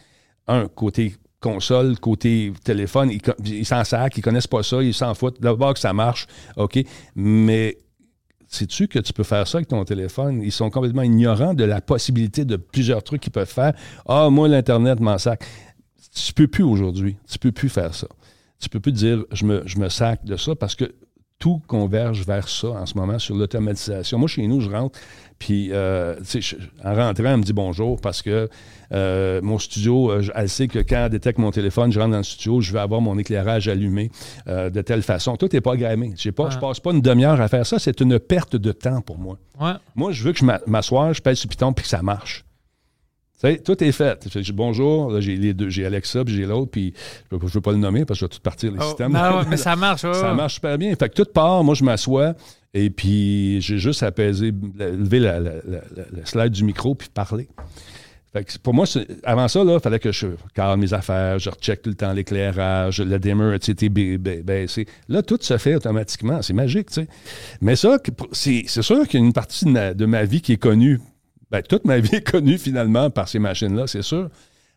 [0.47, 3.11] Un, côté console, côté téléphone,
[3.43, 5.39] ils, s'en sacent, ils connaissent pas ça, ils s'en foutent.
[5.41, 6.79] D'abord que ça marche, OK.
[7.15, 7.77] Mais
[8.47, 10.41] sais-tu que tu peux faire ça avec ton téléphone?
[10.41, 13.73] Ils sont complètement ignorants de la possibilité de plusieurs trucs qu'ils peuvent faire.
[14.07, 15.45] Ah, moi, l'Internet m'en sac.
[16.15, 17.17] Tu peux plus aujourd'hui.
[17.29, 18.07] Tu peux plus faire ça.
[18.59, 20.85] Tu peux plus dire je me, je me sac de ça parce que
[21.39, 24.17] tout converge vers ça en ce moment sur l'automatisation.
[24.17, 24.97] Moi, chez nous, je rentre,
[25.37, 28.49] puis euh, je- en rentrant, elle me dit bonjour parce que
[28.91, 32.11] euh, mon studio, euh, je- elle sait que quand elle détecte mon téléphone, je rentre
[32.11, 34.09] dans le studio, je vais avoir mon éclairage allumé
[34.47, 35.35] de telle façon.
[35.37, 36.13] Tout n'est pas grammé.
[36.17, 37.77] J'ai Pas, Je passe pas une demi-heure à faire ça.
[37.77, 39.37] C'est une perte de temps pour moi.
[39.59, 39.73] Ouais.
[39.95, 42.01] Moi, je veux que je m'a- m'assoie, je pèse sur le piton puis que ça
[42.01, 42.45] marche.
[43.39, 44.27] Sais, tout est fait.
[44.27, 46.93] Que bonjour, là, j'ai les deux, j'ai Alexa puis j'ai l'autre, puis
[47.31, 49.15] je ne veux pas le nommer parce que je vais tout partir les Oh, systèmes.
[49.15, 50.03] ah ouais, mais ça marche.
[50.05, 50.95] ouais, Ça marche super bien.
[50.95, 52.33] Fait que tout part, moi je m'assois
[52.73, 54.09] et puis j'ai juste la-
[54.89, 57.47] lever la- la- la- la- le slide du micro puis parler.
[58.33, 58.85] Fait que pour moi,
[59.23, 62.99] avant ça, il fallait que je calme mes affaires, je recheck tout le temps l'éclairage,
[63.01, 64.85] le dimmer a été baissé.
[65.09, 66.41] Là, tout se fait automatiquement.
[66.41, 67.07] C'est magique, tu sais.
[67.61, 67.99] Mais ça,
[68.31, 70.57] c'est c'est sûr qu'il y a une partie de ma, de ma vie qui est
[70.57, 70.99] connue.
[71.51, 74.29] Ben, toute ma vie est connue finalement par ces machines-là, c'est sûr.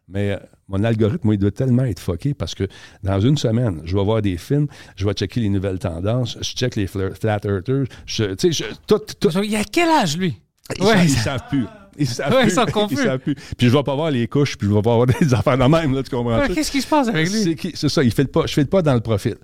[0.08, 0.36] Mais euh,
[0.68, 2.64] mon algorithme, moi, il doit tellement être fucké parce que
[3.04, 4.66] dans une semaine, je vais voir des films,
[4.96, 8.64] je vais checker les nouvelles tendances, je check les fla- flat earthers, je, tu sais,
[8.70, 10.34] je- tout, tout, Il a quel âge, lui?
[10.76, 11.64] ils, Ouais, ça- savent plus.
[12.00, 12.96] Ils sont confus.
[12.96, 13.34] savent plus.
[13.34, 15.64] Puis je vais pas voir les couches, puis je vais pas voir des affaires de
[15.64, 16.38] même, là, tu comprends?
[16.38, 17.56] Ouais, Qu'est-ce qui se passe avec lui?
[17.74, 19.36] C'est ça, il fait pas, je fais pas dans le profil.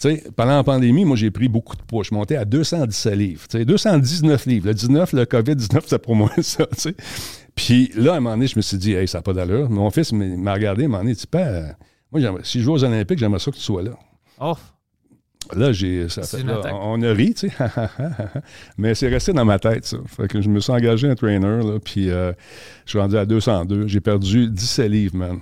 [0.00, 2.02] Tu sais, pendant la pandémie, moi, j'ai pris beaucoup de poids.
[2.02, 3.42] Je monté à 217 livres.
[3.48, 4.66] Tu sais, 219 livres.
[4.68, 6.66] Le 19, le COVID-19, c'est pour moi ça.
[6.66, 6.94] tu sais.
[7.54, 9.70] Puis là, à un moment donné, je me suis dit, hey, ça n'a pas d'allure.
[9.70, 11.68] Mon fils m'a regardé, il m'a dit, tu euh,
[12.12, 13.92] moi, si je joue aux Olympiques, j'aimerais ça que tu sois là.
[14.40, 14.54] Oh,
[15.54, 16.08] Là, j'ai.
[16.08, 17.56] ça C'est fait- là, on a ri, tu sais.
[18.78, 19.98] Mais c'est resté dans ma tête, ça.
[20.06, 22.32] Fait que je me suis engagé un trainer, là, puis euh,
[22.84, 23.86] je suis rendu à 202.
[23.86, 25.38] J'ai perdu 17 livres, man,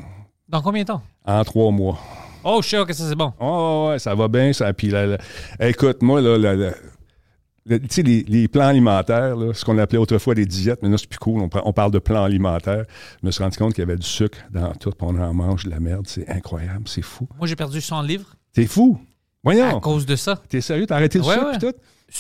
[0.49, 1.03] dans combien de temps?
[1.25, 1.99] en trois mois.
[2.45, 3.33] Oh, je sûr que ça, c'est bon.
[3.41, 4.53] Oh, ouais, ça va bien.
[4.53, 4.93] Ça, puis
[5.61, 6.73] écoute, moi, là, la-
[7.65, 10.89] le- tu sais, les, les plans alimentaires, là, ce qu'on appelait autrefois des diètes, mais
[10.89, 11.41] là, c'est plus cool.
[11.65, 12.85] On, parle de plans alimentaires.
[13.21, 15.33] Je me suis rendu compte qu'il y avait du sucre dans tout, puis on en
[15.33, 16.07] mange de la merde.
[16.09, 17.29] C'est incroyable, c'est fou.
[17.39, 18.99] Moi, j'ai perdu 100 livres T'es fou?
[19.45, 20.41] À Voyons, cause de ça.
[20.49, 20.87] t'es sérieux?
[20.87, 21.59] T'as arrêté le Ouais, sucre ouais.
[21.59, 21.75] tout?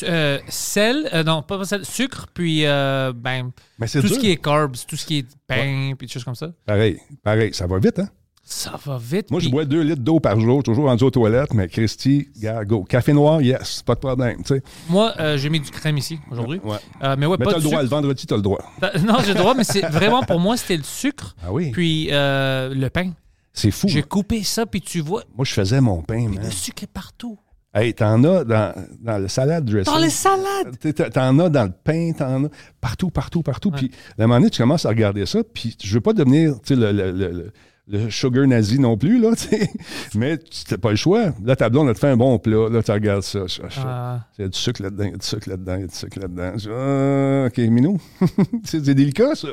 [0.05, 4.16] Euh, sel, euh, non, pas sel, sucre, puis euh, ben, Mais c'est tout dur.
[4.16, 6.51] ce qui est carbs, tout ce qui est pain, puis des choses comme ça.
[6.66, 7.53] Pareil, pareil.
[7.53, 8.09] Ça va vite, hein?
[8.45, 9.31] Ça va vite.
[9.31, 12.29] Moi, je bois deux litres d'eau par jour, toujours rendu aux toilettes, mais Christy,
[12.66, 12.83] go.
[12.85, 14.62] Café noir, yes, pas de problème, tu sais.
[14.89, 16.59] Moi, euh, j'ai mis du crème ici aujourd'hui.
[16.64, 16.77] Ouais.
[17.05, 17.83] Euh, mais ouais, Mais pas de le droit, sucre.
[17.83, 18.59] le vendredi, t'as le droit.
[18.83, 21.70] Euh, Non, j'ai le droit, mais c'est vraiment pour moi, c'était le sucre, Ah oui?
[21.70, 23.12] puis euh, le pain.
[23.53, 23.86] C'est fou.
[23.88, 26.44] J'ai coupé ça, puis tu vois, Moi, je faisais mon pain, puis man.
[26.44, 27.38] le sucre est partout.
[27.74, 29.92] Hey, t'en as dans, dans le salade dressing.
[29.94, 30.78] Dans les salades!
[30.78, 32.48] T'sais, t'en- as dans le pain, t'en as
[32.80, 33.70] partout, partout, partout.
[33.70, 36.55] Puis, à un moment donné, tu commences à regarder ça, puis je veux pas devenir
[36.62, 37.53] tu sais, le, le, le,
[37.88, 39.70] le- sugar nazi non plus, là, tu sais.
[40.14, 41.32] mais tu n'as pas le choix.
[41.42, 43.48] Là, ta blonde, elle te fait un bon plat, là, tu regardes ça.
[43.48, 43.82] ça, ça.
[43.86, 44.20] Ah.
[44.38, 45.86] Il y a du sucre là-dedans, il y a du sucre là-dedans, il y a
[45.86, 46.53] du sucre là-dedans.
[46.57, 47.98] Je dis, Ah, OK, minou.
[48.64, 49.48] c'est c'est délicat, ça.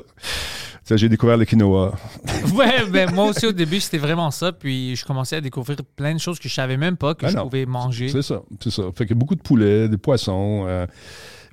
[0.90, 1.94] J'ai découvert le quinoa.
[2.56, 6.14] Ouais, ben moi aussi au début c'était vraiment ça, puis je commençais à découvrir plein
[6.14, 7.44] de choses que je savais même pas que Ben je non.
[7.44, 8.10] pouvais manger.
[8.10, 8.84] C'est ça, c'est ça.
[8.96, 10.66] Fait que beaucoup de poulet, des poissons.
[10.68, 10.88] euh,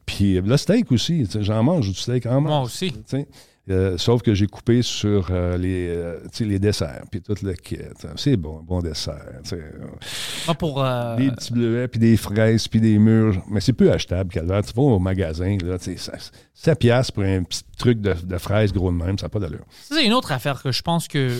[0.07, 1.27] puis le steak aussi.
[1.41, 2.95] J'en mange du steak en Moi aussi.
[3.69, 7.79] Euh, sauf que j'ai coupé sur euh, les, euh, les desserts, puis tout le kit.
[8.14, 9.41] C'est bon, bon dessert.
[10.47, 10.85] Moi pour
[11.17, 13.43] Des petits bleuets, puis des fraises, puis des mûres.
[13.51, 14.62] Mais c'est peu achetable, Calvaire.
[14.64, 16.12] Tu vas au magasin, là, ça-
[16.55, 19.41] 7 piastres pour un petit truc de, de fraises gros de même, ça n'a pas
[19.41, 19.64] d'allure.
[19.83, 21.31] Ça, c'est une autre affaire que je pense que.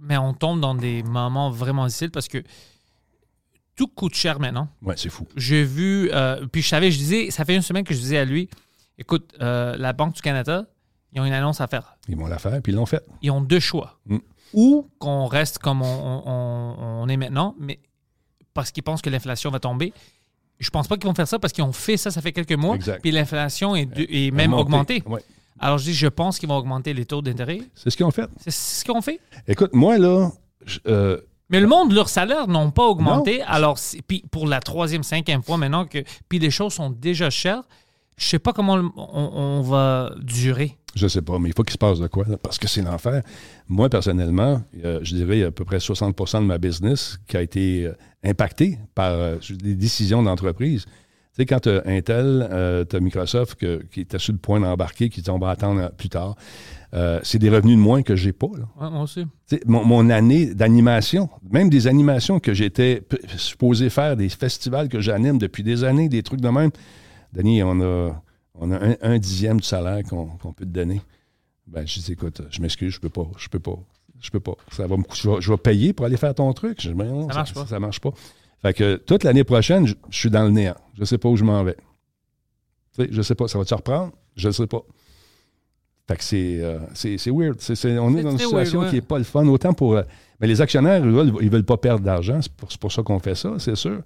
[0.00, 2.42] Mais on tombe dans des moments vraiment difficiles parce que
[3.74, 4.68] tout coûte cher maintenant.
[4.82, 5.26] Ouais, c'est fou.
[5.36, 6.10] J'ai vu.
[6.52, 8.48] puis je savais, je disais, ça fait une semaine que je disais à lui
[8.98, 10.66] écoute, euh, la Banque du Canada,
[11.14, 11.96] ils ont une annonce à faire.
[12.08, 13.04] Ils vont la faire, puis ils l'ont fait.
[13.22, 13.98] Ils ont deux choix.
[14.06, 14.18] Mm.
[14.52, 17.78] Ou qu'on reste comme on, on- on- on est maintenant, mais
[18.52, 19.92] parce qu'ils pensent que l'inflation va tomber.
[20.60, 22.52] Je pense pas qu'ils vont faire ça parce qu'ils ont fait ça, ça fait quelques
[22.52, 22.76] mois.
[22.76, 23.00] Exact.
[23.02, 25.02] Puis l'inflation est, même augmentée.
[25.06, 25.20] Ouais.
[25.58, 27.60] Alors je dis, je pense qu'ils vont augmenter les taux d'intérêt.
[27.74, 28.28] C'est ce qu'ils ont fait.
[28.38, 29.20] C'est ce qu'ils ont fait.
[29.48, 30.30] Écoute, moi, là,
[30.64, 33.42] je- euh, Mais le monde, leurs salaires n'ont pas augmenté.
[33.42, 35.98] Alors, puis pour la troisième, cinquième fois maintenant que
[36.28, 37.62] puis les choses sont déjà chères,
[38.16, 40.76] je sais pas comment on, on va durer.
[40.96, 42.82] Je sais pas, mais il faut qu'il se passe de quoi, là, parce que c'est
[42.82, 43.22] l'enfer.
[43.68, 47.18] Moi, personnellement, euh, je dirais il y a à peu près 60% de ma business
[47.26, 47.92] qui a été euh,
[48.24, 50.84] impacté par euh, des décisions d'entreprise.
[50.84, 54.60] Tu sais, quand tu as Intel, tu as Microsoft que- qui était sur le point
[54.60, 56.36] d'embarquer, qui dit on va attendre plus tard.
[56.94, 58.46] Euh, c'est des revenus de moins que j'ai pas.
[58.56, 58.68] là.
[58.80, 58.86] Ouais,
[59.66, 63.02] mon, mon année d'animation, même des animations que j'étais
[63.36, 66.70] supposé faire, des festivals que j'anime depuis des années, des trucs de même.
[67.32, 68.22] Denis, on a,
[68.58, 71.00] on a un, un dixième du salaire qu'on peut te donner.
[71.66, 73.78] Ben, je dis, écoute, je m'excuse, je peux pas, je peux pas,
[74.20, 74.54] je peux pas.
[74.70, 76.80] Ça va me je, vais, je vais payer pour aller faire ton truc.
[76.80, 77.66] Je dis, Ben non, Ça marche pas.
[77.66, 78.10] Ça, marche pas.
[78.62, 80.76] Fait que toute l'année prochaine, je, je suis dans le néant.
[80.98, 81.76] Je sais pas où je m'en vais.
[82.96, 83.48] Tu sais, je sais pas.
[83.48, 84.12] Ça va te reprendre?
[84.36, 84.82] Je sais pas.
[86.06, 86.78] Fait que c'est, euh,
[87.32, 87.58] weird.
[87.98, 89.46] On est dans une situation weird, qui n'est pas le fun.
[89.48, 89.96] Autant pour.
[89.96, 90.02] euh,
[90.40, 92.40] mais les actionnaires, veulent- ils veulent pas perdre d'argent.
[92.42, 94.02] C'est pour, c'est pour ça qu'on fait ça, c'est sûr.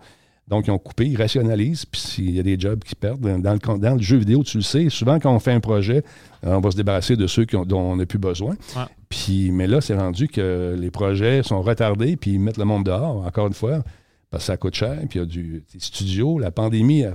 [0.49, 1.85] Donc, ils ont coupé, ils rationalisent.
[1.85, 4.43] Puis s'il y a des jobs qui perdent, dans le, con- dans le jeu vidéo,
[4.43, 6.03] tu le sais, souvent quand on fait un projet,
[6.47, 8.57] euh, on va se débarrasser de ceux qui ont- dont on n'a plus besoin.
[8.75, 8.83] Ouais.
[9.11, 12.85] Puis, mais là, c'est rendu que les projets sont retardés, puis ils mettent le monde
[12.85, 13.83] dehors, encore une fois,
[14.31, 14.97] parce que ça coûte cher.
[15.09, 17.05] Puis il y a du, des studios, la pandémie.
[17.05, 17.13] euh,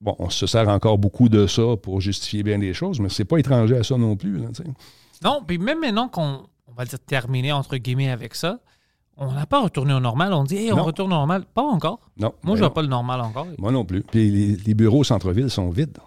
[0.00, 3.26] Bon, on se sert encore beaucoup de ça pour justifier bien des choses, mais c'est
[3.26, 4.38] pas étranger à ça non plus.
[4.38, 4.46] là.
[5.22, 8.60] Non, puis même maintenant qu'on on va le dire terminer entre guillemets avec ça,
[9.20, 10.32] on n'a pas retourné au normal.
[10.32, 11.44] On dit, hey, on retourne au normal.
[11.54, 12.00] Pas encore.
[12.18, 12.66] non, Moi, ben je non.
[12.66, 13.46] vois pas le normal encore.
[13.58, 14.02] Moi non plus.
[14.02, 15.98] Puis les, les bureaux au centre-ville sont vides.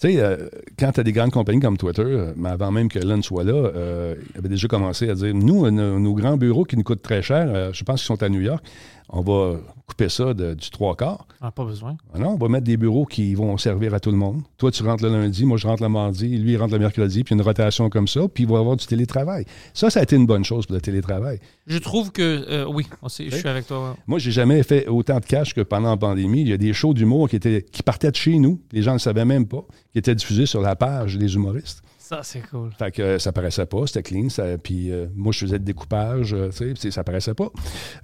[0.00, 2.88] Tu sais, euh, quand tu as des grandes compagnies comme Twitter, euh, mais avant même
[2.88, 6.14] que Elon soit là, euh, il avait déjà commencé à dire nous, euh, nos, nos
[6.14, 8.64] grands bureaux qui nous coûtent très cher, je pense qu'ils sont à New York,
[9.10, 9.58] on va
[9.92, 11.26] couper ça de- du trois quarts.
[11.40, 11.96] On n'a pas besoin.
[12.14, 14.42] Ah non, on va mettre des bureaux qui vont servir à tout le monde.
[14.58, 17.24] Toi, tu rentres le lundi, moi, je rentre le mardi, lui, il rentre le mercredi,
[17.24, 19.44] puis une rotation comme ça, puis il va y avoir du télétravail.
[19.74, 21.38] Ça, ça a été une bonne chose pour le télétravail.
[21.66, 23.96] Je trouve que, euh, oui, je suis avec toi.
[24.06, 26.40] Moi, j'ai jamais fait autant de cash que pendant la pandémie.
[26.42, 28.92] Il y a des shows d'humour qui, étaient, qui partaient de chez nous, les gens
[28.92, 31.82] ne le savaient même pas, qui étaient diffusés sur la page des humoristes.
[32.12, 32.70] Ça, c'est cool.
[32.78, 34.28] Fait que euh, ça paraissait pas, c'était clean.
[34.28, 37.50] ça- puis euh, moi, je faisais le découpage, euh, tu sais, ça paraissait pas.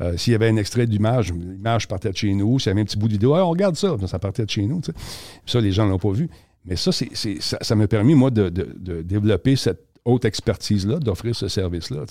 [0.01, 2.59] Euh, S'il y avait un extrait d'image, l'image partait de chez nous.
[2.59, 4.63] S'il y avait un petit bout de vidéo, on regarde ça, ça partait de chez
[4.67, 4.81] nous.
[5.45, 6.31] ça, les gens l'ont pas vu.
[6.65, 11.37] Mais ça, c'est, ça, m'a permis, moi, de, de- de développer cette haute expertise-là, d'offrir
[11.37, 12.05] ce service-là.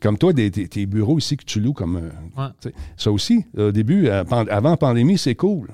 [0.00, 1.96] Comme toi, des, tes, tes bureaux ici que tu loues comme.
[1.96, 2.70] Ouais.
[2.96, 5.68] Ça aussi, au début, avant la pandémie, c'est cool.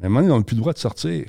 [0.00, 1.26] Mais maintenant, on n'a plus le droit de sortir.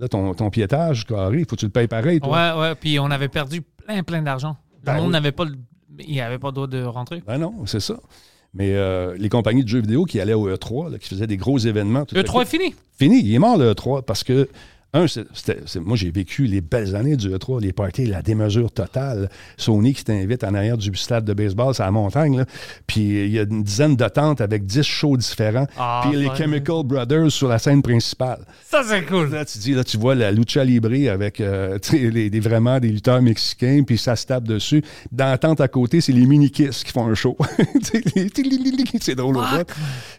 [0.00, 2.54] Là, ton, ton piétage carré, il faut que tu le payes pareil, toi.
[2.56, 2.74] Ouais, ouais.
[2.74, 4.56] Puis on avait perdu plein, plein d'argent.
[4.80, 5.12] Le Ben monde oui.
[5.12, 5.52] n'avait pas le.
[5.98, 7.22] Il n'y avait pas le droit de rentrer.
[7.26, 7.96] Ben non, c'est ça.
[8.54, 11.36] Mais euh, les compagnies de jeux vidéo qui allaient au E3, là, qui faisaient des
[11.36, 12.04] gros événements.
[12.06, 12.74] tout Le à 3 est fini.
[12.98, 14.48] Fini, il est mort le E3 parce que,
[14.92, 15.06] un,
[15.80, 19.30] moi j'ai vécu les belles années du E3, les parties, la démesure totale.
[19.56, 22.44] Sony qui t'invite en arrière du stade de baseball, c'est à la montagne, là.
[22.86, 26.26] puis il y a une dizaine de tentes avec 10 shows différents, Ah, puis les
[26.26, 26.36] ouais.
[26.36, 28.44] Chemical Brothers sur la scène principale.
[28.68, 29.30] Ça, c'est cool.
[29.30, 33.22] Là, tu dis, là, tu vois la lucha libre avec euh, les, vraiment des lutteurs
[33.22, 34.82] mexicains, puis ça se tape dessus.
[35.12, 37.36] Dans la tente à côté, c'est les mini-kiss qui font un show.
[39.00, 39.42] C'est drôle au.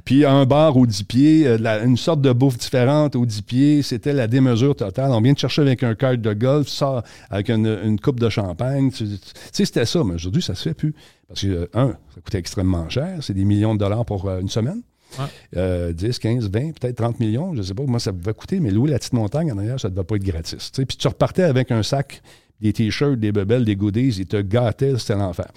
[0.05, 3.41] Puis un bar aux 10 pieds, euh, la- une sorte de bouffe différente aux 10
[3.41, 5.11] pieds, c'était la démesure totale.
[5.11, 8.29] On vient de chercher avec un cart de golf, ça avec une, une coupe de
[8.29, 8.91] champagne.
[8.91, 9.17] Tu tu
[9.51, 10.93] sais, c'était ça, mais aujourd'hui, ça se fait plus.
[11.27, 13.17] Parce que, euh, un, ça coûtait extrêmement cher.
[13.21, 14.81] C'est des millions de dollars pour euh, une semaine.
[15.19, 15.25] Ouais.
[15.57, 18.59] Euh, 10, 15, 20, peut-être 30 millions, je ne sais pas comment ça pouvait coûter,
[18.59, 20.71] mais louer la petite montagne en arrière, ça ne devait pas être gratis.
[20.71, 22.21] Puis tu repartais avec un sac,
[22.61, 25.51] des t-shirts, des bebelles, des goodies, ils te gâtaient, c'était l'enfer.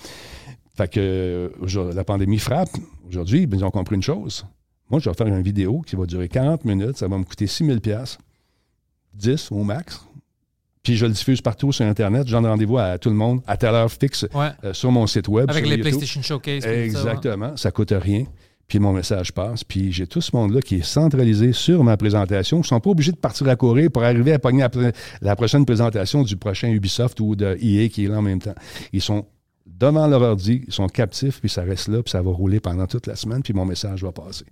[0.76, 2.70] Fait que euh, la pandémie frappe.
[3.08, 4.44] Aujourd'hui, ben, ils ont compris une chose.
[4.90, 7.46] Moi, je vais faire une vidéo qui va durer 40 minutes, ça va me coûter
[7.46, 7.78] 6 000
[9.14, 10.00] 10 au max.
[10.82, 12.26] Puis je le diffuse partout sur Internet.
[12.26, 14.48] Je donne rendez-vous à tout le monde à telle heure fixe Ouais.
[14.64, 15.48] euh, sur mon site web.
[15.50, 15.90] Avec sur les YouTube.
[15.92, 16.62] PlayStation Showcase.
[16.62, 16.84] tout ça, ouais.
[16.84, 17.56] Exactement.
[17.56, 18.24] Ça coûte rien.
[18.68, 19.64] Puis mon message passe.
[19.64, 22.58] Puis j'ai tout ce monde-là qui est centralisé sur ma présentation.
[22.58, 24.92] Ils ne sont pas obligés de partir à courir pour arriver à pogner la,
[25.22, 28.54] la prochaine présentation du prochain Ubisoft ou de EA qui est là en même temps.
[28.92, 29.24] Ils sont
[29.66, 32.86] devant leur ordi, ils sont captifs, puis ça reste là, puis ça va rouler pendant
[32.86, 34.44] toute la semaine, puis mon message va passer.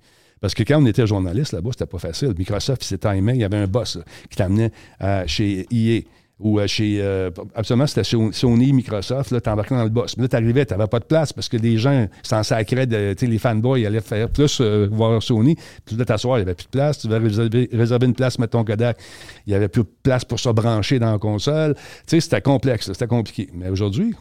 [0.42, 2.34] Parce que quand on était journaliste là-bas, c'était pas facile.
[2.36, 4.70] Microsoft, s'est timé, il y avait un boss là, qui t'amenait
[5.00, 6.02] à- chez EA
[6.40, 6.98] ou euh, chez.
[7.00, 10.16] euh, absolument, c'était chez Sony, Microsoft, là, t'embarquais dans le boss.
[10.16, 13.26] Mais là, t'arrivais, t'avais pas de place parce que des gens s'en sacraient, tu sais,
[13.30, 15.54] les fanboys allaient faire plus euh, voir Sony.
[15.84, 16.98] Puis là, t'asseoir, il n'y avait plus de place.
[16.98, 18.98] Tu devais réserver, une place, mettre ton Kodak.
[19.46, 21.74] Il n'y avait plus de place pour se brancher dans la console.
[21.76, 23.48] Tu sais, c'était complexe, c'était compliqué.
[23.54, 24.12] Mais aujourd'hui,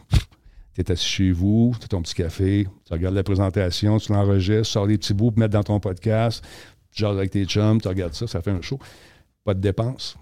[0.74, 4.12] tu es assis chez vous, tu as ton petit café, tu regardes la présentation, tu
[4.12, 6.44] l'enregistres, tu sors des petits bouts pour mettre dans ton podcast,
[6.90, 8.78] tu jases avec tes chums, tu regardes ça, ça fait un show.
[9.44, 10.16] Pas de dépenses.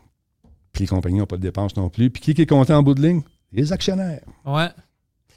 [0.72, 2.10] Puis les compagnies n'ont pas de dépenses non plus.
[2.10, 3.22] Puis qui qui est content en bout de ligne?
[3.52, 4.22] Les actionnaires.
[4.46, 4.68] Ouais.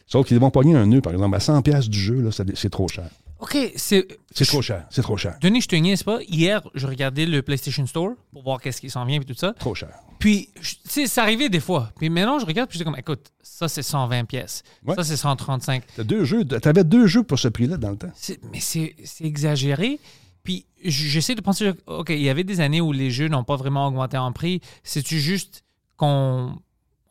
[0.06, 2.70] Sauf qu'ils vont pogner un nœud, par exemple, à 100$ piastres du jeu, là, c'est
[2.70, 3.10] trop cher.
[3.44, 4.08] OK, c'est.
[4.32, 4.86] C'est trop cher.
[4.90, 5.36] C'est trop cher.
[5.42, 6.20] Denis, je te niaise pas.
[6.28, 9.52] Hier, je regardais le PlayStation Store pour voir qu'est-ce qui s'en vient et tout ça.
[9.60, 9.90] Trop cher.
[10.18, 11.92] Puis, tu sais, ça arrivait des fois.
[12.00, 14.64] Puis maintenant, je regarde puis je dis comme, écoute, ça c'est 120 pièces.
[14.86, 14.96] Ouais.
[14.96, 15.84] Ça c'est 135.
[15.98, 18.12] T'as deux jeux, t'avais deux jeux pour ce prix-là dans le temps.
[18.16, 20.00] C'est- mais c'est c'est exagéré.
[20.44, 23.58] Puis j'essaie de penser, OK, il y avait des années où les jeux n'ont pas
[23.58, 24.62] vraiment augmenté en prix.
[24.84, 25.66] C'est-tu juste
[25.98, 26.58] qu'on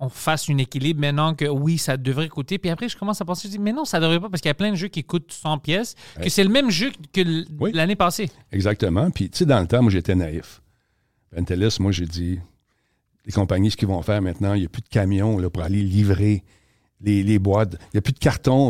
[0.05, 2.59] on fasse un équilibre maintenant que oui, ça devrait coûter.
[2.59, 4.49] Puis après, je commence à penser, je dis, mais non, ça devrait pas parce qu'il
[4.49, 7.45] y a plein de jeux qui coûtent 100 pièces, que c'est le même jeu que
[7.61, 7.71] Oui.
[7.73, 8.29] l'année passée.
[8.51, 9.13] Exactement.
[9.13, 10.61] Puis, tu sais, dans le temps, moi, j'étais naïf.
[11.35, 12.41] Pentelis, moi, j'ai dit,
[13.25, 15.63] les compagnies, ce qu'ils vont faire maintenant, il n'y a plus de camions là, pour
[15.63, 16.43] aller livrer
[17.03, 17.75] les, les boîtes.
[17.93, 18.19] Il n'y a plus de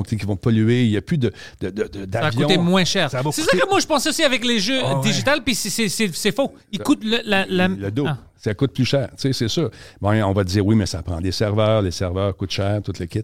[0.09, 0.85] sais, qui vont polluer.
[0.87, 2.43] Il n'y a plus de, de, de- de- Ça a d'avions.
[2.43, 3.09] coûté moins cher.
[3.11, 5.01] Va C'est coûter- ça que moi, je pensais aussi avec les jeux ouais.
[5.03, 6.53] digitales, puis c'est- c'est c'est- c'est faux.
[6.73, 8.11] Ils coûtent le, la, la- Le double.
[8.13, 8.19] Ah.
[8.37, 9.71] Ça coûte plus cher, tu sais, c'est sûr.
[10.01, 12.83] Bon, on va te dire, oui, mais ça prend des serveurs, les serveurs coûtent cher,
[12.83, 13.23] tout le kit.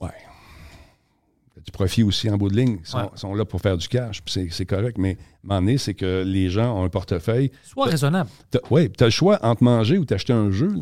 [0.00, 0.08] Ouais.
[1.64, 2.78] Du profit aussi en bout de ligne.
[2.80, 3.04] Ils sont, Ouais.
[3.14, 4.98] sont là pour faire du cash, puis c'est, c'est correct.
[4.98, 5.16] Mais à un
[5.48, 7.52] moment donné, c'est que les gens ont un portefeuille.
[7.62, 8.30] Sois raisonnable.
[8.70, 10.72] Oui, tu as le choix entre manger ou t'acheter un jeu.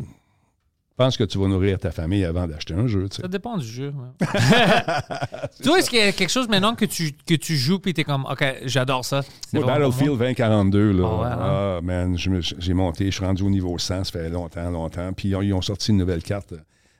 [0.97, 3.07] Pense que tu vas nourrir ta famille avant d'acheter un jeu.
[3.09, 3.91] Ça dépend du jeu.
[3.91, 4.27] ouais.
[5.61, 7.93] tu vois, est-ce qu'il y a quelque chose maintenant que tu, que tu joues puis
[7.93, 9.21] t'es comme, OK, j'adore ça.
[9.53, 11.37] Moi, Battlefield 2042, là, Ah ouais, hein?
[11.39, 15.11] ah, man, j'ai monté, je suis rendu au niveau 100, ça fait longtemps, longtemps.
[15.13, 16.59] Puis ils ont, sorti une nouvelle carte euh,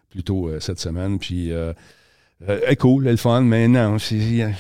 [0.10, 1.20] plus tôt euh, cette semaine.
[1.20, 1.74] Puis, euh,
[2.50, 3.98] euh, elle est cool, elle est fun, mais non,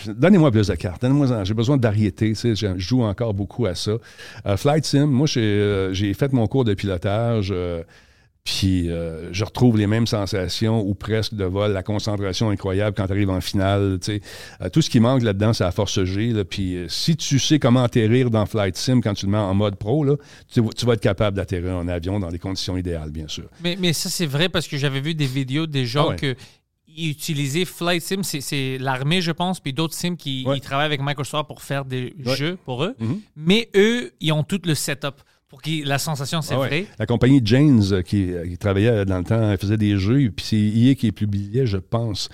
[0.07, 3.65] donnez-moi plus de cartes, donnez-moi j'ai besoin de variété, tu sais, je joue encore beaucoup
[3.65, 3.93] à ça.
[4.45, 7.53] Euh, Flight Sim, moi, j'ai euh, j'ai fait mon cours de pilotage.
[8.43, 13.05] Puis euh, je retrouve les mêmes sensations ou presque de vol, la concentration incroyable quand
[13.05, 13.99] tu arrives en finale.
[14.09, 16.29] Euh, tout ce qui manque là-dedans, c'est la force G.
[16.33, 16.43] là.
[16.43, 19.53] Puis euh, si tu sais comment atterrir dans Flight Sim quand tu le mets en
[19.53, 20.15] mode pro, là,
[20.51, 23.45] tu, tu vas être capable d'atterrir en avion dans des conditions idéales, bien sûr.
[23.63, 26.15] Mais, mais ça, c'est vrai parce que j'avais vu des vidéos des gens Ah ouais.
[26.15, 26.35] que
[26.93, 30.59] ils utilisaient Flight Sim, c'est- l'armée, je pense, puis d'autres sims qui Ouais.
[30.59, 32.35] travaillent avec Microsoft pour faire des Ouais.
[32.35, 32.95] jeux pour eux.
[32.99, 33.21] Mhm.
[33.37, 35.15] Mais eux, ils ont tout le setup
[35.51, 36.67] pour que la sensation, c'est Ah ouais.
[36.67, 36.85] vrai.
[36.97, 39.97] La compagnie Janes, euh, qui, euh, qui travaillait euh, dans le temps, elle faisait des
[39.97, 42.29] jeux, puis c'est EA qui les publiait, je pense.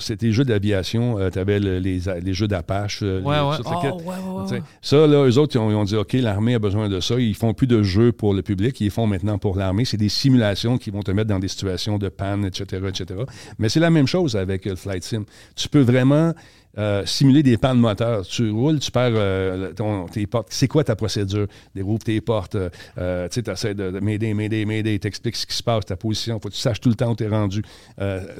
[0.00, 3.00] C'était des jeux d'aviation, tu avais les, les jeux d'Apache.
[3.04, 4.60] euh, Ouais, les- ouais.
[4.82, 6.98] ça, Oh, là, eux autres, ils ont, ils ont dit, OK, l'armée a besoin de
[7.00, 7.14] ça.
[7.18, 9.84] Ils font plus de jeux pour le public, ils les font maintenant pour l'armée.
[9.84, 13.20] C'est des simulations qui vont te mettre dans des situations de panne, etc., etc.
[13.58, 15.24] Mais c'est la même chose avec euh, le Flight Sim.
[15.54, 16.32] Tu peux vraiment
[16.78, 18.26] euh, simuler des pannes moteurs.
[18.26, 20.48] Tu roules, tu perds euh, ton- tes portes.
[20.50, 21.46] C'est quoi ta procédure?
[21.74, 22.56] Dérouvre tes portes.
[22.56, 24.98] euh, tu sais, essaies de, de m'aider, m'aider, m'aider.
[24.98, 26.40] T'expliques ce qui se passe, ta position.
[26.40, 27.62] Faut que tu saches tout le temps où tu es rendu.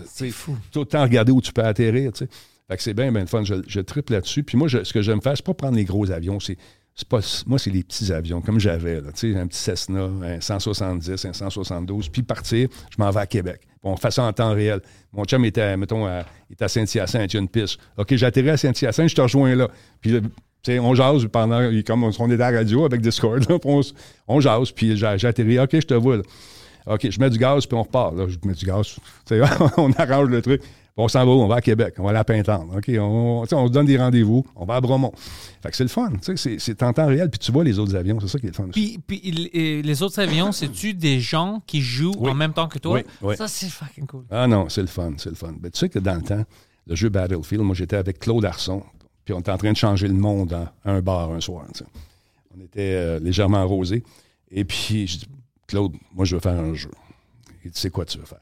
[0.06, 0.56] C'est fou.
[0.70, 2.28] Tout le temps regarder où tu peux atterrir, tu sais.
[2.70, 3.44] Fait que c'est bien, bien le fun.
[3.44, 4.42] Je, je triple là-dessus.
[4.44, 6.40] Puis moi, je- ce que j'aime faire, c'est pas prendre les gros avions.
[6.40, 6.56] C'est,
[6.94, 10.04] c'est pas, moi, c'est les petits avions, comme j'avais, là, tu sais, un petit Cessna,
[10.22, 13.60] un 170, un 172, puis partir, je m'en vais à Québec.
[13.82, 14.80] On fait ça en temps réel.
[15.12, 17.78] Mon chum était, mettons, à, était à Saint-Hyacinthe, une piste.
[17.96, 19.68] OK, j'ai atterri à Saint-Hyacinthe, je te rejoins là.
[20.00, 20.20] Puis, tu
[20.62, 23.80] sais, on jase pendant, comme on est à la radio avec Discord, là, on,
[24.28, 26.22] on jase, puis atterri, OK, je te vois, là.
[26.86, 28.14] OK, je mets du gaz, puis on repart.
[28.14, 28.96] Là, je mets du gaz.
[29.76, 30.62] On arrange le truc.
[30.96, 31.40] On s'en va où?
[31.40, 31.94] On va à Québec.
[31.98, 32.68] On va à la Pintante.
[32.76, 34.44] OK, on, on se donne des rendez-vous.
[34.54, 35.12] On va à Bromont.
[35.62, 36.10] Fait que c'est le fun.
[36.22, 37.30] tu sais, C'est, en temps réel.
[37.30, 38.20] Puis tu vois les autres avions.
[38.20, 38.68] C'est ça qui est le fun.
[38.72, 39.00] Puis,
[39.82, 42.30] les autres avions, c'est-tu des gens qui jouent Oui.
[42.30, 42.94] en même temps que toi?
[42.94, 43.36] Oui, oui.
[43.36, 44.24] Ça, c'est fucking cool.
[44.30, 45.12] Ah non, c'est le fun.
[45.16, 45.54] C'est le fun.
[45.58, 46.44] Ben, tu sais que dans le temps,
[46.86, 48.82] le jeu Battlefield, moi, j'étais avec Claude Arson.
[49.24, 51.64] Puis on était en train de changer le monde à un bar un soir.
[52.54, 54.02] On était euh, légèrement arrosés.
[54.50, 55.28] Et puis, je dis,
[55.66, 56.90] Claude, moi, je veux faire un jeu.
[57.64, 58.40] Il dit, c'est quoi tu veux faire?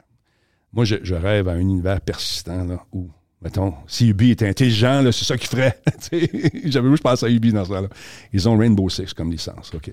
[0.73, 3.09] Moi, je, je rêve à un univers persistant là, où,
[3.41, 5.79] mettons, si Ubi était intelligent, là, c'est ça qu'il ferait.
[6.09, 7.87] Tu sais, J'avais vu, je pense à Ubi dans ce là
[8.33, 9.71] Ils ont Rainbow Six comme licence.
[9.73, 9.91] OK.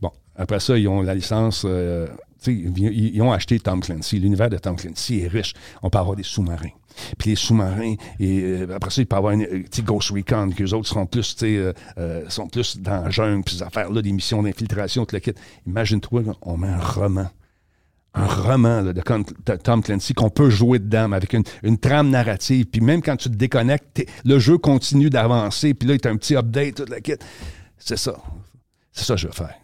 [0.00, 1.62] Bon, après ça, ils ont la licence.
[1.64, 2.06] euh,
[2.42, 4.20] tu sais, ils, ils ont acheté Tom Clancy.
[4.20, 5.54] L'univers de Tom Clancy est riche.
[5.82, 6.70] On peut avoir des sous-marins.
[7.16, 9.82] Puis les sous-marins, et euh, après ça, il peut y avoir une, euh, tu sais,
[9.82, 13.44] Ghost Recon, qu'eux autres seront plus, tu sais, euh, euh, sont plus dans la jungle,
[13.44, 15.32] puis ces affaires-là, des missions d'infiltration, tout le kit.
[15.66, 17.28] Imagine-toi, on met un roman
[18.18, 19.02] un roman là, de
[19.62, 22.66] Tom Clancy qu'on peut jouer dedans, mais avec une, une trame narrative.
[22.66, 25.74] Puis même quand tu te déconnectes, t'es- le jeu continue d'avancer.
[25.74, 27.14] Puis là, il y a un petit update, toute la kit.
[27.78, 28.14] C'est ça.
[28.92, 29.54] C'est ça que je veux faire.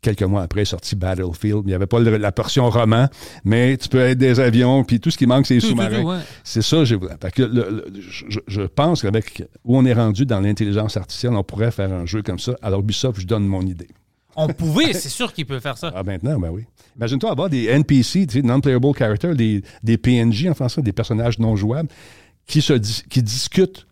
[0.00, 1.62] Quelques mois après, est sorti Battlefield.
[1.64, 3.08] Il n'y avait pas le- la portion roman,
[3.42, 6.02] mais tu peux être des avions, puis tout ce qui manque, c'est les sous-marins.
[6.02, 6.18] ouais.
[6.44, 10.40] C'est ça que j'ai le- le- je, je pense qu'avec où on est rendu dans
[10.40, 12.52] l'intelligence artificielle, on pourrait faire un jeu comme ça.
[12.60, 13.88] Alors, Ubisoft, je donne mon idée.
[14.36, 15.90] On pouvait, c'est sûr qu'il peut faire ça.
[15.94, 16.64] Ah, maintenant, ben oui.
[16.96, 21.38] Imagine-toi avoir des NPC, tu sais, non-playable characters, des, des PNJ en français, des personnages
[21.38, 21.88] non jouables,
[22.46, 22.74] qui, se
[23.08, 23.86] qui discutent.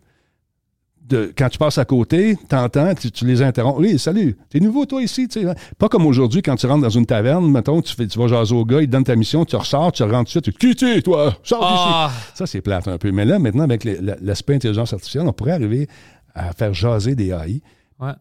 [1.05, 3.77] De, quand tu passes à côté, t'entends, tu, tu les interromps.
[3.77, 5.49] Oui, salut, t'es nouveau toi ici, tu sais.
[5.49, 5.53] hein?
[5.77, 8.55] Pas comme aujourd'hui quand tu rentres dans une taverne, mettons, tu, fais, tu vas jaser
[8.55, 10.73] au gars, il te donne ta mission, tu ressors, tu rentres de suite, tu qui
[10.75, 12.09] tu es, toi, sors Ah.
[12.09, 12.37] d'ici.
[12.37, 13.11] Ça, c'est plate un peu.
[13.11, 15.89] Mais là, maintenant, avec l'aspect intelligence artificielle, on pourrait arriver
[16.33, 17.61] à faire jaser des AI.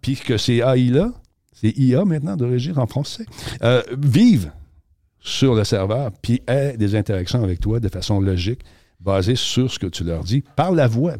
[0.00, 1.12] Puis que ces AI-là,
[1.52, 3.26] c'est IA maintenant d'origine en français,
[3.62, 4.50] euh, vivent
[5.22, 8.60] sur le serveur, puis aient des interactions avec toi de façon logique,
[9.00, 11.14] basée sur ce que tu leur dis, par la voix.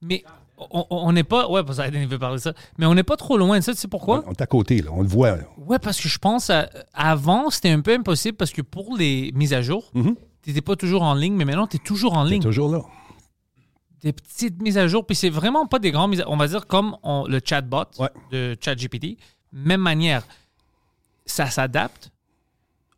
[0.00, 0.22] Mais
[0.70, 1.48] on- n'est pas.
[1.48, 2.52] Ouais, parce que veut parler de ça.
[2.78, 3.72] Mais on n'est pas trop loin de ça.
[3.72, 4.22] Tu sais pourquoi?
[4.26, 5.36] On est à côté, là, on le voit.
[5.36, 5.42] là.
[5.58, 9.32] Ouais, parce que je pense à- avant, c'était un peu impossible parce que pour les
[9.34, 10.14] mises à jour, Mhm.
[10.42, 12.42] tu n'étais pas toujours en ligne, mais maintenant, tu es toujours en ligne.
[12.42, 12.80] toujours là.
[14.02, 16.46] Des petites mises à jour, puis c'est vraiment pas des grandes mises à On va
[16.46, 18.10] dire comme on- le chatbot Ouais.
[18.30, 19.16] de ChatGPT.
[19.52, 20.26] Même manière,
[21.26, 22.10] ça s'adapte,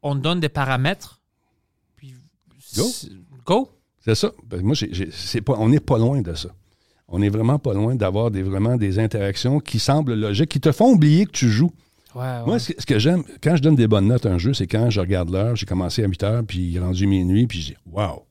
[0.06, 1.20] on donne des paramètres,
[1.96, 2.14] puis.
[2.76, 2.84] Go.
[2.84, 3.10] c'est-
[3.44, 3.70] Go.
[4.04, 4.32] C'est ça.
[4.46, 6.48] Ben, moi, j'ai- j'ai- c'est pas, on n'est pas loin de ça.
[7.08, 10.72] On n'est vraiment pas loin d'avoir des, vraiment des interactions qui semblent logiques, qui te
[10.72, 11.72] font oublier que tu joues.
[12.14, 12.44] Ouais, ouais.
[12.46, 14.54] Moi, ce que, ce que j'aime, quand je donne des bonnes notes à un jeu,
[14.54, 17.46] c'est quand je regarde l'heure, j'ai commencé à 8 heures, puis il est rendu minuit,
[17.46, 18.24] puis je dis Wow,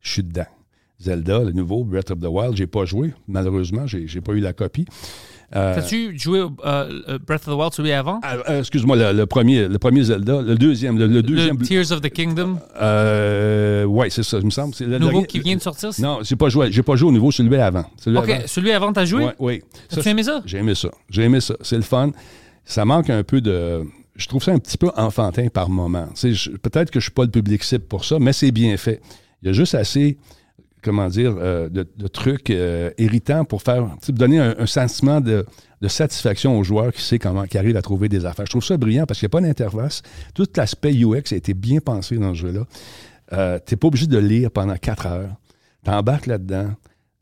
[0.00, 0.46] je suis dedans.
[1.00, 3.14] Zelda, le nouveau Breath of the Wild, j'ai pas joué.
[3.28, 4.84] Malheureusement, j'ai j'ai pas eu la copie.
[5.56, 8.20] Euh, T'as-tu joué euh, Breath of the Wild, celui avant?
[8.22, 11.56] ah, euh, Excuse-moi, le, le premier, le premier Zelda, le deuxième, le, le deuxième.
[11.58, 14.74] le Tears of the Kingdom, Euh, ouais, c'est ça, il me semble.
[14.74, 15.90] C'est le nouveau qui vient de sortir?
[16.00, 16.70] Non, j'ai pas joué.
[16.70, 17.84] J'ai pas joué au nouveau, celui avant.
[17.96, 18.42] Celui Ok, avant.
[18.46, 19.24] celui avant, t'as joué?
[19.24, 19.62] Ouais, oui.
[19.88, 20.42] T'as-tu Ça, aimé ça?
[20.44, 20.90] J'ai aimé ça.
[21.08, 21.54] J'ai aimé ça.
[21.62, 22.10] C'est le fun.
[22.64, 23.84] Ça manque un peu de.
[24.16, 26.08] Je trouve ça un petit peu enfantin par moment.
[26.62, 29.00] Peut-être que je suis pas le public cible pour ça, mais c'est bien fait.
[29.42, 30.18] Il y a juste assez,
[30.82, 35.44] comment dire, euh, de, trucs euh, irritants pour faire, donner un, sentiment de,
[35.86, 38.46] satisfaction aux joueurs qui sait comment, qui arrivent à trouver des affaires.
[38.46, 40.02] Je trouve ça brillant parce qu'il n'y a pas d'interface.
[40.34, 42.64] Tout l'aspect UX a été bien pensé dans ce jeu-là.
[43.32, 45.30] Euh, tu n'es pas obligé de lire pendant quatre heures.
[45.84, 46.70] Tu embarques là-dedans.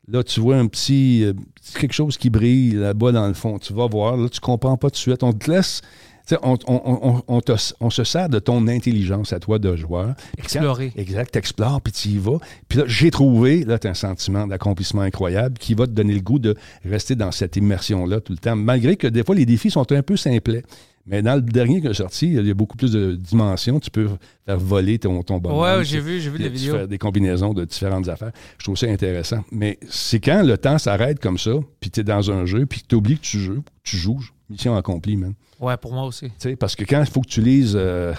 [0.09, 3.59] Là, tu vois un petit, euh, petit quelque chose qui brille là-bas dans le fond.
[3.59, 4.15] Tu vas voir.
[4.15, 5.23] Là, tu comprends pas tout de suite.
[5.23, 5.81] On te laisse.
[6.27, 9.59] Tu sais, On, on, on, on, te- on se sert de ton intelligence à toi
[9.59, 10.13] de joueur.
[10.35, 10.91] Quand- Explorer.
[10.95, 12.37] exact, t'explores, puis tu y vas.
[12.67, 16.21] Puis là, j'ai trouvé, là, as un sentiment d'accomplissement incroyable qui va te donner le
[16.21, 16.55] goût de
[16.85, 20.01] rester dans cette immersion-là tout le temps, malgré que des fois, les défis sont un
[20.01, 20.63] peu simplets.
[21.09, 23.79] Mais dans le dernier qui est sorti, il y a beaucoup plus de dimensions.
[23.79, 24.09] Tu peux
[24.45, 25.59] faire voler ton, ton bonhomme.
[25.77, 26.75] Ouais, j'ai vu, j'ai vu les tu vidéos.
[26.79, 28.33] fais des combinaisons de différentes affaires.
[28.57, 29.45] Je trouve ça intéressant.
[29.49, 32.81] Mais c'est quand le temps s'arrête comme ça, puis tu es dans un jeu, puis
[32.81, 35.33] que tu oublies que tu joues, tu joues, mission accomplie, man.
[35.59, 36.27] Ouais, pour moi aussi.
[36.29, 38.13] Tu sais, parce que quand il faut que tu lises euh,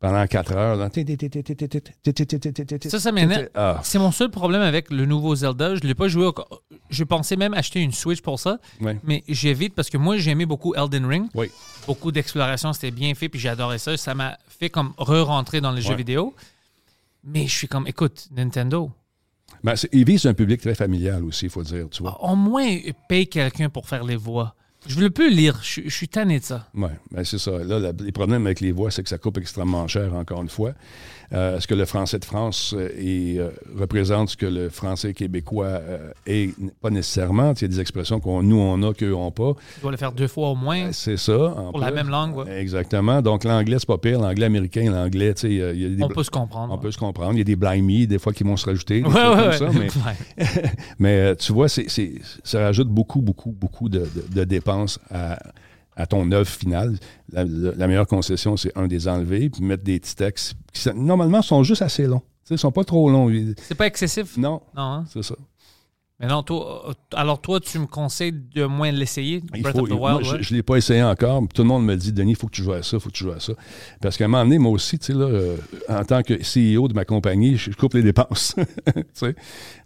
[0.00, 0.88] pendant quatre heures, là,
[2.88, 3.48] Ça, ça m'énerve.
[3.54, 5.74] Ah, C'est mon seul problème avec le nouveau Zelda.
[5.76, 6.26] Je ne l'ai pas joué.
[6.26, 6.34] au-
[6.90, 8.98] Je pensais même acheter une Switch pour ça, ouais.
[9.04, 11.26] mais j'évite parce que moi, j'aimais beaucoup Elden Ring.
[11.34, 11.50] Oui.
[11.86, 13.96] Beaucoup d'exploration, c'était bien fait, puis j'adorais ça.
[13.96, 16.34] Ça m'a fait comme re-rentrer dans les jeux vidéo.
[17.24, 18.90] Mais je suis comme, écoute, Nintendo,
[19.62, 22.20] Ben, c'est- il vise un public très familial aussi, il faut dire, tu vois.
[22.24, 22.66] au moins
[23.08, 24.54] paye quelqu'un pour faire les voix.
[24.86, 25.60] Je veux plus lire.
[25.62, 26.66] Je, suis tanné de ça.
[26.74, 27.52] Oui, ben c'est ça.
[27.52, 30.48] Là, la- les problèmes avec les voix, c'est que ça coupe extrêmement cher, encore une
[30.48, 30.72] fois.
[31.32, 33.48] Euh, Est-ce que le français de France euh, est, euh,
[33.78, 36.54] représente ce que le français québécois euh, est?
[36.80, 37.52] Pas nécessairement.
[37.56, 39.52] Il y a des expressions qu'on nous, on a, qu'eux n'ont pas.
[39.74, 40.92] Tu dois le faire deux fois au moins.
[40.92, 41.54] C'est ça.
[41.70, 42.60] Pour la même langue, ouais.
[42.60, 43.22] Exactement.
[43.22, 44.20] Donc, l'anglais, c'est pas pire.
[44.20, 46.02] L'anglais américain, l'anglais, tu sais, il y a des...
[46.02, 46.72] On peut se comprendre.
[46.74, 47.32] on peut se comprendre.
[47.32, 49.00] Il y a des blimey, des fois, qui vont se rajouter.
[49.00, 49.38] des Ouais, comme
[49.78, 49.88] ouais.
[49.88, 50.46] ça,
[50.98, 51.88] mais tu vois, c'est-
[52.44, 55.38] ça rajoute beaucoup, beaucoup, beaucoup de, de- de dépenses à,
[55.96, 56.98] à ton œuvre finale.
[57.32, 60.88] La, la- la meilleure concession, c'est un des enlever, puis mettre des petits textes qui,
[60.94, 62.22] normalement, sont juste assez longs.
[62.50, 63.30] Ils sont pas trop longs.
[63.62, 64.36] C'est pas excessif?
[64.36, 65.04] Non, Non, hein?
[65.10, 65.34] c'est ça.
[66.22, 69.82] Mais non, toi, euh, alors toi, tu me conseilles de moins l'essayer, Il Breath faut-
[69.82, 70.24] of the Wild.
[70.24, 70.42] je- ouais?
[70.42, 71.42] je ne l'ai pas essayé encore.
[71.52, 73.08] Tout le monde me dit, Denis, il faut que tu joues à ça, il faut
[73.10, 73.54] que tu joues à ça.
[74.00, 75.56] Parce qu'à un moment donné, moi aussi, tu sais, là, euh,
[75.88, 78.54] en tant que CEO de ma compagnie, je coupe les dépenses.
[78.94, 79.34] tu sais.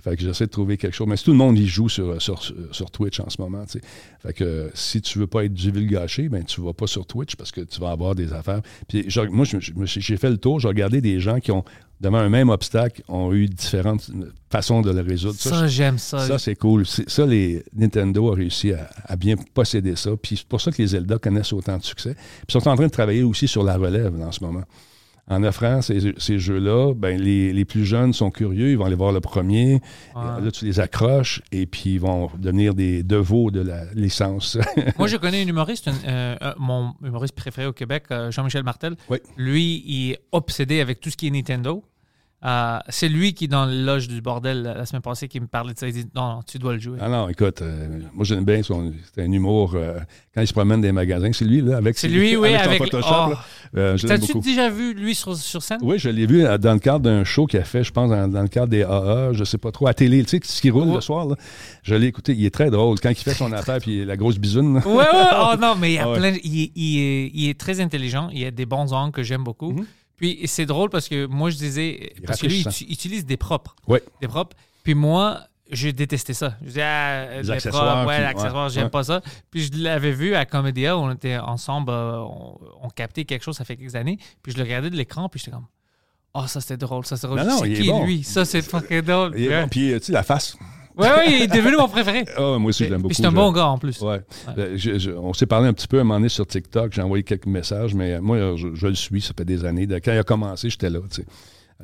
[0.04, 1.08] Fait que j'essaie de trouver quelque chose.
[1.08, 2.40] Mais si tout le monde y joue sur, sur,
[2.70, 3.80] sur Twitch en ce moment, tu sais.
[4.20, 7.34] Fait que euh, si tu veux pas être divulgaché, ben tu vas pas sur Twitch
[7.36, 8.60] parce que tu vas avoir des affaires.
[8.88, 11.64] Puis je- moi, j'ai fait le tour, j'ai regardé des gens qui ont,
[12.00, 14.10] devant un même obstacle, ont eu différentes
[14.50, 15.36] façons de le résoudre.
[15.38, 16.20] Ça, Ça, j'aime ça.
[16.26, 16.86] ça, c'est cool.
[16.86, 20.10] Ça, les Nintendo a réussi à, à bien posséder ça.
[20.20, 22.14] Puis c'est pour ça que les Zelda connaissent autant de succès.
[22.14, 24.62] Puis ils sont en train de travailler aussi sur la relève en ce moment.
[25.28, 28.94] En offrant ces, ces jeux-là, ben les, les plus jeunes sont curieux, ils vont aller
[28.94, 29.80] voir le premier.
[30.14, 34.56] Là, tu les accroches et puis ils vont devenir des devots de la licence.
[34.98, 38.62] Moi, je connais un humoriste, un- euh, euh, mon humoriste préféré au Québec, euh, Jean-Michel
[38.62, 38.94] Martel.
[39.10, 39.18] Oui.
[39.36, 41.82] Lui, il est obsédé avec tout ce qui est Nintendo.
[42.44, 45.72] Euh, c'est lui qui, dans le loge du bordel la semaine passée, qui me parlait
[45.72, 45.88] de ça.
[45.88, 46.98] Il dit Non, non, tu dois le jouer.
[47.00, 48.92] ah non, écoute, euh, moi j'aime bien son.
[49.14, 49.98] C'est un humour euh,
[50.34, 51.30] quand il se promène dans les magasins.
[51.32, 53.08] C'est lui, là, avec C'est lui, oui, son avec- Photoshop.
[53.10, 53.34] oh.
[53.72, 55.78] l'aime T'as-tu déjà vu lui sur, sur scène?
[55.82, 58.28] Oui, je l'ai vu dans le cadre d'un show qu'il a fait, je pense, dans,
[58.28, 60.70] dans le cadre des AA, je sais pas trop, à télé, tu sais, ce qui
[60.70, 61.26] roule le soir.
[61.26, 61.36] Là.
[61.82, 63.00] Je l'ai écouté, il est très drôle.
[63.00, 64.74] Quand il fait son affaire, puis la grosse bisoune.
[64.74, 64.86] là.
[64.86, 65.04] Ouais, ouais.
[65.40, 66.18] Oh non, mais il, y a Ah ouais.
[66.18, 68.28] plein, il, est- il est, il est très intelligent.
[68.32, 69.74] Il a des bons angles que j'aime beaucoup.
[70.16, 72.12] Puis c'est drôle parce que moi, je disais.
[72.16, 73.76] Il Parce que lui, il utilise des propres.
[73.86, 74.02] Ouais.
[74.20, 74.56] Des propres.
[74.82, 75.40] Puis moi,
[75.70, 76.56] j'ai détesté ça.
[76.62, 78.90] Je disais, ah, Les les accessoires, propres, ouais, l'accessoire, ouais, j'aime ouais.
[78.90, 79.20] pas ça.
[79.50, 83.56] Puis je l'avais vu à Comédia, on était ensemble, euh, on, on captait quelque chose,
[83.56, 84.18] ça fait quelques années.
[84.42, 85.66] Puis je le regardais de l'écran, puis j'étais comme.
[86.34, 87.40] Oh, ça c'était drôle, ça c'est drôle.
[87.40, 88.04] Non, non, c'est qui bon.
[88.04, 88.22] lui?
[88.22, 89.30] Ça c'est fucking drôle.
[89.32, 89.68] Bon.
[89.68, 90.56] Puis, euh, tu sais, la face.
[90.96, 92.24] Ouais, ouais, il est devenu mon préféré.
[92.36, 93.14] Ah, moi aussi, je l'aime beaucoup.
[93.14, 94.00] C'est un bon gars en plus.
[94.00, 94.20] Ouais.
[94.76, 96.92] Je- je- on s'est parlé un petit peu à un moment donné sur TikTok.
[96.92, 99.86] J'ai envoyé quelques messages, mais euh, moi, je, je le suis, ça fait des années.
[99.86, 101.26] Quand il a commencé, j'étais là, tu sais.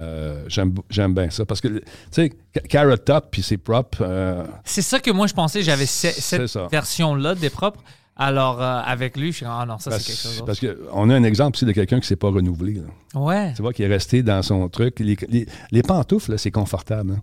[0.00, 1.44] Euh, j'aime, bien ça.
[1.44, 3.98] Parce que, tu sais, Ca- Carrot Top, puis c'est propre.
[4.00, 7.80] euh, C'est ça que moi je pensais, j'avais cette version-là des propres.
[8.16, 11.14] Alors euh, avec lui, je suis ah non, ça c'est quelque chose parce, qu'on a
[11.14, 12.74] un exemple aussi de quelqu'un qui ne s'est pas renouvelé.
[12.74, 13.20] là.
[13.20, 13.52] Ouais.
[13.54, 14.98] Tu vois, qui est resté dans son truc.
[15.00, 17.12] Les, les- les pantoufles, là, c'est confortable.
[17.16, 17.22] hein.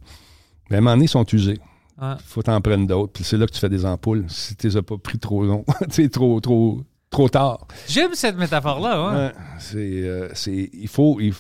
[0.70, 1.60] Mais à un moment donné, ils sont usés.
[2.02, 2.14] Ouais.
[2.26, 3.14] faut t'en prendre d'autres.
[3.14, 4.26] Puis c'est là que tu fais des ampoules.
[4.30, 7.68] Si tu les as pas pris trop long, tu trop, trop, trop tard.
[7.88, 9.08] J'aime cette métaphore-là.
[9.10, 9.18] Ouais.
[9.26, 11.34] Ouais, c'est, euh, c'est, il, faut, il,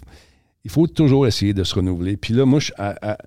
[0.65, 2.17] il faut toujours essayer de se renouveler.
[2.17, 3.17] Puis là, moi, je- à,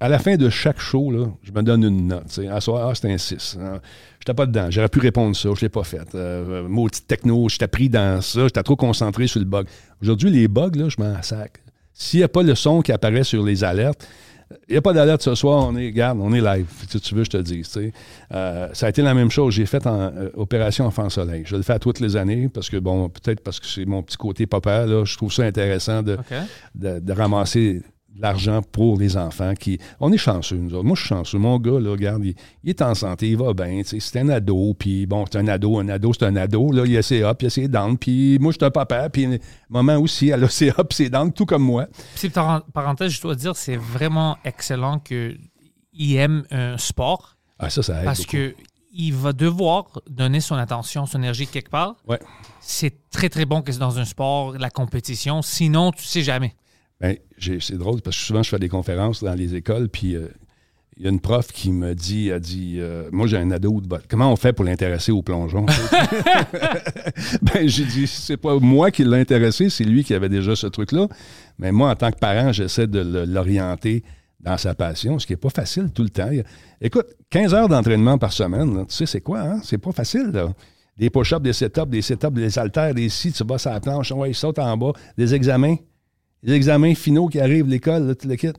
[0.00, 2.38] à- la fin de chaque show, là, je me donne une note.
[2.50, 3.58] À soir, ah, c'était un 6.
[3.60, 3.78] Je
[4.20, 4.68] j'étais pas dedans.
[4.70, 5.48] J'aurais pu répondre ça.
[5.50, 6.14] Je ne l'ai pas fait.
[6.14, 8.44] Euh, maudit techno, j'étais pris dans ça.
[8.44, 9.66] J'étais trop concentré sur le bug.
[10.02, 11.60] Aujourd'hui, les bugs, là, je m'en sac.
[11.92, 14.08] S'il n'y a pas le son qui apparaît sur les alertes,
[14.68, 16.66] il n'y a pas d'alerte ce soir, on est, regarde, on est live.
[16.88, 17.62] Si tu veux, je te dis.
[18.32, 19.54] Euh, ça a été la même chose.
[19.54, 21.42] J'ai fait en euh, opération Enfant Soleil.
[21.46, 24.02] Je le fais à toutes les années parce que, bon, peut-être parce que c'est mon
[24.02, 26.18] petit côté papa, là, je trouve ça intéressant de,
[26.74, 27.82] de, de ramasser
[28.18, 29.78] l'argent pour les enfants qui.
[30.00, 30.84] On est chanceux, nous autres.
[30.84, 31.38] Moi, je suis chanceux.
[31.38, 32.34] Mon gars, là, regarde, il,
[32.64, 33.82] il est en santé, il va bien.
[33.84, 36.72] C'est un ado, puis bon, c'est un ado, un ado, c'est un ado.
[36.72, 39.08] Là, il a ses ups, il a ses downs, puis moi, je suis un papa,
[39.10, 39.38] puis
[39.68, 41.86] maman aussi, elle a ses ups, ses downs, tout comme moi.
[42.14, 45.38] Petite par- parenthèse, je dois dire, c'est vraiment excellent qu'il
[46.16, 48.04] aime un sport Ah, ça, ça aide.
[48.04, 48.32] parce beaucoup.
[48.32, 48.54] que
[49.00, 51.94] il va devoir donner son attention, son énergie quelque part.
[52.08, 52.18] Ouais.
[52.58, 55.40] C'est très, très bon que c'est dans un sport, la compétition.
[55.42, 56.56] Sinon, tu sais jamais.
[57.00, 60.16] Ben, j'ai- c'est drôle parce que souvent je fais des conférences dans les écoles, puis
[60.16, 60.26] euh,
[60.96, 63.80] il y a une prof qui me dit, elle dit, euh, moi j'ai un ado
[63.80, 64.00] de bas.
[64.08, 65.64] Comment on fait pour l'intéresser au plongeon?
[67.42, 70.66] Ben j'ai dit, c'est pas moi qui l'ai intéressé, c'est lui qui avait déjà ce
[70.66, 71.06] truc-là.
[71.58, 74.02] Mais moi en tant que parent, j'essaie de l'orienter
[74.40, 76.30] dans sa passion, ce qui n'est pas facile tout le temps.
[76.80, 79.60] Écoute, 15 heures d'entraînement par semaine, là, tu sais c'est quoi, hein?
[79.64, 80.48] C'est pas facile, là.
[80.96, 84.10] Des push-ups, des sit-ups, des sit-ups, des haltères, des si, tu vas sur la planche,
[84.12, 85.76] ouais, il saute en bas, des examens
[86.42, 88.58] les examens finaux qui arrivent l'école, là, le quittes.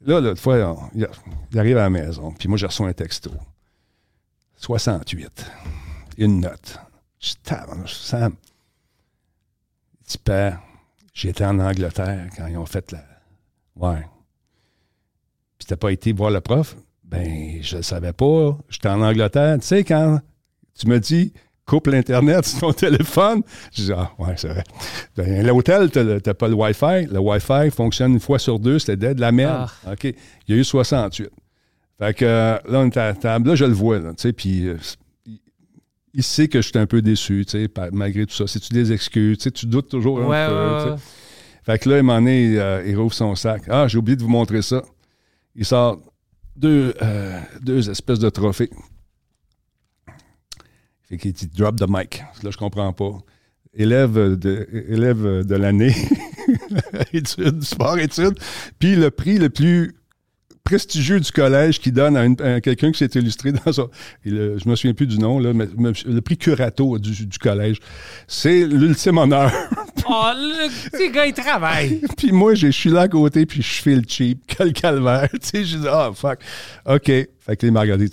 [0.00, 3.30] Là, une fois, il, arrive à la maison, puis moi, j'ai reçu un texto.
[4.56, 5.46] 68.
[6.18, 6.78] Une note.
[7.20, 7.34] Je
[7.86, 8.34] Sam.
[10.06, 10.60] Dit, père,
[11.12, 13.04] j'étais en Angleterre quand ils ont fait la.
[13.76, 14.06] Ouais.
[15.58, 16.76] Puis t'as pas été voir le prof?
[17.04, 18.56] Ben, je le savais pas.
[18.68, 19.58] J'étais en Angleterre.
[19.60, 20.20] Tu sais, quand
[20.74, 21.32] tu me dis,
[21.68, 23.42] coupe l'Internet sur ton téléphone,
[23.72, 24.64] je dis, ah, ouais, c'est vrai.
[25.16, 27.06] Ben, L'hôtel, t'as pas le Wi-Fi.
[27.12, 29.68] Le Wi-Fi fonctionne une fois sur deux, c'était de la merde.
[29.90, 30.04] OK.
[30.04, 30.14] Il
[30.48, 31.28] y a eu 68.
[32.00, 33.48] Fait que là, on est à la table.
[33.50, 34.76] Là, je le vois, tu sais, puis euh,
[35.26, 35.38] il,
[36.14, 38.46] il sait que je suis un peu déçu, tu sais, malgré tout ça.
[38.46, 39.38] C'est-tu des excuses?
[39.38, 40.90] Tu sais, tu doutes toujours un Ouais, peu, ouais, tu sais.
[40.90, 40.96] ouais.
[41.64, 43.62] Fait que là, à un moment donné, euh, il rouvre son sac.
[43.68, 44.82] Ah, j'ai oublié de vous montrer ça.
[45.54, 46.00] Il sort
[46.56, 48.70] deux, euh, deux espèces de trophées.
[51.08, 52.22] Fait qu'il dit drop the mic.
[52.42, 53.12] Là, je comprends pas.
[53.74, 55.94] Élève de, élève de l'année,
[57.12, 58.38] études, sport études.
[58.78, 59.94] Puis le prix le plus
[60.64, 63.88] prestigieux du collège qui donne à, quelqu'un qui s'est illustré dans son.
[64.26, 67.24] et le- je me souviens plus du nom, là, mais, mais le prix Curato du,
[67.26, 67.78] du collège.
[68.26, 69.50] C'est l'ultime honneur.
[70.10, 72.00] Oh, le petit gars, il travaille.
[72.16, 74.40] puis moi, je suis là à côté, puis je fais le cheap.
[74.46, 75.28] Quel calvaire.
[75.32, 76.38] tu sais, je dis, ah, fuck.
[76.86, 77.04] OK.
[77.04, 78.08] Fait que les m'a regardé,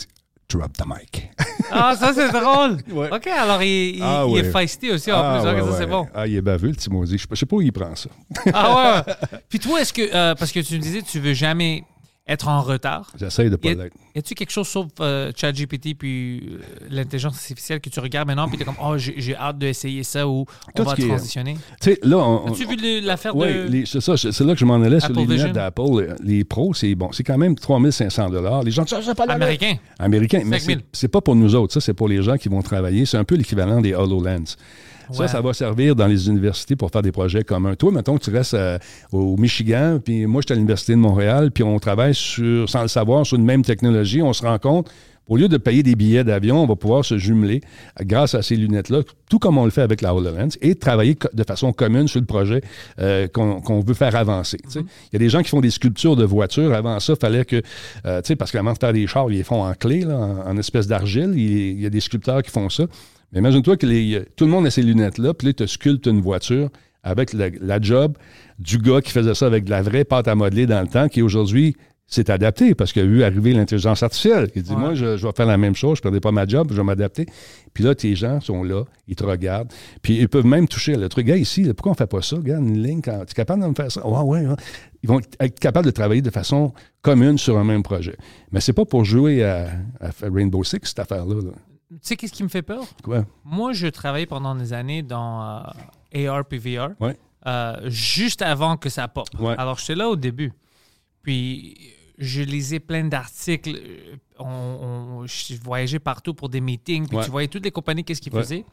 [0.50, 1.30] drop the mic.
[1.72, 2.78] Ah, ça, c'est drôle.
[2.92, 3.10] Ouais.
[3.12, 4.40] OK, alors il, il- Ah, il ouais.
[4.42, 5.50] est feisty aussi en Ah, plus.
[5.50, 5.86] Ouais, ça, c'est ouais.
[5.88, 6.08] bon?
[6.14, 7.18] Ah, il est baveux, le petit maudit.
[7.18, 8.10] Je sais pas- je sais pas où il prend ça.
[8.54, 9.14] Ah ouais.
[9.50, 11.84] Puis toi, est-ce que, euh, parce que tu me disais, tu veux jamais
[12.28, 13.12] être en retard.
[13.20, 13.94] J'essaye de pas l'être.
[14.16, 18.48] y a-tu quelque chose sauf euh, ChatGPT puis euh, l'intelligence artificielle que tu regardes maintenant
[18.48, 21.56] puis t'es comme oh j'ai j'ai hâte d'essayer ça ou on Tout va transitionner?
[21.80, 22.48] Tu sais, là, on.
[22.48, 25.00] As-tu on- vu l'affaire Oui, de les- c'est ça, c'est là que je m'en allais
[25.00, 25.48] sur Apple les Vision?
[25.48, 26.16] lunettes d'Apple.
[26.24, 28.30] Les pros, c'est bon, c'est quand même 3500
[28.64, 29.76] Les gens disent, Ah, c'est pas américain?
[30.00, 30.78] Américain, mais 5000.
[30.80, 33.06] c'est- c'est pas pour nous autres, ça, c'est pour les gens qui vont travailler.
[33.06, 34.56] C'est un peu l'équivalent des HoloLens.
[35.12, 35.28] Ça, Ouais.
[35.28, 37.76] ça va servir dans les universités pour faire des projets communs.
[37.76, 38.78] Toi, mettons que tu restes euh,
[39.12, 42.82] au Michigan, puis moi, je suis à l'Université de Montréal, puis on travaille sur, sans
[42.82, 44.22] le savoir sur une même technologie.
[44.22, 44.90] On se rend compte,
[45.28, 47.62] au lieu de payer des billets d'avion, on va pouvoir se jumeler
[48.02, 51.44] grâce à ces lunettes-là, tout comme on le fait avec la HoloLens, et travailler de
[51.44, 52.62] façon commune sur le projet
[53.00, 54.60] euh, qu'on veut faire avancer.
[54.68, 54.82] sais.
[54.82, 56.74] Il y a des gens qui font des sculptures de voitures.
[56.76, 57.62] Avant ça, il fallait que,
[58.06, 60.16] euh, tu sais, parce qu'avant de faire des chars, ils les font en clé, là,
[60.16, 61.32] en, en espèce d'argile.
[61.36, 61.42] Il,
[61.72, 62.84] il y a des sculpteurs qui font ça.
[63.32, 66.22] Mais imagine-toi que les- tout le monde a ces lunettes-là, puis là, tu sculptes une
[66.22, 66.70] voiture
[67.04, 68.18] avec la, la job
[68.60, 71.08] du gars qui faisait ça avec de la vraie pâte à modeler dans le temps,
[71.08, 71.76] qui aujourd'hui
[72.08, 74.50] s'est adapté parce qu'il a vu arriver l'intelligence artificielle.
[74.56, 76.46] Il dit, moi, je, je vais faire la même chose, je ne perdrai pas ma
[76.46, 77.26] job, je vais m'adapter.
[77.74, 79.72] Puis là, tes gens sont là, ils te regardent,
[80.04, 81.26] puis ils peuvent même toucher le truc.
[81.26, 82.36] Gars, ici, là, pourquoi on ne fait pas ça?
[82.38, 84.08] Regarde, une ligne, quand, tu es capable de me faire ça?
[84.08, 84.56] Ouais, ouais, ouais.
[85.02, 88.16] Ils vont être capables de travailler de façon commune sur un même projet.
[88.52, 89.68] Mais c'est pas pour jouer à,
[90.00, 91.36] à Rainbow Six, cette affaire-là.
[91.42, 91.52] là.
[92.02, 92.84] Tu sais qu'est-ce qui me fait peur?
[93.04, 93.26] Quoi?
[93.44, 95.64] Moi, je travaillais pendant des années dans
[96.14, 97.18] euh, AR puis VR, Ouais.
[97.48, 99.28] euh, juste avant que ça pop.
[99.40, 99.56] Ouais.
[99.58, 100.52] Alors, j'étais là au début.
[101.22, 101.76] Puis,
[102.18, 103.76] je lisais plein d'articles.
[103.76, 104.46] euh, On,
[105.22, 107.08] on- je voyageais partout pour des meetings.
[107.08, 107.24] Puis, Ouais.
[107.24, 108.64] tu voyais toutes les compagnies, qu'est-ce qu'ils faisaient.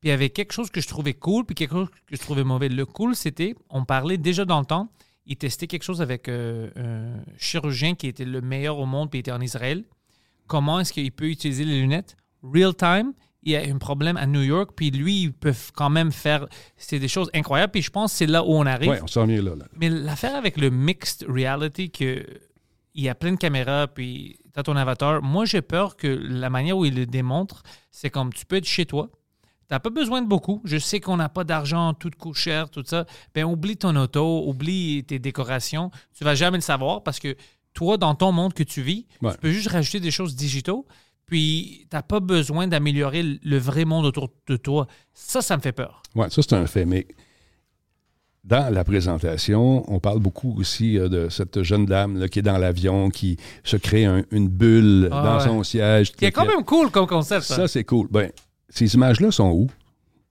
[0.00, 2.20] Puis, il y avait quelque chose que je trouvais cool, puis quelque chose que je
[2.20, 2.68] trouvais mauvais.
[2.68, 4.90] Le cool, c'était, on parlait déjà dans le temps,
[5.26, 9.18] ils testaient quelque chose avec euh, un chirurgien qui était le meilleur au monde, puis
[9.18, 9.84] il était en Israël.
[10.48, 12.16] Comment est-ce qu'il peut utiliser les lunettes?
[12.52, 13.12] Real time?
[13.46, 16.46] Il y a un problème à New York, puis lui, il peut quand même faire.
[16.78, 18.90] C'est des choses incroyables, puis je pense que c'est là où on arrive.
[18.90, 19.54] Oui, on s'en vient là.
[19.54, 19.66] là.
[19.76, 22.24] Mais l'affaire avec le mixed reality, que
[22.94, 26.06] il y a plein de caméras, puis tu as ton avatar, moi j'ai peur que
[26.06, 29.10] la manière où il le démontre, c'est comme tu peux être chez toi,
[29.68, 30.62] tu n'as pas besoin de beaucoup.
[30.64, 33.04] Je sais qu'on n'a pas d'argent, tout coûte cher, tout ça.
[33.34, 35.90] Ben oublie ton auto, oublie tes décorations.
[36.16, 37.36] Tu vas jamais le savoir parce que
[37.74, 39.32] toi, dans ton monde que tu vis, Ouais.
[39.32, 40.86] tu peux juste rajouter des choses digitaux.
[41.34, 44.86] Puis, tu n'as pas besoin d'améliorer le- vrai monde autour de toi.
[45.12, 46.00] Ça, ça me fait peur.
[46.14, 46.84] Oui, ça, c'est un fait.
[46.84, 47.08] Mais
[48.44, 52.42] dans la présentation, on parle beaucoup aussi euh, de cette jeune dame là, qui est
[52.42, 55.44] dans l'avion, qui se crée un- une bulle Ah dans ouais.
[55.44, 56.12] son siège.
[56.16, 57.56] C'est quand même cool comme concept, ça.
[57.56, 58.06] Ça, c'est cool.
[58.12, 58.30] Ben,
[58.68, 59.66] ces images-là sont où?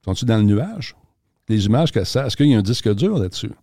[0.05, 0.95] Sont-ils dans le nuage?
[1.49, 3.49] Les images que ça, est-ce qu'il y a un disque dur là-dessus?
[3.49, 3.55] Tu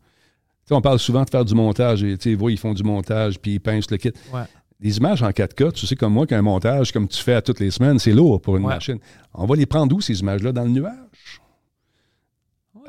[0.67, 2.03] sais, on parle souvent de faire du montage.
[2.05, 4.13] Et, tu sais, vois, ils font du montage, puis ils pincent le kit.
[4.31, 4.43] Ouais.
[4.83, 7.61] Les images en 4K, tu sais comme moi qu'un montage, comme tu fais à toutes
[7.61, 8.75] les semaines, c'est lourd pour une Ouais.
[8.75, 8.99] machine.
[9.35, 10.53] On va les prendre où, ces images-là?
[10.53, 10.95] Dans le nuage?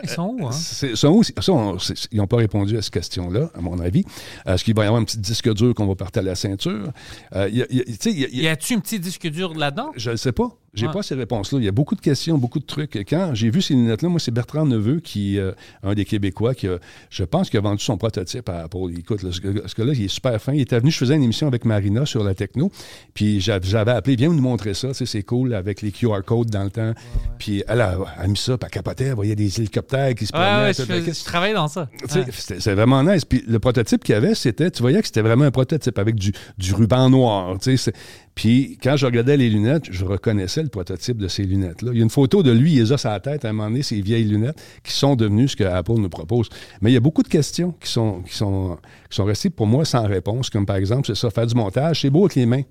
[0.04, 0.52] Ils sont où, hein?
[0.52, 1.08] Ça,
[1.52, 4.04] on- c'est- ils n'ont pas répondu à cette question-là, à mon avis.
[4.48, 6.92] Est-ce qu'il va y avoir un petit disque dur qu'on va porter à la ceinture?
[7.36, 9.28] Euh, y a- y a- y a- il y a- Y a-tu un petit disque
[9.28, 9.92] dur là-dedans?
[9.96, 10.50] je ne sais pas.
[10.74, 10.94] J'ai Ouais.
[10.94, 11.60] pas ces réponses-là.
[11.60, 12.96] Il y a beaucoup de questions, beaucoup de trucs.
[13.10, 15.52] Quand j'ai vu ces lunettes-là, moi, c'est Bertrand Neveu, qui, euh,
[15.84, 16.78] un des Québécois, qui a,
[17.10, 18.78] je pense qu'il a vendu son prototype à Apple.
[18.98, 20.54] Écoute, là, ce gars- ce gars-là, il est super fin.
[20.54, 22.72] Il était venu, je faisais une émission avec Marina sur la techno,
[23.14, 26.50] puis j'avais appelé, viens nous montrer ça, tu sais, c'est cool, avec les QR codes
[26.50, 26.94] dans le temps.
[27.38, 30.26] Puis elle a, elle a mis ça, puis elle capotait, elle voyait des hélicoptères qui
[30.26, 30.68] se Ouais, promenaient.
[30.68, 31.90] ouais, je, fais- je travaille dans ça.
[32.16, 32.26] Ouais.
[32.32, 33.26] C'est vraiment nice.
[33.26, 36.16] Puis le prototype qu'il y avait, c'était, tu voyais que c'était vraiment un prototype avec
[36.16, 37.58] du, du ruban noir.
[37.60, 37.92] tu sais,
[38.36, 41.92] Puis quand je regardais les lunettes, je reconnaissais le prototype de ces lunettes-là.
[41.94, 43.84] Il y a une photo de lui, il a la tête à un moment donné,
[43.84, 46.50] ces vieilles lunettes, qui sont devenues ce que Apple nous propose.
[46.82, 48.78] Mais il y a beaucoup de questions qui sont, qui sont,
[49.10, 52.02] qui sont restées pour moi sans réponse, comme par exemple, c'est ça, faire du montage,
[52.02, 52.64] c'est beau avec les mains.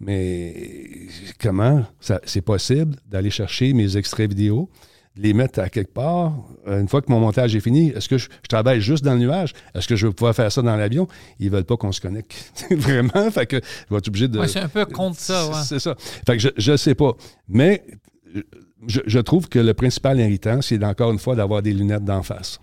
[0.00, 1.08] Mais
[1.40, 1.84] comment
[2.24, 4.68] c'est possible d'aller chercher mes extraits vidéo,
[5.16, 6.34] les mettre à quelque part,
[6.66, 9.14] euh, une fois que mon montage est fini, est-ce que je, je travaille juste dans
[9.14, 9.52] le nuage?
[9.74, 11.08] Est-ce que je vais pouvoir faire ça dans l'avion?
[11.38, 12.52] Ils veulent pas qu'on se connecte.
[12.70, 13.30] Vraiment?
[13.30, 14.38] Fait que je vais être obligé de.
[14.38, 15.62] Ouais, c'est un peu contre ça, ouais.
[15.64, 15.94] C'est ça.
[15.98, 17.12] Fait que je ne sais pas.
[17.48, 17.82] Mais
[18.86, 22.22] je, je trouve que le principal irritant, c'est encore une fois d'avoir des lunettes d'en
[22.22, 22.60] face.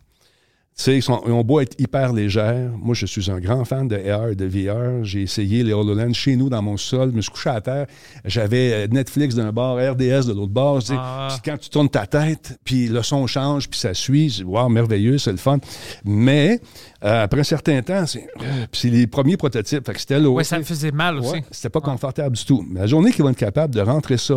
[0.76, 2.72] Tu sais, ils, sont- ils ont beau être hyper légères.
[2.80, 5.04] Moi, je suis un grand fan de AR et de VR.
[5.04, 7.12] J'ai essayé les HoloLens chez nous dans mon sol.
[7.12, 7.86] Je me suis couché à terre.
[8.26, 10.82] J'avais euh, Netflix d'un bord, RDS de l'autre bord.
[10.90, 11.28] Ah.
[11.30, 14.30] puis quand tu tournes ta tête, puis le son change, puis ça suit.
[14.30, 15.60] Je dis, Wow, merveilleux, c'est le fun.
[16.06, 16.60] Mais
[17.04, 19.86] euh, après un certain temps, c'est euh, les premiers prototypes.
[19.86, 20.18] Fait que c'était.
[20.18, 21.34] Ouais, ça me faisait mal aussi.
[21.34, 22.66] Ouais, c'était pas confortable du tout.
[22.68, 24.36] Mais la journée qu'ils vont être capables de rentrer ça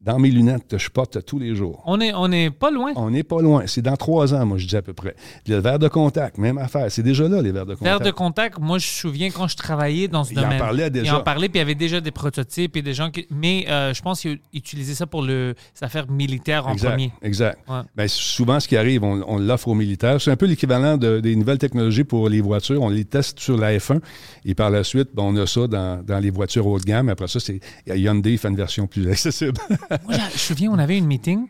[0.00, 1.82] dans mes lunettes que je porte tous les jours.
[1.84, 2.92] On est, on est pas loin.
[2.94, 3.64] On n'est pas loin.
[3.66, 5.16] C'est dans trois ans, moi, je dis à peu près.
[5.48, 6.86] Le verre de contact, même affaire.
[6.90, 7.98] C'est déjà là, les verres de contact.
[7.98, 10.58] Verre de contact, moi, je me souviens quand je travaillais dans ce Il en domaine.
[10.58, 11.12] parlait déjà.
[11.12, 13.26] Il en parlait, puis il y avait déjà des prototypes et des gens qui.
[13.30, 17.12] Mais euh, je pense qu'ils utilisaient ça pour le, les affaires militaires en exact, premier.
[17.22, 17.58] Exact.
[17.68, 17.80] Ouais.
[17.96, 20.20] Ben, souvent, ce qui arrive, on, on l'offre aux militaires.
[20.20, 22.80] C'est un peu l'équivalent de- des nouvelles technologies pour les voitures.
[22.82, 24.00] On les teste sur la F1
[24.44, 27.08] et par la suite, ben, on a ça dans, dans les voitures haut de gamme.
[27.08, 27.58] Après ça, c'est
[27.88, 29.58] Hyundai fait une version plus accessible.
[30.04, 31.48] Moi, je me souviens, on avait une meeting,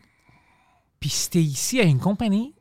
[1.00, 2.54] puis c'était ici à une compagnie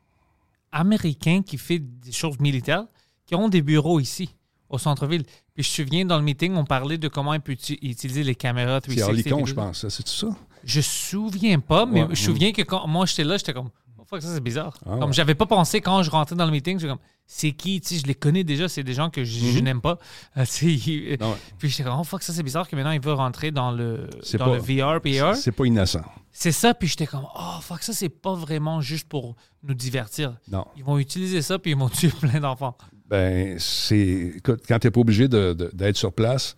[0.72, 2.84] américaine qui fait des choses militaires,
[3.26, 4.34] qui ont des bureaux ici,
[4.68, 5.24] au centre-ville.
[5.54, 8.22] Puis je me souviens, dans le meeting, on parlait de comment on peut uti- utiliser
[8.22, 9.32] les caméras c'est 360.
[9.32, 9.88] Orlicon, je pense.
[9.88, 10.28] C'est tout ça?
[10.64, 12.06] Je me souviens pas, mais Ouais.
[12.06, 13.70] je me souviens que quand moi j'étais là, j'étais comme,
[14.08, 14.76] fuck, ça c'est bizarre.
[14.86, 15.12] Ah comme ouais.
[15.12, 18.00] j'avais pas pensé quand je rentrais dans le meeting, j'étais comme, c'est qui, tu sais,
[18.00, 19.98] je les connais déjà, c'est des gens que je, je n'aime pas.
[20.36, 21.36] Euh, Ah ouais.
[21.58, 24.08] Puis j'étais comme, oh fuck, ça c'est bizarre que maintenant il veut rentrer dans le,
[24.38, 25.36] dans pas- le VR, PR.
[25.36, 26.02] C'est pas innocent.
[26.32, 30.36] C'est ça, puis j'étais comme, oh fuck, ça c'est pas vraiment juste pour nous divertir.
[30.50, 30.64] Non.
[30.76, 32.76] Ils vont utiliser ça, puis ils vont tuer plein d'enfants.
[33.08, 34.34] Ben, c'est.
[34.42, 36.56] Quand tu n'es pas obligé d'être sur place.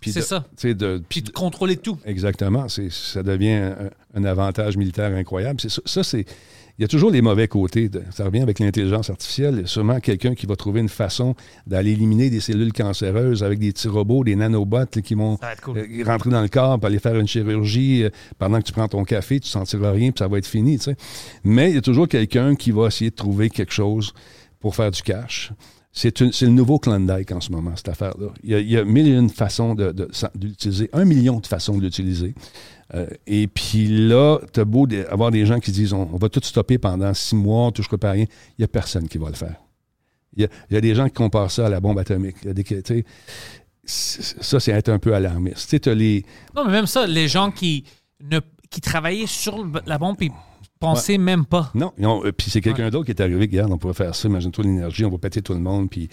[0.00, 0.44] puis C'est de- ça.
[0.62, 1.98] de- Puis de contrôler tout.
[2.04, 2.66] Exactement.
[2.68, 5.58] Ça devient un, un avantage militaire incroyable.
[5.60, 6.26] C'est ça, ça, c'est.
[6.78, 7.88] Il y a toujours les mauvais côtés.
[7.88, 9.54] de- ça revient avec l'intelligence artificielle.
[9.54, 11.34] Il y a sûrement quelqu'un qui va trouver une façon
[11.66, 15.78] d'aller éliminer des cellules cancéreuses avec des petits robots, des nanobots là, qui vont cool.
[15.78, 18.04] euh, rentrer dans le corps pour aller faire une chirurgie.
[18.04, 20.46] euh, pendant que tu prends ton café, tu ne sentiras rien puis ça va être
[20.46, 20.76] fini.
[20.76, 20.96] tu sais.
[21.44, 24.12] Mais il y a toujours quelqu'un qui va essayer de trouver quelque chose
[24.60, 25.52] pour faire du cash.
[25.98, 28.28] C'est, le nouveau Klondike en ce moment, cette affaire-là.
[28.44, 29.74] Il y a, mille et une façons
[30.38, 32.34] l'utiliser, un million de façons de l'utiliser.
[32.94, 36.42] Euh, et puis là, tu as beau avoir des gens qui disent on, va tout
[36.42, 38.26] stopper pendant six mois, on ne pas rien.
[38.50, 39.56] Il n'y a personne qui va le faire.
[40.36, 42.36] Il y, a, des gens qui comparent ça à la bombe atomique.
[42.44, 43.04] Y a des,
[43.86, 45.80] ça, c'est être un peu alarmiste.
[45.80, 47.84] T'as les, Non, mais même ça, les gens qui,
[48.68, 50.16] qui travaillaient sur la bombe,
[50.78, 51.70] pensaient même pas.
[51.74, 51.92] Non,
[52.24, 55.04] euh, puis c'est quelqu'un d'autre qui est arrivé, regarde, on pourrait faire ça, imagine-toi l'énergie,
[55.04, 56.08] on va péter tout le monde, puis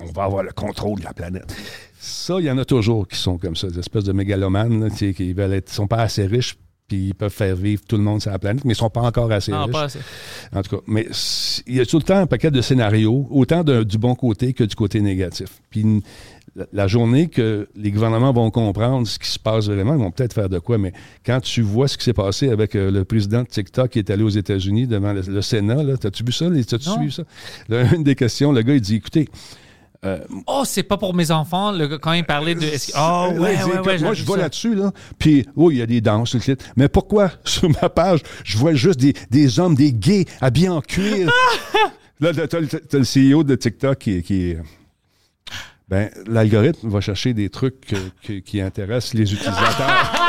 [0.00, 1.54] on va avoir le contrôle de la planète.
[1.98, 4.90] Ça, il y en a toujours qui sont comme ça, des espèces de mégalomanes, là,
[4.90, 6.56] qui veulent être, sont pas assez riches,
[6.88, 9.00] puis ils peuvent faire vivre tout le monde sur la planète, mais ils sont pas
[9.02, 9.72] encore assez Non, riches.
[9.72, 9.98] pas assez.
[10.54, 11.06] En tout cas, mais
[11.66, 14.52] il y a tout le temps un paquet de scénarios, autant de- du bon côté
[14.52, 15.48] que du côté négatif.
[15.70, 15.84] Puis
[16.72, 20.32] la, journée que les gouvernements vont comprendre ce qui se passe vraiment, ils vont peut-être
[20.32, 20.92] faire de quoi, mais
[21.24, 24.10] quand tu vois ce qui s'est passé avec euh, le président de TikTok qui est
[24.10, 26.46] allé aux États-Unis devant le, le Sénat, t'as-tu vu ça?
[26.68, 27.22] T'as-tu suivi ça?
[27.68, 29.28] Là, une des questions, le gars, il dit, écoutez,
[30.46, 32.66] Oh, c'est pas pour mes enfants, le quand il parlait de.
[32.96, 33.98] Oh, ouais, ouais, ouais.
[33.98, 37.32] moi, je vois là-dessus, là, puis, oh, il y a des danses, le mais pourquoi,
[37.44, 41.28] sur ma page, je vois juste des, des hommes, des gays, habillés en cuir?
[42.20, 44.58] là, t'as le, CEO de TikTok qui, qui est...
[45.88, 47.94] Ben, l'algorithme va chercher des trucs
[48.44, 50.12] qui intéressent les utilisateurs.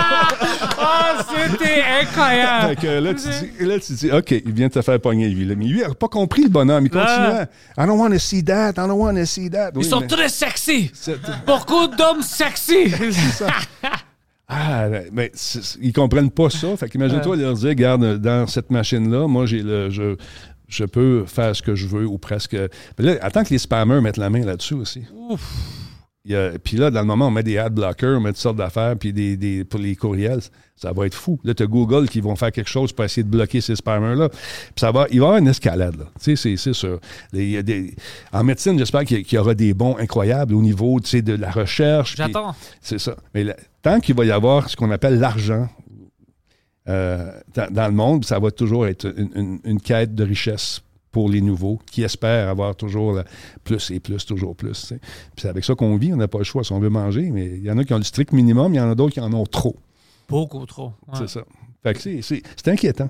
[0.80, 2.68] Ah, c'était incroyable!
[2.70, 5.28] Fait que là, tu dis, là, tu dis, OK, il vient de te faire pogner,
[5.30, 5.46] lui.
[5.46, 5.56] là.
[5.56, 6.86] Mais lui, il n'a pas compris le bonhomme.
[6.86, 7.44] Il continuait.
[7.78, 8.72] I don't want to see that.
[8.72, 9.72] I don't want to see that.
[9.76, 10.92] Ils sont mais- très sexy!
[11.46, 12.92] Beaucoup d'hommes sexy!
[14.50, 16.78] Ah, mais c'est- c'est- ils comprennent pas ça.
[16.78, 20.16] Fait qu'imagine-toi leur dire, regarde, dans cette machine-là, moi, j'ai le, je,
[20.68, 22.56] je peux faire ce que je veux ou presque.
[22.98, 25.04] Mais là, attends que les spammers mettent la main là-dessus aussi.
[26.30, 28.58] A- Puis là, dans le moment, on met des ad blockers, on met toutes sortes
[28.58, 30.42] d'affaires, puis des, des- pour les courriels,
[30.76, 31.40] ça va être fou.
[31.46, 34.28] Là, tu as Google qui vont faire quelque chose pour essayer de bloquer ces spammers-là.
[34.28, 34.38] Puis
[34.76, 36.06] ça va, il va y avoir une escalade, là.
[36.22, 37.00] Tu sais, c'est- sûr.
[37.32, 37.96] Des-
[38.34, 41.50] en médecine, j'espère qu'il y, aura des bons incroyables au niveau, tu sais, de la
[41.50, 42.18] recherche.
[42.18, 42.54] J'attends.
[42.82, 43.16] c'est ça.
[43.34, 43.46] Mais
[43.82, 45.70] tant qu'il va y avoir ce qu'on appelle l'argent
[46.88, 47.32] euh,
[47.72, 50.82] dans, le monde, ça va toujours être une, une- une quête de richesse
[51.12, 53.22] pour les nouveaux qui espèrent avoir toujours
[53.64, 54.88] plus et plus, toujours plus.
[55.00, 55.00] Puis
[55.42, 57.46] c'est avec ça qu'on vit, on n'a pas le choix si on veut manger, mais
[57.48, 59.20] il y en a qui ont le strict minimum, il y en a d'autres qui
[59.20, 59.76] en ont trop.
[60.30, 60.94] Beaucoup trop.
[61.08, 61.16] Ouais.
[61.20, 61.42] C'est ça.
[61.84, 63.10] Fait que c'est- c'est c'est inquiétant.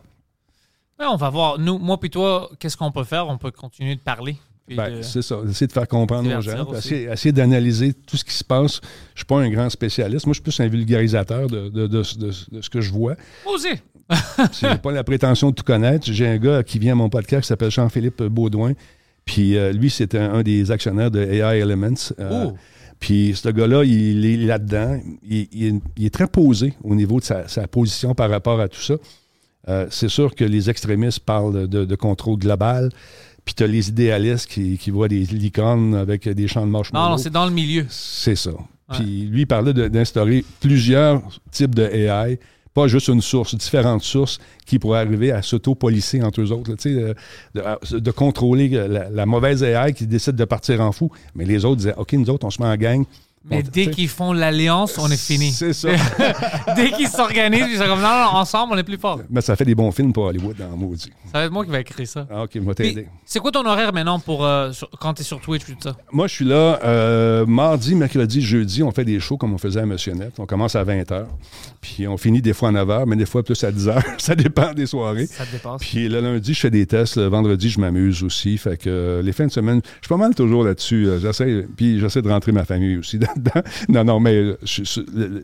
[0.99, 1.59] Ouais, on va voir.
[1.59, 3.27] Nous, moi puis toi, qu'est-ce qu'on peut faire?
[3.27, 4.37] On peut continuer de parler.
[4.75, 5.37] Ben, de- c'est ça.
[5.49, 8.81] Essayer de faire comprendre aux gens, essayer, essayer d'analyser tout ce qui se passe.
[9.15, 10.25] Je suis pas un grand spécialiste.
[10.25, 13.15] Moi, je suis plus un vulgarisateur de, ce que je vois.
[13.45, 13.81] Oser.
[14.59, 16.11] J'ai pas la prétention de tout connaître.
[16.11, 18.73] J'ai un gars qui vient à mon podcast qui s'appelle Jean-Philippe Baudouin.
[19.25, 22.11] Puis euh, lui, c'est un, un des actionnaires de AI Elements.
[22.19, 22.57] Euh, Oh.
[22.99, 24.99] Puis ce gars-là, il est là-dedans.
[25.23, 28.59] Il, il est- il est très posé au niveau de sa, sa position par rapport
[28.59, 28.95] à tout ça.
[29.69, 32.89] Euh, c'est sûr que les extrémistes parlent de, de contrôle global,
[33.47, 37.05] puis tu as les idéalistes qui, qui voient des licornes avec des champs de marshmallows.
[37.05, 37.85] Non, non, c'est dans le milieu.
[37.89, 38.51] C'est ça.
[38.91, 41.21] Puis lui, il parlait d'instaurer plusieurs
[41.51, 42.39] types de AI,
[42.73, 46.69] pas juste une source, différentes sources qui pourraient arriver à s'auto-policer entre eux autres.
[46.71, 47.15] là, tu sais, de,
[47.55, 51.09] de- de contrôler la, la mauvaise AI qui décide de partir en fou.
[51.35, 53.05] Mais les autres disaient OK, nous autres, on se met en gang.
[53.49, 55.51] Mais On- dès qu'ils font l'alliance, on est fini.
[55.51, 55.89] C'est ça.
[56.75, 59.21] dès qu'ils s'organisent, ils sont comme non, non, ensemble, on est plus fort.
[59.29, 61.11] Mais ça fait des bons films pour Hollywood, dans maudit.
[61.31, 62.27] Ça va être moi qui vais écrire ça.
[62.29, 63.07] Ah, OK, Puis, t'aider.
[63.25, 65.77] C'est quoi ton horaire maintenant pour euh, sur- quand tu es sur Twitch et tout
[65.81, 65.95] ça?
[66.11, 68.83] Moi, je suis là euh, mardi, mercredi, jeudi.
[68.83, 70.33] On fait des shows comme on faisait à Monsieur Net.
[70.39, 71.25] On commence à 20h.
[71.81, 74.01] Puis on finit des fois à 9h, mais des fois plus à 10h.
[74.17, 75.27] ça dépend des soirées.
[75.27, 75.81] Ça dépasse.
[75.81, 77.17] Puis le lundi, je fais des tests.
[77.17, 78.57] Le vendredi, je m'amuse aussi.
[78.57, 81.07] Fait que euh, les fins de semaine, je suis pas mal toujours là-dessus.
[81.07, 83.19] Euh, J'essaie, puis j'essaie de rentrer ma famille aussi
[83.89, 84.57] Non, non, mais euh,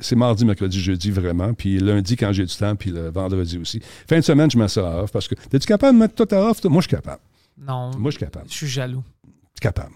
[0.02, 1.54] c'est mardi, mercredi, jeudi vraiment.
[1.54, 3.80] Puis lundi, quand j'ai du temps, puis le vendredi aussi.
[4.08, 6.36] Fin de semaine, je mets ça à off parce que t'es-tu capable de mettre tout
[6.36, 6.62] à off?
[6.62, 6.70] toi?
[6.72, 7.22] Moi, je suis capable.
[7.58, 8.46] Non, Moi, je suis capable.
[8.50, 9.04] je suis jaloux.
[9.62, 9.92] Capable.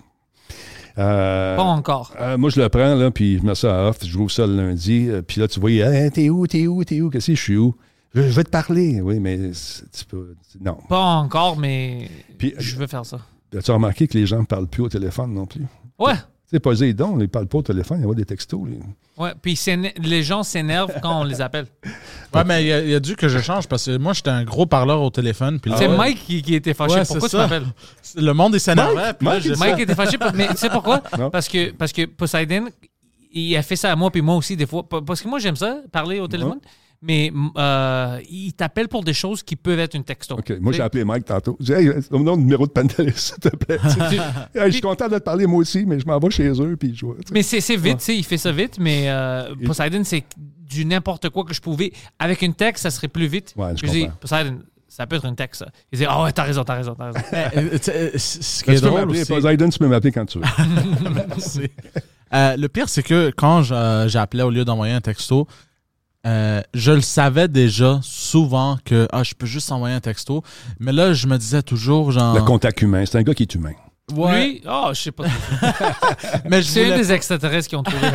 [0.97, 2.13] Euh, Pas encore.
[2.19, 4.47] euh, moi, je le prends, là, puis je mets ça à off, je rouvre ça
[4.47, 7.27] le lundi, euh, puis là, tu vois, Hey, t'es où, t'es où, t'es où, qu'est-ce
[7.27, 7.75] que je suis où?
[8.15, 9.51] Je, je vais te parler, oui, mais
[9.95, 10.33] tu peux.
[10.59, 10.77] Non.
[10.89, 12.09] Pas encore, mais
[12.39, 13.19] Puis, je veux faire ça.
[13.55, 15.65] as-tu remarqué que les gens ne parlent plus au téléphone non plus?
[15.99, 16.13] Ouais.
[16.49, 18.61] Sais, Poséidon, ils ne parlent pas au téléphone, ils envoient des textos.
[19.17, 19.59] Ouais, puis
[20.01, 21.65] les gens s'énervent quand on les appelle.
[22.33, 24.11] Ouais, mais il y, a- il y a dû que je change parce que moi,
[24.13, 25.59] j'étais un gros parleur au téléphone.
[25.61, 26.95] Puis là, c'est ouais, Mike qui, qui était fâché.
[26.95, 27.65] Ouais, Pourquoi tu m'appelles?
[28.17, 31.01] Le monde est là, Mike, Mike était fâché, mais tu sais pourquoi?
[31.17, 31.29] Non.
[31.29, 32.67] Parce que, parce que Poseidon,
[33.31, 34.87] il a fait ça à moi, puis moi aussi, des fois.
[34.87, 36.59] Pa- Parce que moi, j'aime ça, parler au téléphone.
[37.01, 40.35] Mais euh, il t'appelle pour des choses qui peuvent être une texto.
[40.35, 40.51] OK.
[40.59, 41.55] Moi, j'ai appelé Mike tantôt.
[41.59, 43.77] J'ai dit, hey, donne-moi le numéro de Pantelis, s'il te plaît.
[44.55, 46.75] Hey, je suis content de te parler, moi aussi, mais je m'en vais chez eux,
[46.75, 47.05] puis je.
[47.31, 50.85] Mais c'est c'est vite, tu sais, il fait ça vite, mais euh, Poseidon, c'est du
[50.85, 51.91] n'importe quoi que je pouvais.
[52.19, 53.53] Avec une texte, ça serait plus vite.
[53.55, 54.07] Ouais, je dis.
[54.19, 55.69] Poseidon, ça peut être une texte, ça.
[55.91, 57.19] Il dit, ah ouais, t'as raison, t'as raison, t'as raison.
[57.33, 59.77] Euh, tu sais, euh, c- ce qui Mais est tu peux drôle m'appeler, Poseidon, tu
[59.79, 60.45] peux m'appeler quand tu veux.
[61.27, 61.69] Merci.
[62.33, 65.47] Euh, le pire, c'est que quand je- j'appelais au lieu d'envoyer un texto,
[66.27, 70.43] euh, je le savais déjà souvent que ah, je peux juste envoyer un texto.
[70.79, 72.35] Mais là, je me disais toujours, genre.
[72.35, 73.73] Le contact humain, c'est un gars qui est humain.
[74.15, 75.25] Ouais, Lui, oh, je sais pas.
[76.49, 78.07] mais je C'est un des extraterrestres qui ont trouvé.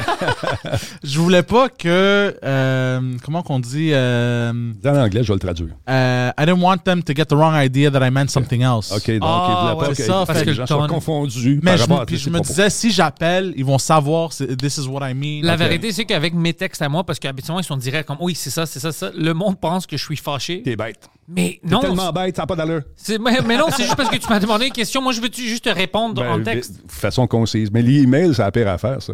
[1.04, 2.34] je voulais pas que.
[2.42, 5.74] euh, comment qu'on dit euh, Dans l'anglais, je vais le traduire.
[5.90, 8.90] euh, I didn't want them to get the wrong idea that I meant something else.
[8.90, 11.60] OK, donc Ah, ouais, pas c'est que, ça, parce fait que les que gens confondus
[11.62, 12.48] Mais par je, rapport me- à puis je me propos.
[12.48, 15.40] disais, si j'appelle, ils vont savoir, this is what I mean.
[15.42, 18.34] La vérité, c'est qu'avec mes textes à moi, parce qu'habituellement, ils sont directs comme oui,
[18.34, 19.12] c'est ça, c'est ça, c'est ça.
[19.14, 20.62] Le monde pense que je suis fâché.
[20.62, 21.10] T'es bête.
[21.28, 21.80] Mais non.
[21.80, 22.82] tellement bête, ça n'a pas d'allure.
[22.96, 25.00] c'est- Mais, mais non, c'est juste parce que tu m'as demandé une question.
[25.00, 26.84] Moi, je veux-tu juste te répondre Ben, en texte?
[26.84, 27.70] de façon concise.
[27.70, 29.12] Mais l'email, c'est la pire affaire, ça.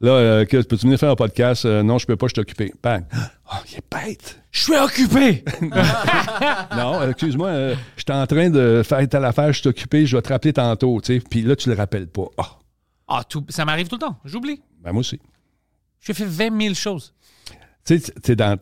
[0.00, 1.64] Là, euh, que- peux-tu venir faire un podcast?
[1.64, 2.72] Euh, non, je peux pas, je suis occupé.
[2.82, 3.04] Bang.
[3.48, 4.42] Oh, il est bête.
[4.50, 5.44] Je suis occupé.
[6.76, 10.16] non, excuse-moi, euh, je suis en train de faire telle affaire, je suis occupé, je
[10.16, 11.24] vais te rappeler tantôt, tu sais.
[11.30, 12.24] Puis là, tu le rappelles pas.
[13.06, 14.16] Ah, tout, ça m'arrive tout le temps.
[14.24, 14.60] J'oublie.
[14.82, 15.20] ben moi aussi.
[16.00, 17.14] Je fais 20 000 choses.
[17.86, 18.58] Tu sais, t'es dans.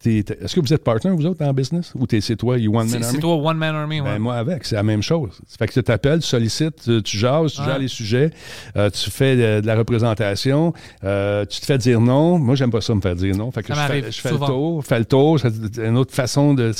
[0.00, 1.92] t'es- t'es- Est-ce que vous êtes partner, vous autres, dans business?
[1.94, 3.18] Ou t'es- c'est toi, you one C'est man c'est army?
[3.20, 4.00] toi, One Man Army.
[4.00, 4.12] ouais.
[4.12, 5.38] Ben, moi avec, c'est la même chose.
[5.58, 8.30] Fait que tu t'appelles, tu sollicites, tu, tu jases, tu gères les sujets,
[8.76, 10.72] euh, tu fais de, de la représentation,
[11.04, 12.38] euh, tu te fais dire non.
[12.38, 13.50] Moi, j'aime pas ça me faire dire non.
[13.50, 16.14] Fait que Ça je fais, je fais le tour, fais le tour, c'est une autre
[16.14, 16.72] façon de.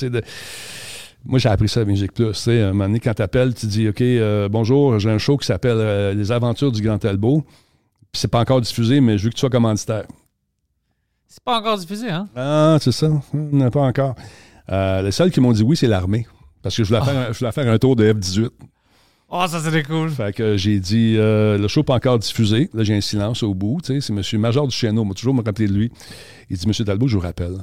[1.25, 2.33] Moi, j'ai appris ça à Musique Plus.
[2.33, 5.19] Tu sais, un moment donné, quand tu appelles, tu dis OK, euh, bonjour, j'ai un
[5.19, 7.43] show qui s'appelle euh, Les Aventures du Grand Talbot.
[8.11, 10.05] Puis c'est pas encore diffusé, mais je veux que tu sois commanditaire.
[11.35, 12.29] C'est pas encore diffusé, hein?
[12.37, 13.09] Ah, c'est ça.
[13.33, 14.15] Non, pas encore.
[14.71, 16.27] Euh, les seuls qui m'ont dit oui, c'est l'armée.
[16.63, 17.07] Parce que je voulais, Ah.
[17.07, 18.51] faire, un- je voulais faire un tour de F-18.
[19.31, 20.11] Oh, ça serait cool.
[20.11, 22.69] Fait que j'ai dit, euh, le show n'est pas encore diffusé.
[22.75, 23.81] Là, j'ai un silence au bout.
[23.83, 24.41] Tu sais, c'est M.
[24.43, 25.05] Major du Chêneau.
[25.05, 25.91] m'a toujours me rappelé de lui.
[26.51, 26.85] Il dit, M.
[26.85, 27.57] Talbot, je vous rappelle.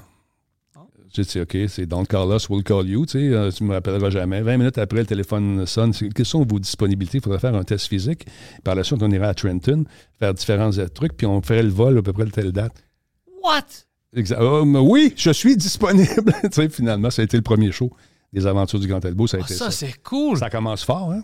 [1.14, 3.06] J'ai dit, OK, c'est Don't call us, we'll call you.
[3.06, 4.41] Tu sais, euh, tu me rappelleras jamais.
[4.41, 5.94] 20 minutes après, le téléphone sonne.
[5.94, 7.20] Quelles sont vos disponibilités?
[7.20, 8.26] Il faudrait faire un test physique.
[8.64, 9.86] Par la suite, on ira à Trenton,
[10.18, 12.74] faire différents trucs, puis on ferait le vol à peu près de telle date.
[13.44, 14.66] What?
[14.66, 16.34] Mais oui, je suis disponible.
[16.44, 17.91] tu sais, finalement, ça a été le premier show
[18.34, 18.99] des Aventures du Grand.
[19.02, 19.72] Ça a Ah, été ça, ça.
[19.72, 20.38] c'est cool.
[20.38, 21.22] Ça commence fort, hein?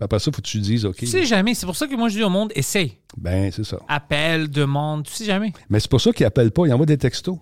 [0.00, 0.96] Après ça, il faut que tu dises, OK.
[0.96, 1.54] Tu sais jamais.
[1.54, 2.98] C'est pour ça que moi, je dis au monde, essaye.
[3.16, 3.78] Ben, c'est ça.
[3.88, 5.04] Appelle, demande.
[5.04, 5.52] Tu sais jamais.
[5.70, 7.38] Mais c'est pour ça qu'ils n'appellent pas, ils envoient des textos.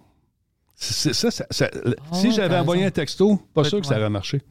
[0.74, 1.70] C'est ça, ça- ça-
[2.12, 4.42] si j'avais envoyé un texto, pas sûr que ça aurait marché.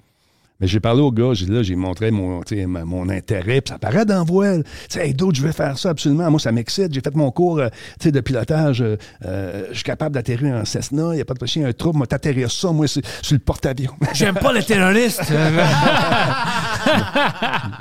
[0.62, 2.42] Mais j'ai parlé au gars, j'ai là, j'ai montré mon,
[2.86, 4.64] mon intérêt, puis ça paraît dans voile.
[4.64, 6.30] Tu sais, hey, d'autres, je vais faire ça absolument.
[6.30, 6.94] Moi, ça m'excite.
[6.94, 7.70] J'ai fait mon cours euh,
[8.04, 8.82] de pilotage.
[8.82, 11.10] euh, euh, je suis capable d'atterrir en Cessna.
[11.14, 11.98] Il n'y a pas de chien, un trouble.
[11.98, 13.02] Moi, t'atterrir ça, moi, sur
[13.32, 13.94] le porte-avions.
[14.14, 15.22] J'aime pas les terroristes.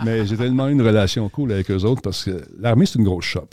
[0.04, 3.04] Mais j'ai tellement eu une relation cool avec eux autres parce que l'armée, c'est une
[3.04, 3.48] grosse shop.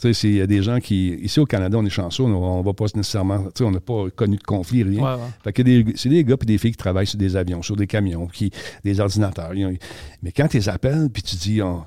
[0.00, 1.14] Tu sais, il y a des gens qui.
[1.22, 3.44] Ici au Canada, on est chanceux, on ne va pas nécessairement.
[3.44, 5.02] Tu sais, on n'a pas connu de conflit, rien.
[5.02, 5.28] Ouais, ouais.
[5.42, 7.76] Fait que des- c'est des gars et des filles qui travaillent sur des avions, sur
[7.76, 8.50] des camions, qui,
[8.84, 9.52] des ordinateurs.
[9.56, 9.76] Ont-
[10.22, 11.82] mais quand tu les appelles, puis tu dis, oh,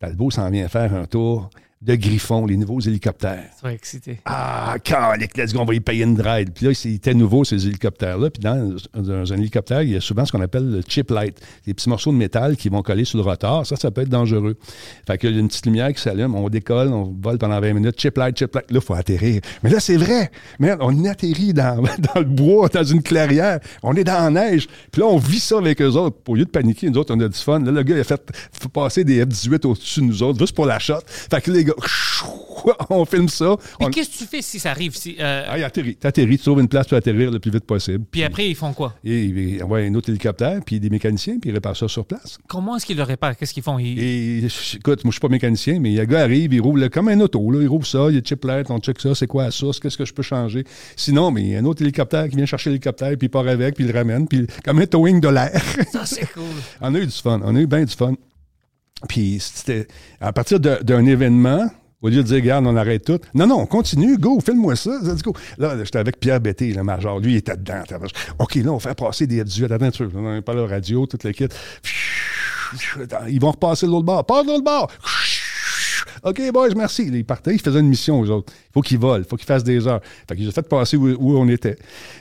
[0.00, 1.50] Talbot s'en vient faire un tour
[1.84, 3.44] de Griffon, les nouveaux hélicoptères.
[3.52, 4.18] Tu serais excité.
[4.24, 6.50] Ah, calique, let's go, on va y payer une ride.
[6.54, 8.30] Puis là, c'était nouveau, ces hélicoptères-là.
[8.30, 11.38] Puis dans, dans un hélicoptère, il y a souvent ce qu'on appelle le chip light.
[11.66, 13.66] Des petits morceaux de métal qui vont coller sur le rotor.
[13.66, 14.56] Ça, ça peut être dangereux.
[15.06, 17.74] Fait qu'il y a une petite lumière qui s'allume, on décolle, on vole pendant 20
[17.74, 18.00] minutes.
[18.00, 18.70] Chip light, chip light.
[18.70, 19.42] Là, il faut atterrir.
[19.62, 20.30] Mais là, c'est vrai.
[20.58, 21.82] Merde, on atterrit dans,
[22.14, 23.60] dans le bois, dans une clairière.
[23.82, 24.68] On est dans la neige.
[24.90, 26.16] Puis là, on vit ça avec eux autres.
[26.28, 27.60] Au lieu de paniquer, nous autres, on a du fun.
[27.60, 28.32] Là, le gars, il a fait
[28.72, 31.00] passer des F-18 au-dessus de nous autres, juste pour la shot.
[31.06, 31.73] Fait que les gars,
[32.90, 33.56] on filme ça.
[33.56, 34.94] Puis On- qu'est-ce que tu fais si ça arrive?
[34.96, 35.96] Si, euh, ah, il atterrit.
[35.96, 38.04] T'atterris, tu trouves une place pour atterrir le plus vite possible.
[38.10, 38.94] puis après, ils font quoi?
[39.04, 42.38] Et il envoie un autre hélicoptère, puis des mécaniciens, puis ils réparent ça sur place.
[42.48, 43.36] Comment est-ce qu'ils le réparent?
[43.36, 43.78] Qu'est-ce qu'ils font?
[43.78, 46.88] Ils- Et écoute, moi, je suis pas mécanicien, mais le gars arrive, il roule là,
[46.88, 47.50] comme un auto.
[47.50, 49.50] Là, il roule ça, il y a chip light, on check ça, c'est quoi la
[49.50, 50.64] source, qu'est-ce que je peux changer?
[50.96, 53.46] Sinon, mais il y a un autre hélicoptère qui vient chercher l'hélicoptère, puis il part
[53.48, 55.60] avec, puis il le ramène, puis comme un towing de l'air.
[55.92, 56.42] Ça, c'est cool.
[56.80, 57.40] on a eu du fun.
[57.44, 58.14] On a eu bien du fun.
[59.08, 59.86] Puis c'était
[60.20, 61.68] à partir de- d'un événement,
[62.02, 63.18] au lieu de dire, regarde, on arrête tout.
[63.34, 64.90] Non, non, on continue, go, filme-moi ça.
[65.58, 67.18] Là, j'étais avec Pierre Bété, le major.
[67.18, 67.82] Lui, il était dedans.
[68.38, 69.72] OK, là, on fait passer des F-18.
[69.72, 70.10] Attends un peu.
[70.14, 71.52] On pas la radio, toute l'équipe.
[73.28, 74.24] Ils vont repasser de l'autre bord.
[74.26, 74.90] Passe de l'autre bord.
[76.24, 77.04] OK, boys, merci.
[77.12, 78.52] Ils partaient, ils faisaient une mission aux autres.
[78.70, 80.00] Il faut qu'ils volent, il faut qu'ils fassent des heures.
[80.28, 81.76] Fait qu'ils ont fait passer où, on était.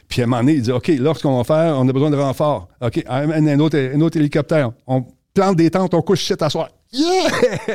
[0.09, 1.93] Puis à un moment donné, il dit OK, là, ce qu'on va faire, on a
[1.93, 2.67] besoin de renfort.
[2.81, 4.71] OK, un autre, un autre hélicoptère.
[4.87, 6.69] On plante des tentes, on couche shit à soir.
[6.91, 7.29] Yeah!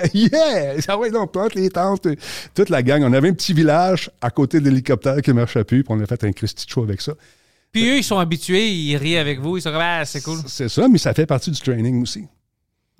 [0.14, 0.76] Yeah!
[0.88, 2.06] Ah ouais, non, on plante les tentes.
[2.54, 3.02] Toute la gang.
[3.02, 6.00] On avait un petit village à côté de l'hélicoptère qui ne marchait plus, puis on
[6.00, 7.12] a fait un Christy show avec ça.
[7.72, 10.38] Puis eux, ils sont habitués, ils rient avec vous, ils sont comme, ah, c'est cool.
[10.46, 12.24] C'est ça, mais ça fait partie du training aussi.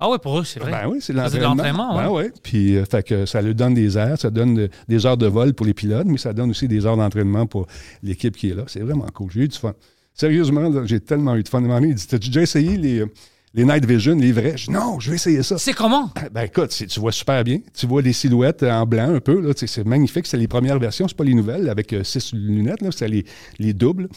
[0.01, 0.71] Ah ouais, pour eux, c'est vrai.
[0.71, 1.93] Ben oui, c'est Ça, l'entraînement.
[1.95, 2.25] Ben oui.
[2.41, 5.25] Puis, euh, fait que ça leur donne des airs, ça donne de- des heures de
[5.27, 7.67] vol pour les pilotes, mais ça donne aussi des heures d'entraînement pour
[8.03, 8.63] l'équipe qui est là.
[8.67, 9.29] C'est vraiment cool.
[9.31, 9.73] J'ai eu du fun.
[10.13, 11.61] Sérieusement, j'ai tellement eu de fun.
[11.81, 13.07] Il dit T'as-tu déjà essayé les, euh,
[13.53, 15.57] les Night Vision, les vrais Je dis Non, je vais essayer ça.
[15.57, 16.11] C'est comment?
[16.31, 17.59] Ben écoute, tu vois super bien.
[17.73, 19.51] Tu vois les silhouettes en blanc un peu.
[19.55, 20.27] C'est magnifique.
[20.27, 22.81] C'est les premières versions, c'est pas les nouvelles avec euh, six lunettes.
[22.81, 23.25] là, C'est les,
[23.57, 24.07] les doubles.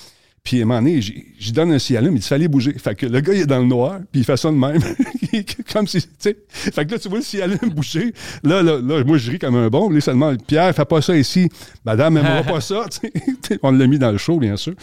[0.45, 2.73] Puis à un moment donné, j'y donne un cialum, il dit fallait bouger.
[2.77, 4.83] Fait que le gars, il est dans le noir, puis il fait ça de même.
[5.73, 6.37] comme si, tu sais.
[6.49, 8.13] Fait que là, tu vois le cialum bouger.
[8.43, 9.89] Là, là, là, moi, je ris comme un bon.
[9.91, 11.49] Lui, seulement, Pierre, fais pas ça ici.
[11.85, 12.87] Madame, n'aimera pas ça.
[13.63, 14.75] On l'a mis dans le show, bien sûr.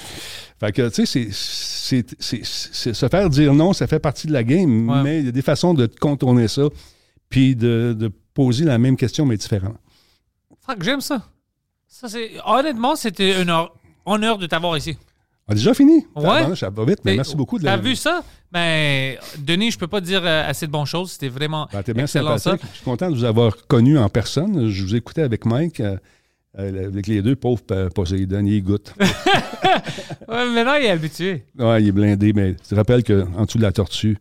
[0.60, 4.90] Fait que, tu sais, c'est- se faire dire non, ça fait partie de la game,
[4.90, 5.04] Ouais.
[5.04, 6.64] mais il y a des façons de contourner ça,
[7.30, 9.78] puis de, de poser la même question, mais différemment.
[10.66, 11.24] Fuck, j'aime ça.
[11.88, 12.32] Ça, c'est...
[12.46, 13.74] Honnêtement, c'était un honneur,
[14.06, 14.98] honneur de t'avoir ici.
[15.50, 16.06] On a déjà fini?
[16.16, 16.56] Ouais.
[16.56, 17.82] Ça va vite, mais Mais merci beaucoup de T'as la...
[17.82, 18.22] vu ça?
[18.52, 21.14] Ben, Denis, je peux pas te dire euh, assez de bonnes choses.
[21.14, 22.56] C'était vraiment Ben, bien excellent ça.
[22.62, 24.70] Je suis content de vous avoir connu en personne.
[24.70, 25.98] Je vous écoutais avec Mike, euh,
[26.60, 27.64] euh, avec les deux pauvres
[27.96, 28.46] Poséidon.
[28.46, 28.94] Il goûte.
[30.28, 31.44] Ouais, maintenant, il est habitué.
[31.58, 34.18] ouais, il est blindé, mais tu te rappelles qu'en dessous de la tortue,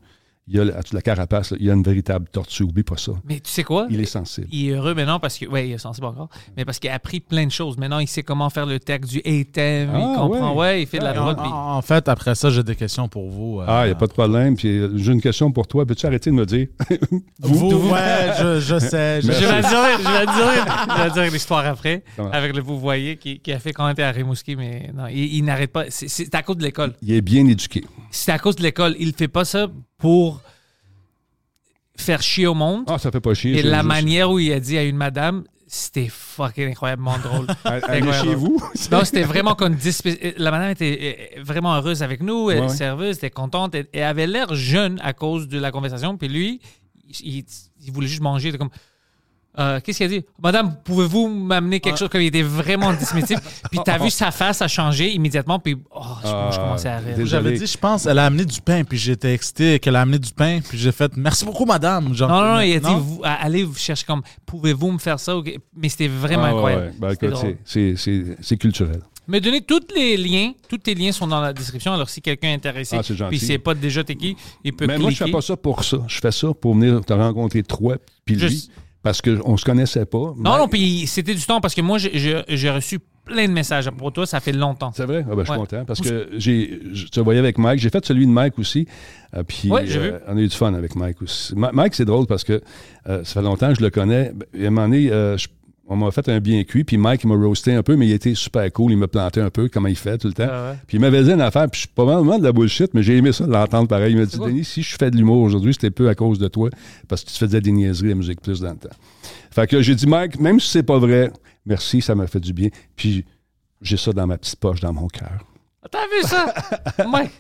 [0.51, 2.63] il y a, la carapace, là, il y a une véritable tortue.
[2.63, 3.13] Oublie pas ça.
[3.25, 3.87] Mais tu sais quoi?
[3.91, 4.47] Il est sensible.
[4.51, 5.47] Il est heureux maintenant parce que.
[5.47, 6.29] Ouais, il est sensible encore.
[6.57, 7.77] Mais parce qu'il a appris plein de choses.
[7.79, 9.91] Maintenant, il sait comment faire le texte du ATEM.
[9.93, 10.53] Ah, il comprend.
[10.55, 10.59] ouais.
[10.59, 10.83] Ouais.
[10.83, 13.61] il fait de la En, puis- en- fait, après ça, j'ai des questions pour vous.
[13.61, 14.57] euh, Ah, il n'y a pas de problème.
[14.57, 15.85] Puis euh, j'ai une question pour toi.
[15.87, 16.69] Peux-tu arrêter de me dire?
[17.41, 19.21] Vous, ouais, je, je sais.
[19.23, 20.67] je Je vais dire, je vais dire,
[20.97, 22.31] je vais te dire l'histoire après, Comment?
[22.33, 25.07] avec le vous voyez qui, qui a fait quand on était à Rimouski, mais non,
[25.07, 25.85] il, il n'arrête pas.
[25.91, 26.95] C'est- C'est à cause de l'école.
[27.03, 27.85] Il est bien éduqué.
[28.11, 28.97] C'est à cause de l'école.
[28.99, 29.69] Il fait pas ça
[29.99, 30.41] pour
[31.97, 32.85] faire chier au monde.
[32.87, 33.59] Ah, ça fait pas chier.
[33.59, 37.47] Et la juste- manière où il a dit à une madame, c'était fucking incroyablement drôle.
[37.65, 38.63] Allez chez vous.
[38.91, 42.61] Non, c'était vraiment comme 10 spé- La madame était euh, vraiment heureuse avec nous, elle
[42.63, 46.17] Ouais, serveuse, était contente, elle avait l'air jeune à cause de la conversation.
[46.17, 46.61] Puis lui,
[47.21, 47.45] il, il-
[47.85, 48.47] il voulait juste manger.
[48.47, 48.71] Il était comme.
[49.59, 50.25] Euh, Qu'est-ce qu'il a dit?
[50.41, 53.41] Madame, pouvez-vous m'amener quelque chose comme il était vraiment dismissive?
[53.71, 56.99] Puis t'as vu sa face a changé immédiatement, puis oh, je, Ah, je commençais à
[56.99, 57.09] rire.
[57.17, 57.27] désolé.
[57.27, 60.19] J'avais dit, je pense, elle a amené du pain, puis j'étais excité qu'elle a amené
[60.21, 62.15] du pain, puis j'ai fait merci beaucoup, madame.
[62.15, 62.99] Genre, Non, non, non, il a non?
[62.99, 65.35] dit, vous, allez vous chercher comme, pouvez-vous me faire ça?
[65.77, 66.93] Mais c'était vraiment Ah, incroyable.
[67.03, 67.17] ouais.
[67.21, 69.01] Ben, c'est- c'est c'est- c'est culturel.
[69.27, 71.93] Mais donnez tous les liens, tous tes liens sont dans la description.
[71.93, 74.87] Alors si quelqu'un est intéressé, Ah, c'est puis c'est pas déjà t'es qui, il peut
[74.87, 75.03] Mais cliquer.
[75.03, 75.99] moi, je fais pas ça pour ça.
[76.07, 78.71] Je fais ça pour venir te rencontrer toi puis lui.
[79.03, 80.35] Parce qu'on se connaissait pas.
[80.37, 84.11] Non, non, puis c'était du temps parce que moi, j'ai- reçu plein de messages de
[84.11, 84.91] toi, ça fait longtemps.
[84.95, 85.25] C'est vrai?
[85.31, 85.59] Ah ben, je suis Ouais.
[85.59, 85.85] content.
[85.85, 87.79] Parce que j'ai, je te voyais avec Mike.
[87.79, 88.87] J'ai fait celui de Mike aussi.
[89.37, 90.13] Euh, puis Ouais, vu.
[90.27, 91.55] on a eu du fun avec Mike aussi.
[91.55, 92.61] Ma- Mike, c'est drôle parce que
[93.09, 94.33] euh, ça fait longtemps que je le connais.
[94.35, 95.49] Ben, À un moment donné, euh, je-
[95.91, 98.35] On m'a fait un bien cuit, puis Mike, m'a roasté un peu, mais il était
[98.35, 98.93] super cool.
[98.93, 100.47] Il m'a planté un peu, comment il fait tout le temps.
[100.51, 100.79] Ah ouais.
[100.87, 103.03] Puis il m'avait dit une affaire, puis je suis pas vraiment de la bullshit, mais
[103.03, 104.13] j'ai aimé ça de l'entendre pareil.
[104.13, 104.49] Il m'a dit, quoi?
[104.49, 106.69] Denis, si je fais de l'humour aujourd'hui, c'était peu à cause de toi,
[107.09, 108.95] parce que tu faisais des niaiseries à Musique Plus dans le temps.
[109.51, 111.33] Fait que j'ai dit, Mike, même si c'est pas vrai,
[111.65, 112.69] merci, ça m'a fait du bien.
[112.95, 113.25] Puis
[113.81, 115.39] j'ai ça dans ma petite poche, dans mon cœur.
[115.91, 116.53] T'as vu ça?
[116.99, 117.31] ouais.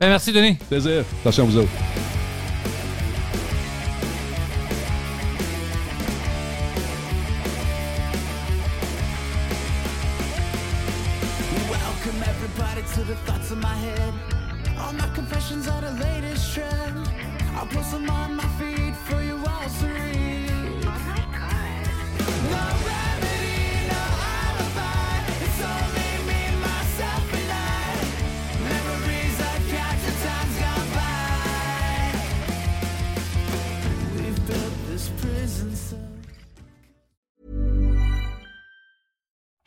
[0.00, 0.54] Ben, merci, Denis.
[0.54, 1.04] Plaisir.
[1.20, 2.07] Attention à vous autres.